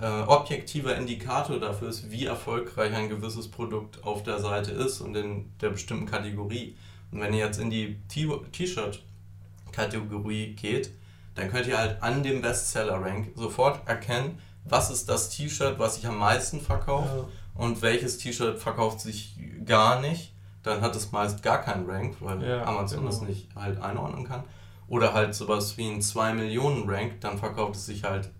äh, 0.00 0.22
objektiver 0.22 0.96
Indikator 0.96 1.60
dafür 1.60 1.88
ist, 1.88 2.10
wie 2.10 2.26
erfolgreich 2.26 2.94
ein 2.94 3.08
gewisses 3.08 3.50
Produkt 3.50 4.04
auf 4.04 4.22
der 4.22 4.38
Seite 4.38 4.70
ist 4.72 5.00
und 5.00 5.16
in 5.16 5.50
der 5.60 5.70
bestimmten 5.70 6.04
Kategorie. 6.06 6.76
Und 7.10 7.20
wenn 7.20 7.32
ihr 7.32 7.46
jetzt 7.46 7.58
in 7.60 7.70
die 7.70 7.98
T-Shirt-Kategorie 8.08 10.54
geht, 10.54 10.90
dann 11.34 11.50
könnt 11.50 11.66
ihr 11.66 11.78
halt 11.78 12.02
an 12.02 12.22
dem 12.22 12.42
Bestseller-Rank 12.42 13.32
sofort 13.36 13.88
erkennen, 13.88 14.38
was 14.64 14.90
ist 14.90 15.08
das 15.08 15.30
T-Shirt, 15.30 15.78
was 15.78 15.94
sich 15.96 16.06
am 16.06 16.18
meisten 16.18 16.60
verkauft 16.60 17.14
ja. 17.14 17.24
und 17.54 17.80
welches 17.82 18.18
T-Shirt 18.18 18.58
verkauft 18.58 19.00
sich 19.00 19.36
gar 19.64 20.00
nicht. 20.00 20.32
Dann 20.62 20.80
hat 20.80 20.94
es 20.96 21.12
meist 21.12 21.42
gar 21.42 21.60
keinen 21.60 21.88
Rank, 21.88 22.16
weil 22.20 22.42
ja, 22.42 22.64
Amazon 22.64 23.00
genau. 23.00 23.10
das 23.10 23.20
nicht 23.20 23.54
halt 23.54 23.82
einordnen 23.82 24.26
kann 24.26 24.44
oder 24.88 25.14
halt 25.14 25.34
sowas 25.34 25.76
wie 25.76 25.88
ein 25.88 26.02
2 26.02 26.34
Millionen 26.34 26.88
Rank, 26.88 27.20
dann 27.20 27.38
verkauft 27.38 27.76
es 27.76 27.86
sich 27.86 28.04
halt 28.04 28.30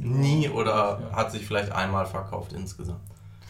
nie 0.00 0.48
oder 0.48 1.00
ja. 1.00 1.16
hat 1.16 1.32
sich 1.32 1.46
vielleicht 1.46 1.72
einmal 1.72 2.06
verkauft 2.06 2.52
insgesamt. 2.52 3.00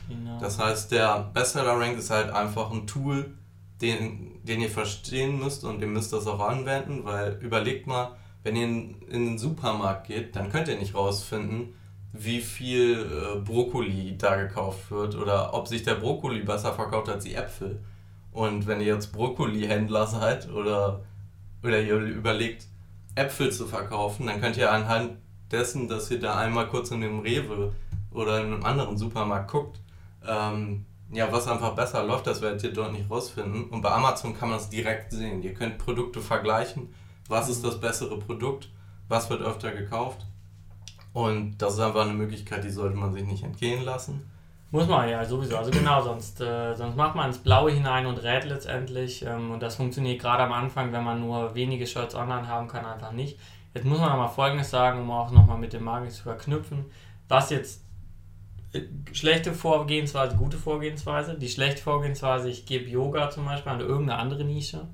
Genau. 0.08 0.40
Das 0.40 0.58
heißt, 0.58 0.90
der 0.92 1.30
Bestseller 1.32 1.78
Rank 1.78 1.96
ist 1.96 2.10
halt 2.10 2.30
einfach 2.30 2.70
ein 2.72 2.86
Tool, 2.86 3.34
den, 3.80 4.44
den 4.44 4.60
ihr 4.60 4.70
verstehen 4.70 5.38
müsst 5.38 5.64
und 5.64 5.80
ihr 5.80 5.86
müsst 5.86 6.12
das 6.12 6.26
auch 6.26 6.40
anwenden, 6.40 7.04
weil 7.04 7.38
überlegt 7.40 7.86
mal, 7.86 8.12
wenn 8.42 8.56
ihr 8.56 8.64
in, 8.64 9.02
in 9.02 9.26
den 9.26 9.38
Supermarkt 9.38 10.08
geht, 10.08 10.34
dann 10.36 10.50
könnt 10.50 10.68
ihr 10.68 10.78
nicht 10.78 10.94
rausfinden, 10.94 11.74
wie 12.12 12.40
viel 12.40 12.98
äh, 12.98 13.38
Brokkoli 13.38 14.16
da 14.18 14.36
gekauft 14.36 14.90
wird 14.90 15.14
oder 15.14 15.54
ob 15.54 15.68
sich 15.68 15.84
der 15.84 15.94
Brokkoli 15.94 16.40
besser 16.40 16.72
verkauft 16.72 17.08
als 17.08 17.24
die 17.24 17.34
Äpfel. 17.34 17.80
Und 18.32 18.66
wenn 18.66 18.80
ihr 18.80 18.86
jetzt 18.86 19.12
Brokkoli-Händler 19.12 20.06
seid 20.06 20.50
oder, 20.50 21.04
oder 21.62 21.80
ihr 21.80 21.96
überlegt, 21.96 22.66
Äpfel 23.14 23.50
zu 23.50 23.66
verkaufen, 23.66 24.26
dann 24.26 24.40
könnt 24.40 24.56
ihr 24.56 24.72
anhand 24.72 25.18
dessen, 25.50 25.88
dass 25.88 26.10
ihr 26.10 26.20
da 26.20 26.36
einmal 26.36 26.68
kurz 26.68 26.90
in 26.90 27.00
dem 27.00 27.20
Rewe 27.20 27.72
oder 28.12 28.40
in 28.40 28.52
einem 28.52 28.64
anderen 28.64 28.96
Supermarkt 28.96 29.50
guckt, 29.50 29.80
ähm, 30.26 30.84
ja, 31.12 31.30
was 31.32 31.48
einfach 31.48 31.74
besser 31.74 32.04
läuft, 32.04 32.26
das 32.26 32.40
werdet 32.40 32.62
ihr 32.62 32.72
dort 32.72 32.92
nicht 32.92 33.10
rausfinden. 33.10 33.64
Und 33.64 33.82
bei 33.82 33.90
Amazon 33.90 34.36
kann 34.36 34.50
man 34.50 34.58
es 34.58 34.68
direkt 34.68 35.12
sehen. 35.12 35.42
Ihr 35.42 35.54
könnt 35.54 35.78
Produkte 35.78 36.20
vergleichen. 36.20 36.94
Was 37.28 37.48
ist 37.48 37.64
das 37.64 37.80
bessere 37.80 38.18
Produkt? 38.18 38.70
Was 39.08 39.28
wird 39.28 39.42
öfter 39.42 39.72
gekauft? 39.72 40.26
Und 41.12 41.58
das 41.58 41.74
ist 41.74 41.80
einfach 41.80 42.02
eine 42.02 42.12
Möglichkeit, 42.12 42.62
die 42.62 42.70
sollte 42.70 42.96
man 42.96 43.12
sich 43.12 43.24
nicht 43.24 43.42
entgehen 43.42 43.84
lassen. 43.84 44.30
Muss 44.70 44.86
man 44.86 45.08
ja 45.08 45.24
sowieso. 45.24 45.56
Also 45.56 45.72
genau, 45.72 46.00
sonst, 46.00 46.40
äh, 46.40 46.74
sonst 46.76 46.96
macht 46.96 47.16
man 47.16 47.26
ins 47.26 47.38
Blaue 47.38 47.72
hinein 47.72 48.06
und 48.06 48.22
rät 48.22 48.44
letztendlich. 48.44 49.24
Ähm, 49.26 49.50
und 49.50 49.60
das 49.60 49.74
funktioniert 49.74 50.20
gerade 50.20 50.44
am 50.44 50.52
Anfang, 50.52 50.92
wenn 50.92 51.02
man 51.02 51.20
nur 51.20 51.56
wenige 51.56 51.88
Shirts 51.88 52.14
online 52.14 52.46
haben 52.46 52.68
kann, 52.68 52.86
einfach 52.86 53.10
nicht. 53.10 53.36
Jetzt 53.74 53.85
muss 53.85 53.98
man 53.98 54.11
nochmal 54.11 54.28
Folgendes 54.28 54.70
sagen, 54.70 55.00
um 55.00 55.11
auch 55.11 55.30
nochmal 55.30 55.59
mit 55.59 55.72
dem 55.72 55.85
Marketing 55.85 56.14
zu 56.14 56.22
verknüpfen. 56.22 56.87
Was 57.28 57.50
jetzt 57.50 57.83
äh, 58.72 58.83
schlechte 59.12 59.52
Vorgehensweise, 59.52 60.37
gute 60.37 60.56
Vorgehensweise. 60.56 61.37
Die 61.38 61.48
schlechte 61.48 61.83
Vorgehensweise, 61.83 62.48
ich 62.48 62.66
gebe 62.66 62.88
Yoga 62.88 63.30
zum 63.30 63.44
Beispiel 63.44 63.72
an 63.72 63.80
irgendeine 63.80 64.20
andere 64.20 64.44
Nische. 64.44 64.88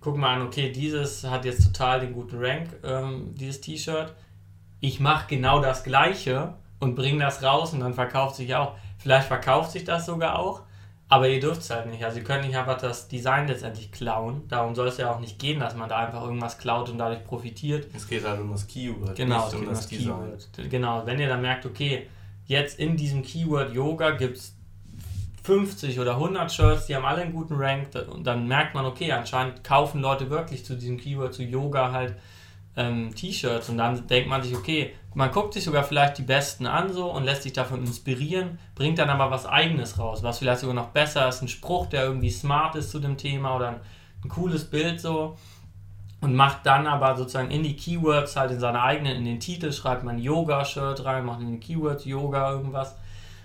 Guck 0.00 0.16
mal 0.16 0.34
an, 0.34 0.46
okay, 0.46 0.70
dieses 0.70 1.24
hat 1.24 1.44
jetzt 1.44 1.64
total 1.64 2.00
den 2.00 2.12
guten 2.12 2.38
Rank, 2.38 2.68
ähm, 2.84 3.34
dieses 3.34 3.60
T-Shirt. 3.60 4.14
Ich 4.80 5.00
mache 5.00 5.26
genau 5.28 5.60
das 5.60 5.82
Gleiche 5.82 6.54
und 6.78 6.94
bringe 6.94 7.24
das 7.24 7.42
raus 7.42 7.72
und 7.72 7.80
dann 7.80 7.94
verkauft 7.94 8.36
sich 8.36 8.54
auch. 8.54 8.74
Vielleicht 8.98 9.26
verkauft 9.26 9.72
sich 9.72 9.84
das 9.84 10.06
sogar 10.06 10.38
auch, 10.38 10.62
aber 11.08 11.28
ihr 11.28 11.38
dürft 11.38 11.60
es 11.60 11.70
halt 11.70 11.86
nicht. 11.86 12.04
Also 12.04 12.18
ihr 12.18 12.24
könnt 12.24 12.44
nicht 12.44 12.56
einfach 12.56 12.78
das 12.78 13.06
Design 13.06 13.46
letztendlich 13.46 13.92
klauen. 13.92 14.42
Darum 14.48 14.74
soll 14.74 14.88
es 14.88 14.96
ja 14.96 15.10
auch 15.12 15.20
nicht 15.20 15.38
gehen, 15.38 15.60
dass 15.60 15.76
man 15.76 15.88
da 15.88 15.98
einfach 15.98 16.22
irgendwas 16.22 16.58
klaut 16.58 16.88
und 16.88 16.98
dadurch 16.98 17.22
profitiert. 17.24 17.86
Es 17.94 18.08
geht 18.08 18.24
halt 18.24 18.40
um 18.40 18.50
das 18.50 18.66
Keyword. 18.66 19.14
Genau, 19.14 19.46
es 19.46 19.52
geht 19.52 19.60
um 19.60 19.68
das, 19.68 19.88
Keyword. 19.88 20.48
Genau, 20.68 21.06
wenn 21.06 21.20
ihr 21.20 21.28
dann 21.28 21.42
merkt, 21.42 21.64
okay, 21.64 22.08
jetzt 22.46 22.78
in 22.80 22.96
diesem 22.96 23.22
Keyword 23.22 23.72
Yoga 23.72 24.10
gibt 24.12 24.38
es 24.38 24.56
50 25.44 26.00
oder 26.00 26.14
100 26.14 26.52
Shirts, 26.52 26.86
die 26.86 26.96
haben 26.96 27.04
alle 27.04 27.22
einen 27.22 27.32
guten 27.32 27.54
Rank 27.54 27.88
und 28.10 28.24
dann 28.24 28.48
merkt 28.48 28.74
man, 28.74 28.84
okay, 28.84 29.12
anscheinend 29.12 29.62
kaufen 29.62 30.00
Leute 30.00 30.28
wirklich 30.28 30.64
zu 30.64 30.74
diesem 30.74 30.98
Keyword, 30.98 31.34
zu 31.34 31.44
Yoga 31.44 31.92
halt 31.92 32.16
ähm, 32.76 33.14
T-Shirts 33.14 33.68
und 33.68 33.78
dann 33.78 34.06
denkt 34.06 34.28
man 34.28 34.42
sich, 34.42 34.54
okay, 34.54 34.94
man 35.14 35.32
guckt 35.32 35.54
sich 35.54 35.64
sogar 35.64 35.82
vielleicht 35.82 36.18
die 36.18 36.22
besten 36.22 36.66
an 36.66 36.92
so 36.92 37.10
und 37.10 37.24
lässt 37.24 37.42
sich 37.42 37.54
davon 37.54 37.80
inspirieren, 37.80 38.58
bringt 38.74 38.98
dann 38.98 39.08
aber 39.08 39.30
was 39.30 39.46
eigenes 39.46 39.98
raus, 39.98 40.22
was 40.22 40.38
vielleicht 40.38 40.60
sogar 40.60 40.74
noch 40.74 40.88
besser 40.88 41.26
ist, 41.28 41.40
ein 41.40 41.48
Spruch, 41.48 41.86
der 41.86 42.04
irgendwie 42.04 42.30
smart 42.30 42.76
ist 42.76 42.90
zu 42.90 42.98
dem 42.98 43.16
Thema 43.16 43.56
oder 43.56 43.68
ein, 43.68 43.80
ein 44.24 44.28
cooles 44.28 44.64
Bild 44.70 45.00
so 45.00 45.36
und 46.20 46.34
macht 46.34 46.66
dann 46.66 46.86
aber 46.86 47.16
sozusagen 47.16 47.50
in 47.50 47.62
die 47.62 47.76
Keywords 47.76 48.36
halt 48.36 48.50
in 48.50 48.60
seine 48.60 48.82
eigenen, 48.82 49.16
in 49.16 49.24
den 49.24 49.40
Titel 49.40 49.72
schreibt 49.72 50.04
man 50.04 50.18
Yoga-Shirt 50.18 51.04
rein, 51.04 51.24
macht 51.24 51.40
in 51.40 51.46
den 51.46 51.60
Keywords 51.60 52.04
Yoga 52.04 52.50
irgendwas, 52.50 52.96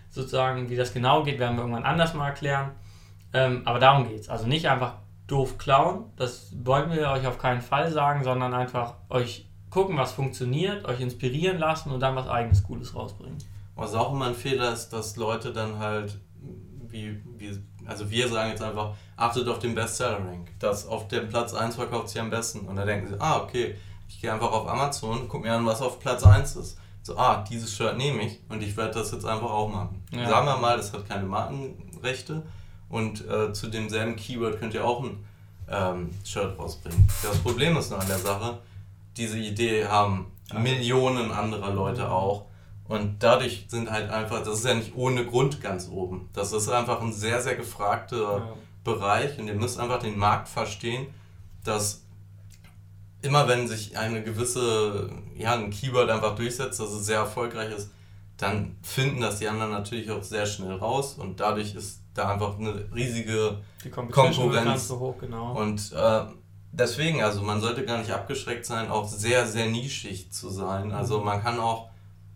sozusagen, 0.10 0.70
wie 0.70 0.76
das 0.76 0.94
genau 0.94 1.24
geht, 1.24 1.40
werden 1.40 1.56
wir 1.56 1.62
irgendwann 1.62 1.86
anders 1.86 2.14
mal 2.14 2.28
erklären. 2.28 2.72
Ähm, 3.34 3.62
aber 3.64 3.80
darum 3.80 4.10
geht 4.10 4.22
es. 4.22 4.30
Also 4.30 4.46
nicht 4.46 4.68
einfach 4.68 4.96
doof 5.32 5.58
klauen, 5.58 6.06
das 6.18 6.52
wollen 6.64 6.92
wir 6.92 7.10
euch 7.10 7.26
auf 7.26 7.38
keinen 7.38 7.62
Fall 7.62 7.92
sagen, 7.92 8.24
sondern 8.24 8.54
einfach 8.54 8.96
euch 9.10 9.50
gucken, 9.70 9.98
was 9.98 10.12
funktioniert, 10.12 10.86
euch 10.86 11.00
inspirieren 11.00 11.58
lassen 11.58 11.92
und 11.92 12.02
dann 12.02 12.16
was 12.16 12.28
eigenes 12.28 12.64
Cooles 12.64 12.94
rausbringen. 12.94 13.38
Was 13.76 13.94
auch 13.94 14.12
immer 14.12 14.28
ein 14.28 14.36
Fehler 14.36 14.74
ist, 14.74 14.90
dass 14.90 15.16
Leute 15.16 15.54
dann 15.54 15.80
halt, 15.80 16.20
wie, 16.90 17.24
wie 17.38 17.58
also 17.86 18.12
wir 18.12 18.28
sagen 18.28 18.50
jetzt 18.50 18.62
einfach, 18.62 18.94
achtet 19.16 19.48
auf 19.48 19.60
den 19.60 19.74
Bestseller-Rank. 19.74 20.52
Das 20.60 20.86
auf 20.86 21.08
dem 21.08 21.30
Platz 21.30 21.54
1 21.54 21.76
verkauft 21.76 22.10
sich 22.10 22.22
am 22.22 22.30
besten. 22.30 22.68
Und 22.68 22.76
da 22.76 22.86
denken 22.86 23.08
sie, 23.08 23.20
ah, 23.20 23.40
okay, 23.42 23.76
ich 24.08 24.20
gehe 24.20 24.32
einfach 24.32 24.52
auf 24.52 24.68
Amazon, 24.68 25.28
guck 25.28 25.42
mir 25.42 25.54
an, 25.54 25.66
was 25.66 25.82
auf 25.82 26.00
Platz 26.00 26.24
1 26.24 26.58
ist. 26.58 26.78
So, 27.02 27.18
ah, 27.18 27.44
dieses 27.50 27.74
Shirt 27.74 27.98
nehme 27.98 28.22
ich 28.24 28.40
und 28.50 28.62
ich 28.62 28.78
werde 28.78 28.94
das 28.94 29.12
jetzt 29.12 29.26
einfach 29.26 29.50
auch 29.50 29.70
machen. 29.70 30.04
Ja. 30.12 30.30
Sagen 30.30 30.46
wir 30.46 30.58
mal, 30.58 30.78
das 30.78 30.94
hat 30.94 31.08
keine 31.08 31.26
Markenrechte 31.26 32.44
und 32.92 33.28
äh, 33.28 33.54
zu 33.54 33.68
demselben 33.68 34.16
Keyword 34.16 34.60
könnt 34.60 34.74
ihr 34.74 34.86
auch 34.86 35.04
ein 35.04 35.24
ähm, 35.70 36.10
Shirt 36.24 36.60
rausbringen. 36.60 37.08
Das 37.24 37.38
Problem 37.38 37.78
ist 37.78 37.90
nur 37.90 38.00
an 38.00 38.08
der 38.08 38.20
Sache, 38.20 38.60
diese 39.18 39.40
Idee 39.40 39.88
haben 39.88 40.28
Millionen 40.54 41.32
anderer 41.32 41.74
Leute 41.74 42.12
auch. 42.12 42.46
Und 42.88 43.24
dadurch 43.24 43.66
sind 43.70 43.90
halt 43.90 44.10
einfach, 44.10 44.44
das 44.44 44.60
ist 44.60 44.66
ja 44.66 44.74
nicht 44.74 44.94
ohne 44.96 45.26
Grund 45.26 45.62
ganz 45.62 45.88
oben. 45.88 46.30
Das 46.34 46.52
ist 46.52 46.68
einfach 46.68 47.02
ein 47.02 47.14
sehr, 47.14 47.42
sehr 47.42 47.56
gefragter 47.56 48.38
ja. 48.38 48.54
Bereich 48.84 49.40
und 49.40 49.48
ihr 49.48 49.54
müsst 49.54 49.80
einfach 49.80 50.00
den 50.00 50.18
Markt 50.18 50.50
verstehen, 50.50 51.08
dass 51.64 52.04
immer 53.22 53.48
wenn 53.48 53.68
sich 53.68 53.98
eine 53.98 54.24
gewisse, 54.24 55.10
ja, 55.38 55.54
ein 55.54 55.70
Keyword 55.70 56.10
einfach 56.10 56.36
durchsetzt, 56.36 56.80
dass 56.80 56.90
es 56.90 57.06
sehr 57.06 57.20
erfolgreich 57.20 57.72
ist, 57.72 57.92
dann 58.38 58.76
finden 58.82 59.22
das 59.22 59.38
die 59.40 59.48
anderen 59.48 59.72
natürlich 59.72 60.10
auch 60.10 60.24
sehr 60.24 60.48
schnell 60.48 60.74
raus 60.74 61.16
und 61.18 61.40
dadurch 61.40 61.76
ist 61.76 62.01
da 62.14 62.30
einfach 62.30 62.58
eine 62.58 62.86
riesige 62.94 63.60
Konkurrenz. 63.92 64.88
So 64.88 65.00
hoch, 65.00 65.16
genau. 65.20 65.58
Und 65.60 65.92
äh, 65.94 66.22
deswegen, 66.72 67.24
also 67.24 67.42
man 67.42 67.62
sollte 67.62 67.86
gar 67.86 68.00
nicht 68.00 68.12
abgeschreckt 68.12 68.66
sein, 68.66 68.90
auch 68.90 69.08
sehr, 69.08 69.48
sehr 69.48 69.68
nischig 69.68 70.32
zu 70.32 70.50
sein. 70.50 70.92
Also 70.92 71.20
mhm. 71.20 71.26
man 71.26 71.42
kann 71.42 71.60
auch 71.60 71.90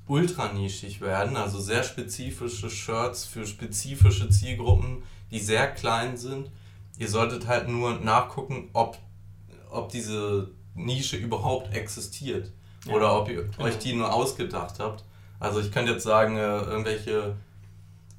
ultra 0.08 0.52
nischig 0.54 1.02
werden, 1.02 1.36
also 1.36 1.60
sehr 1.60 1.84
spezifische 1.84 2.70
Shirts 2.70 3.26
für 3.26 3.46
spezifische 3.46 4.30
Zielgruppen, 4.30 5.04
die 5.32 5.40
sehr 5.40 5.68
klein 5.72 6.16
sind. 6.16 6.52
Ihr 6.98 7.10
solltet 7.10 7.48
halt 7.48 7.68
nur 7.68 8.00
nachgucken, 8.00 8.70
ob, 8.74 8.98
ob 9.70 9.90
diese 9.90 10.52
Nische 10.76 11.18
überhaupt 11.18 11.74
existiert 11.74 12.52
ja. 12.86 12.94
oder 12.94 13.20
ob 13.20 13.30
ihr 13.30 13.44
genau. 13.44 13.64
euch 13.64 13.78
die 13.80 13.94
nur 13.94 14.14
ausgedacht 14.14 14.80
habt. 14.80 15.04
Also 15.40 15.60
ich 15.60 15.72
könnte 15.72 15.94
jetzt 15.94 16.04
sagen, 16.04 16.38
äh, 16.38 16.60
irgendwelche 16.60 17.36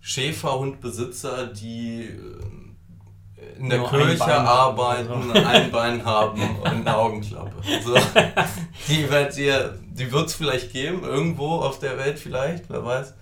Schäferhundbesitzer, 0.07 1.49
die 1.49 2.05
äh, 2.05 3.59
in 3.59 3.69
der 3.69 3.81
Nur 3.81 3.91
Kirche 3.91 4.25
ein 4.25 4.47
arbeiten, 4.47 5.33
so. 5.33 5.33
ein 5.33 5.73
Bein 5.73 6.05
haben 6.05 6.41
und 6.59 6.65
eine 6.65 6.97
Augenklappe. 6.97 7.57
So, 7.83 7.97
die 8.89 9.11
wird 9.11 9.37
ihr, 9.37 9.77
die 9.83 10.13
wird 10.13 10.27
es 10.29 10.35
vielleicht 10.37 10.73
geben, 10.73 11.03
irgendwo 11.03 11.57
auf 11.57 11.81
der 11.81 11.99
Welt 11.99 12.21
vielleicht, 12.21 12.71
wer 12.71 12.85
weiß. 12.85 13.15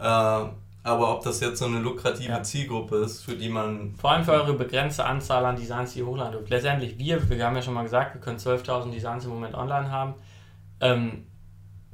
Äh, 0.00 0.48
aber 0.82 1.14
ob 1.14 1.22
das 1.22 1.38
jetzt 1.38 1.60
so 1.60 1.66
eine 1.66 1.78
lukrative 1.78 2.32
ja. 2.32 2.42
Zielgruppe 2.42 2.96
ist, 2.96 3.22
für 3.22 3.36
die 3.36 3.48
man. 3.48 3.94
Vor 3.94 4.10
allem 4.10 4.24
für 4.24 4.32
eure 4.32 4.54
begrenzte 4.54 5.04
Anzahl 5.04 5.44
an 5.44 5.54
Designs, 5.54 5.92
die 5.92 6.00
ihr 6.00 6.06
hochladen 6.06 6.32
dürft. 6.32 6.50
Letztendlich, 6.50 6.98
wir, 6.98 7.30
wir 7.30 7.46
haben 7.46 7.54
ja 7.54 7.62
schon 7.62 7.74
mal 7.74 7.84
gesagt, 7.84 8.14
wir 8.14 8.20
können 8.20 8.38
12.000 8.38 8.90
Designs 8.90 9.24
im 9.24 9.30
Moment 9.30 9.54
online 9.54 9.88
haben. 9.88 10.14
Ähm, 10.80 11.26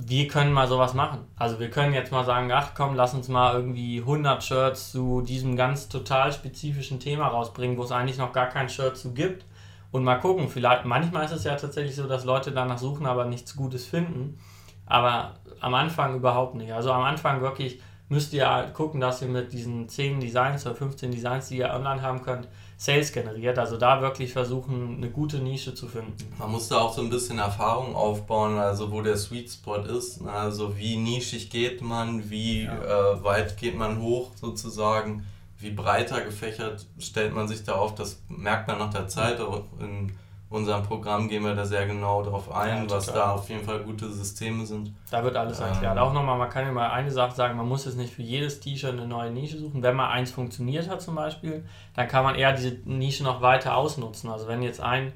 wir 0.07 0.29
können 0.29 0.53
mal 0.53 0.69
sowas 0.69 0.95
machen. 0.95 1.21
Also 1.37 1.61
wir 1.61 1.71
können 1.71 1.93
jetzt 1.93 2.13
mal 2.13 2.25
sagen, 2.25 2.51
ach 2.53 2.73
komm, 2.75 2.95
lass 2.95 3.15
uns 3.15 3.29
mal 3.29 3.55
irgendwie 3.55 4.01
100 4.01 4.43
Shirts 4.43 4.93
zu 4.93 5.21
diesem 5.23 5.57
ganz 5.57 5.89
total 5.89 6.33
spezifischen 6.33 7.01
Thema 7.01 7.29
rausbringen, 7.29 7.77
wo 7.77 7.83
es 7.83 7.93
eigentlich 7.93 8.19
noch 8.19 8.33
gar 8.33 8.49
kein 8.49 8.69
Shirt 8.69 8.97
zu 8.97 9.13
gibt 9.13 9.45
und 9.93 10.05
mal 10.05 10.17
gucken. 10.17 10.49
Vielleicht 10.49 10.85
manchmal 10.85 11.25
ist 11.25 11.33
es 11.33 11.45
ja 11.45 11.55
tatsächlich 11.57 11.97
so, 11.97 12.07
dass 12.07 12.25
Leute 12.25 12.53
danach 12.53 12.79
suchen, 12.79 13.07
aber 13.07 13.25
nichts 13.25 13.57
Gutes 13.57 13.87
finden. 13.87 14.39
Aber 14.87 15.35
am 15.61 15.75
Anfang 15.75 16.17
überhaupt 16.17 16.55
nicht. 16.55 16.73
Also 16.73 16.93
am 16.93 17.03
Anfang 17.03 17.43
wirklich 17.43 17.81
müsst 18.09 18.33
ihr 18.33 18.51
halt 18.51 18.75
gucken, 18.75 19.01
dass 19.01 19.23
ihr 19.23 19.29
mit 19.29 19.53
diesen 19.53 19.89
10 19.89 20.21
Designs 20.21 20.67
oder 20.67 20.75
15 20.75 21.11
Designs, 21.11 21.49
die 21.49 21.59
ihr 21.59 21.73
online 21.73 22.03
haben 22.03 22.23
könnt, 22.23 22.49
Sales 22.81 23.13
generiert. 23.13 23.59
Also 23.59 23.77
da 23.77 24.01
wirklich 24.01 24.33
versuchen, 24.33 24.97
eine 24.97 25.11
gute 25.11 25.39
Nische 25.39 25.75
zu 25.75 25.87
finden. 25.87 26.17
Man 26.39 26.51
muss 26.51 26.69
da 26.69 26.79
auch 26.79 26.95
so 26.95 27.03
ein 27.03 27.11
bisschen 27.11 27.39
Erfahrung 27.39 27.95
aufbauen, 27.95 28.57
also 28.57 28.91
wo 28.91 29.03
der 29.03 29.19
Sweet 29.19 29.51
Spot 29.51 29.83
ist. 29.83 30.23
Ne? 30.23 30.33
Also 30.33 30.79
wie 30.79 30.97
nischig 30.97 31.51
geht 31.51 31.83
man, 31.83 32.31
wie 32.31 32.63
ja. 32.63 33.13
äh, 33.13 33.23
weit 33.23 33.59
geht 33.59 33.77
man 33.77 34.01
hoch 34.01 34.31
sozusagen, 34.35 35.27
wie 35.59 35.73
breiter 35.73 36.23
gefächert 36.23 36.87
stellt 36.99 37.35
man 37.35 37.49
sich 37.49 37.65
da 37.65 37.75
auf. 37.75 37.95
Das 37.97 38.23
merkt 38.31 38.67
man 38.67 38.79
nach 38.79 38.95
der 38.95 39.09
Zeit. 39.09 39.41
Auch 39.41 39.65
in 39.79 40.13
unserem 40.51 40.83
Programm 40.83 41.29
gehen 41.29 41.45
wir 41.45 41.55
da 41.55 41.65
sehr 41.65 41.87
genau 41.87 42.23
darauf 42.23 42.53
ein, 42.53 42.89
ja, 42.89 42.91
was 42.91 43.07
da 43.07 43.33
auf 43.33 43.49
jeden 43.49 43.65
Fall 43.65 43.79
gute 43.85 44.11
Systeme 44.11 44.67
sind. 44.67 44.93
Da 45.11 45.23
wird 45.23 45.37
alles 45.37 45.61
erklärt. 45.61 45.97
Ähm, 45.97 46.03
auch 46.03 46.13
nochmal, 46.13 46.37
man 46.37 46.51
kann 46.51 46.67
ja 46.67 46.73
mal 46.73 46.91
eine 46.91 47.11
Sache 47.13 47.37
sagen, 47.37 47.57
man 47.57 47.69
muss 47.69 47.85
jetzt 47.85 47.97
nicht 47.97 48.13
für 48.13 48.23
jedes 48.23 48.59
T-Shirt 48.59 48.93
eine 48.93 49.07
neue 49.07 49.31
Nische 49.31 49.59
suchen. 49.59 49.81
Wenn 49.83 49.95
mal 49.95 50.11
eins 50.11 50.33
funktioniert 50.33 50.89
hat 50.89 51.01
zum 51.01 51.15
Beispiel, 51.15 51.65
dann 51.95 52.09
kann 52.09 52.25
man 52.25 52.35
eher 52.35 52.53
diese 52.53 52.77
Nische 52.85 53.23
noch 53.23 53.41
weiter 53.43 53.77
ausnutzen. 53.77 54.29
Also 54.29 54.49
wenn 54.49 54.61
jetzt 54.63 54.81
ein 54.81 55.13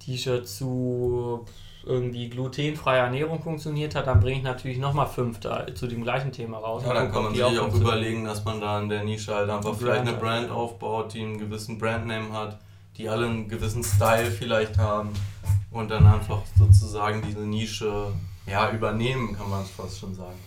T-Shirt 0.00 0.46
zu 0.46 1.46
irgendwie 1.86 2.28
glutenfreie 2.28 2.98
Ernährung 2.98 3.40
funktioniert 3.40 3.94
hat, 3.94 4.08
dann 4.08 4.20
bringe 4.20 4.38
ich 4.38 4.42
natürlich 4.42 4.76
nochmal 4.76 5.06
fünf 5.06 5.40
da, 5.40 5.66
zu 5.74 5.86
dem 5.86 6.02
gleichen 6.02 6.32
Thema 6.32 6.58
raus. 6.58 6.82
Ja, 6.84 6.92
dann 6.92 7.10
kann 7.10 7.22
man 7.22 7.34
sich 7.34 7.42
auch, 7.42 7.58
auch 7.58 7.74
überlegen, 7.74 8.24
dass 8.24 8.44
man 8.44 8.60
da 8.60 8.78
in 8.80 8.90
der 8.90 9.04
Nische 9.04 9.34
halt 9.34 9.48
einfach 9.48 9.74
vielleicht 9.74 10.02
eine 10.02 10.14
Brand 10.14 10.50
aufbaut, 10.50 11.14
die 11.14 11.22
einen 11.22 11.38
gewissen 11.38 11.78
Brandname 11.78 12.30
hat 12.32 12.58
die 12.96 13.08
alle 13.08 13.26
einen 13.26 13.48
gewissen 13.48 13.84
Style 13.84 14.30
vielleicht 14.30 14.78
haben 14.78 15.10
und 15.70 15.90
dann 15.90 16.06
einfach 16.06 16.42
sozusagen 16.58 17.22
diese 17.22 17.40
Nische 17.40 18.12
ja, 18.46 18.70
übernehmen, 18.70 19.36
kann 19.36 19.50
man 19.50 19.62
es 19.62 19.70
fast 19.70 19.98
schon 19.98 20.14
sagen. 20.14 20.38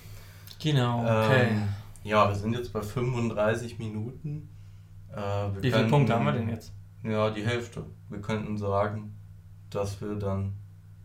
Genau, 0.62 1.02
okay. 1.02 1.50
Ähm, 1.52 1.70
ja, 2.04 2.28
wir 2.28 2.36
sind 2.36 2.54
jetzt 2.54 2.74
bei 2.74 2.82
35 2.82 3.78
Minuten. 3.78 4.50
Äh, 5.14 5.62
Wie 5.62 5.72
viele 5.72 5.88
Punkte 5.88 6.14
haben 6.14 6.26
wir 6.26 6.32
denn 6.32 6.50
jetzt? 6.50 6.72
Ja, 7.04 7.30
die 7.30 7.46
Hälfte. 7.46 7.86
Wir 8.10 8.22
könnten 8.22 8.58
sagen, 8.58 9.16
dass 9.70 10.02
wir 10.02 10.16
dann 10.16 10.54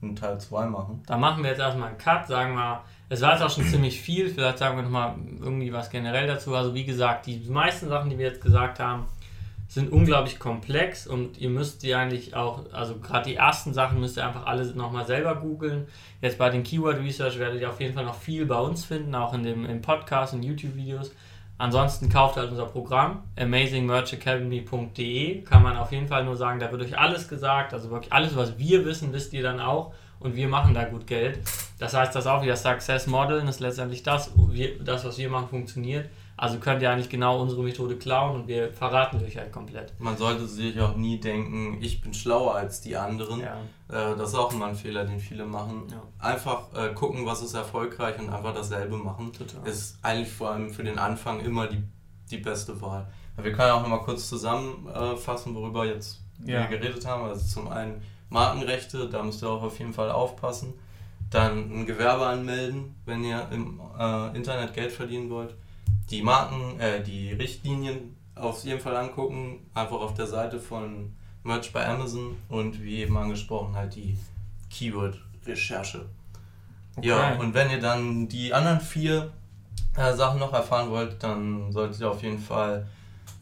einen 0.03 0.17
Teil 0.17 0.39
2 0.39 0.67
machen. 0.67 1.03
Da 1.07 1.17
machen 1.17 1.43
wir 1.43 1.51
jetzt 1.51 1.61
erstmal 1.61 1.89
einen 1.89 1.99
Cut, 1.99 2.27
sagen 2.27 2.55
wir, 2.55 2.83
es 3.09 3.21
war 3.21 3.33
jetzt 3.33 3.43
auch 3.43 3.51
schon 3.51 3.65
ziemlich 3.65 4.01
viel, 4.01 4.29
vielleicht 4.29 4.59
sagen 4.59 4.77
wir 4.77 4.83
nochmal 4.83 5.15
irgendwie 5.41 5.73
was 5.73 5.91
generell 5.91 6.27
dazu. 6.27 6.55
Also 6.55 6.75
wie 6.75 6.85
gesagt, 6.85 7.27
die 7.27 7.39
meisten 7.49 7.89
Sachen, 7.89 8.11
die 8.11 8.19
wir 8.19 8.27
jetzt 8.27 8.43
gesagt 8.43 8.81
haben, 8.81 9.05
sind 9.75 9.93
unglaublich 9.93 10.39
komplex 10.39 11.07
und 11.09 11.39
ihr 11.39 11.51
müsst 11.51 11.83
die 11.83 11.97
eigentlich 11.97 12.37
auch, 12.37 12.73
also 12.73 13.01
gerade 13.01 13.29
die 13.29 13.35
ersten 13.35 13.75
Sachen 13.75 13.99
müsst 13.99 14.17
ihr 14.17 14.25
einfach 14.25 14.47
alle 14.47 14.65
nochmal 14.67 15.05
selber 15.05 15.35
googeln. 15.35 15.89
Jetzt 16.21 16.39
bei 16.39 16.49
den 16.49 16.63
Keyword 16.63 17.01
Research 17.01 17.41
werdet 17.41 17.61
ihr 17.61 17.69
auf 17.69 17.81
jeden 17.81 17.93
Fall 17.93 18.05
noch 18.05 18.15
viel 18.15 18.47
bei 18.47 18.57
uns 18.57 18.85
finden, 18.85 19.13
auch 19.17 19.35
in 19.35 19.43
dem 19.43 19.67
im 19.67 19.83
Podcast 19.83 20.33
und 20.33 20.45
YouTube-Videos. 20.45 21.11
Ansonsten 21.59 22.09
kauft 22.09 22.37
halt 22.37 22.53
unser 22.53 22.67
Programm, 22.67 23.25
amazingmerchacademy.de. 23.37 25.43
Kann 25.43 25.65
man 25.65 25.77
auf 25.77 25.91
jeden 25.91 26.07
Fall 26.07 26.25
nur 26.25 26.37
sagen, 26.37 26.61
da 26.61 26.71
wird 26.71 26.83
euch 26.83 26.97
alles 26.97 27.27
gesagt. 27.27 27.75
Also 27.75 27.91
wirklich 27.91 28.13
alles, 28.13 28.37
was 28.37 28.57
wir 28.57 28.85
wissen, 28.85 29.13
wisst 29.13 29.33
ihr 29.33 29.43
dann 29.43 29.59
auch. 29.59 29.93
Und 30.21 30.37
wir 30.37 30.47
machen 30.47 30.73
da 30.73 30.85
gut 30.85 31.09
Geld. 31.09 31.41
Das 31.81 31.95
heißt, 31.95 32.15
das 32.15 32.29
auch 32.29 32.45
wieder 32.45 32.55
Success 32.55 33.09
Model 33.09 33.43
ist 33.49 33.59
letztendlich 33.59 34.05
das, 34.05 34.31
das, 34.85 35.05
was 35.05 35.19
wir 35.19 35.29
machen, 35.29 35.49
funktioniert. 35.49 36.09
Also 36.37 36.59
könnt 36.59 36.83
ihr 36.83 36.91
eigentlich 36.91 37.09
genau 37.09 37.41
unsere 37.41 37.63
Methode 37.63 37.97
klauen 37.97 38.35
und 38.35 38.49
wir 38.49 38.73
verraten 38.73 39.23
euch 39.25 39.37
halt 39.37 39.53
komplett. 39.53 39.93
Man 40.01 40.17
sollte 40.17 40.47
sich 40.47 40.81
auch 40.81 40.97
nie 40.97 41.21
denken, 41.21 41.79
ich 41.81 42.01
bin 42.01 42.13
schlauer 42.13 42.57
als 42.57 42.81
die 42.81 42.97
anderen. 42.97 43.41
Ja. 43.41 43.57
Äh, 43.89 44.17
das 44.17 44.31
ist 44.31 44.35
auch 44.35 44.53
immer 44.53 44.67
ein 44.67 44.75
Fehler, 44.75 45.05
den 45.05 45.21
viele 45.21 45.47
machen. 45.47 45.85
Ja. 45.91 46.03
Einfach 46.19 46.75
äh, 46.75 46.93
gucken, 46.93 47.25
was 47.25 47.41
ist 47.41 47.55
erfolgreich 47.55 48.19
und 48.19 48.31
einfach 48.31 48.53
dasselbe 48.53 48.97
machen. 48.97 49.33
Total. 49.33 49.67
Ist 49.69 49.99
eigentlich 50.03 50.33
vor 50.33 50.51
allem 50.51 50.71
für 50.71 50.83
den 50.83 50.99
Anfang 50.99 51.39
immer 51.39 51.69
die, 51.69 51.83
die 52.31 52.39
beste 52.39 52.81
Wahl. 52.81 53.07
Wir 53.37 53.53
können 53.53 53.71
auch 53.71 53.83
nochmal 53.83 54.03
kurz 54.03 54.29
zusammenfassen, 54.29 55.55
worüber 55.55 55.85
jetzt 55.85 56.21
ja. 56.45 56.69
wir 56.69 56.79
geredet 56.79 57.07
haben. 57.07 57.25
Also 57.25 57.47
zum 57.47 57.69
einen 57.69 58.03
Markenrechte, 58.29 59.09
da 59.09 59.23
müsst 59.23 59.43
ihr 59.43 59.49
auch 59.49 59.63
auf 59.63 59.79
jeden 59.79 59.93
Fall 59.93 60.11
aufpassen. 60.11 60.75
Dann 61.31 61.71
ein 61.73 61.87
Gewerbe 61.87 62.27
anmelden, 62.27 62.97
wenn 63.07 63.23
ihr 63.23 63.49
im 63.53 63.81
äh, 63.99 64.37
Internet 64.37 64.75
Geld 64.75 64.91
verdienen 64.91 65.31
wollt 65.31 65.55
die 66.11 66.23
Marken, 66.23 66.79
äh, 66.81 67.03
die 67.03 67.33
Richtlinien 67.33 68.17
auf 68.35 68.65
jeden 68.65 68.81
Fall 68.81 68.97
angucken, 68.97 69.67
einfach 69.75 70.01
auf 70.01 70.15
der 70.15 70.27
Seite 70.27 70.59
von 70.59 71.15
Merch 71.43 71.73
bei 71.73 71.87
Amazon 71.87 72.37
und 72.49 72.83
wie 72.83 72.99
eben 72.99 73.17
angesprochen 73.17 73.75
halt 73.77 73.95
die 73.95 74.17
Keyword-Recherche. 74.71 76.07
Okay. 76.97 77.09
Ja, 77.09 77.35
und 77.37 77.55
wenn 77.55 77.71
ihr 77.71 77.81
dann 77.81 78.29
die 78.29 78.53
anderen 78.53 78.81
vier 78.81 79.33
äh, 79.97 80.15
Sachen 80.15 80.41
noch 80.41 80.53
erfahren 80.53 80.91
wollt, 80.91 81.23
dann 81.23 81.73
solltet 81.73 82.01
ihr 82.01 82.11
auf 82.11 82.23
jeden 82.23 82.39
Fall 82.39 82.87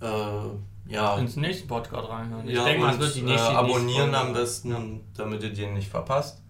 äh, 0.01 0.93
ja, 0.93 1.17
ins 1.17 1.37
nächste 1.37 1.67
Podcast 1.67 2.09
reinhören. 2.09 2.49
Ich 2.49 2.57
ja, 2.57 2.65
denke 2.65 2.81
mal, 2.83 2.95
es 2.95 2.99
wird 2.99 3.15
die 3.15 3.23
nächste. 3.23 3.53
Äh, 3.53 3.57
abonnieren 3.57 4.15
am 4.15 4.33
besten, 4.33 4.71
ja. 4.71 4.81
damit 5.17 5.43
ihr 5.43 5.53
den 5.53 5.75
nicht 5.75 5.89
verpasst. 5.89 6.43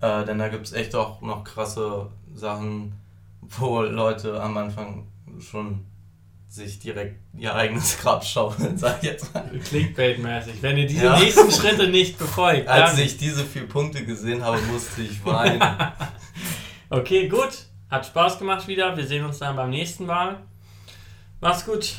Äh, 0.00 0.24
denn 0.24 0.38
da 0.38 0.48
gibt 0.48 0.66
es 0.66 0.72
echt 0.72 0.94
auch 0.94 1.20
noch 1.20 1.44
krasse 1.44 2.10
Sachen, 2.34 2.94
wo 3.42 3.82
Leute 3.82 4.42
am 4.42 4.56
Anfang 4.56 5.06
schon 5.40 5.86
sich 6.48 6.78
direkt 6.78 7.16
ihr 7.36 7.54
eigenes 7.54 7.98
Grab 8.02 8.24
schaufeln, 8.24 8.78
sag 8.78 8.98
ich 9.02 9.10
jetzt 9.10 9.34
mal. 9.34 9.50
Clickbait-mäßig. 9.52 10.62
Wenn 10.62 10.78
ihr 10.78 10.86
diese 10.86 11.06
ja. 11.06 11.18
nächsten 11.18 11.50
Schritte 11.50 11.88
nicht 11.88 12.18
befolgt. 12.18 12.68
Als 12.68 12.98
ich 12.98 13.16
diese 13.16 13.44
vier 13.44 13.68
Punkte 13.68 14.04
gesehen 14.04 14.44
habe, 14.44 14.60
musste 14.62 15.02
ich 15.02 15.24
weinen. 15.24 15.60
okay, 16.90 17.28
gut. 17.28 17.66
Hat 17.90 18.06
Spaß 18.06 18.38
gemacht 18.38 18.68
wieder. 18.68 18.96
Wir 18.96 19.06
sehen 19.06 19.24
uns 19.24 19.38
dann 19.38 19.56
beim 19.56 19.70
nächsten 19.70 20.06
Mal. 20.06 20.42
Mach's 21.40 21.66
gut. 21.66 21.96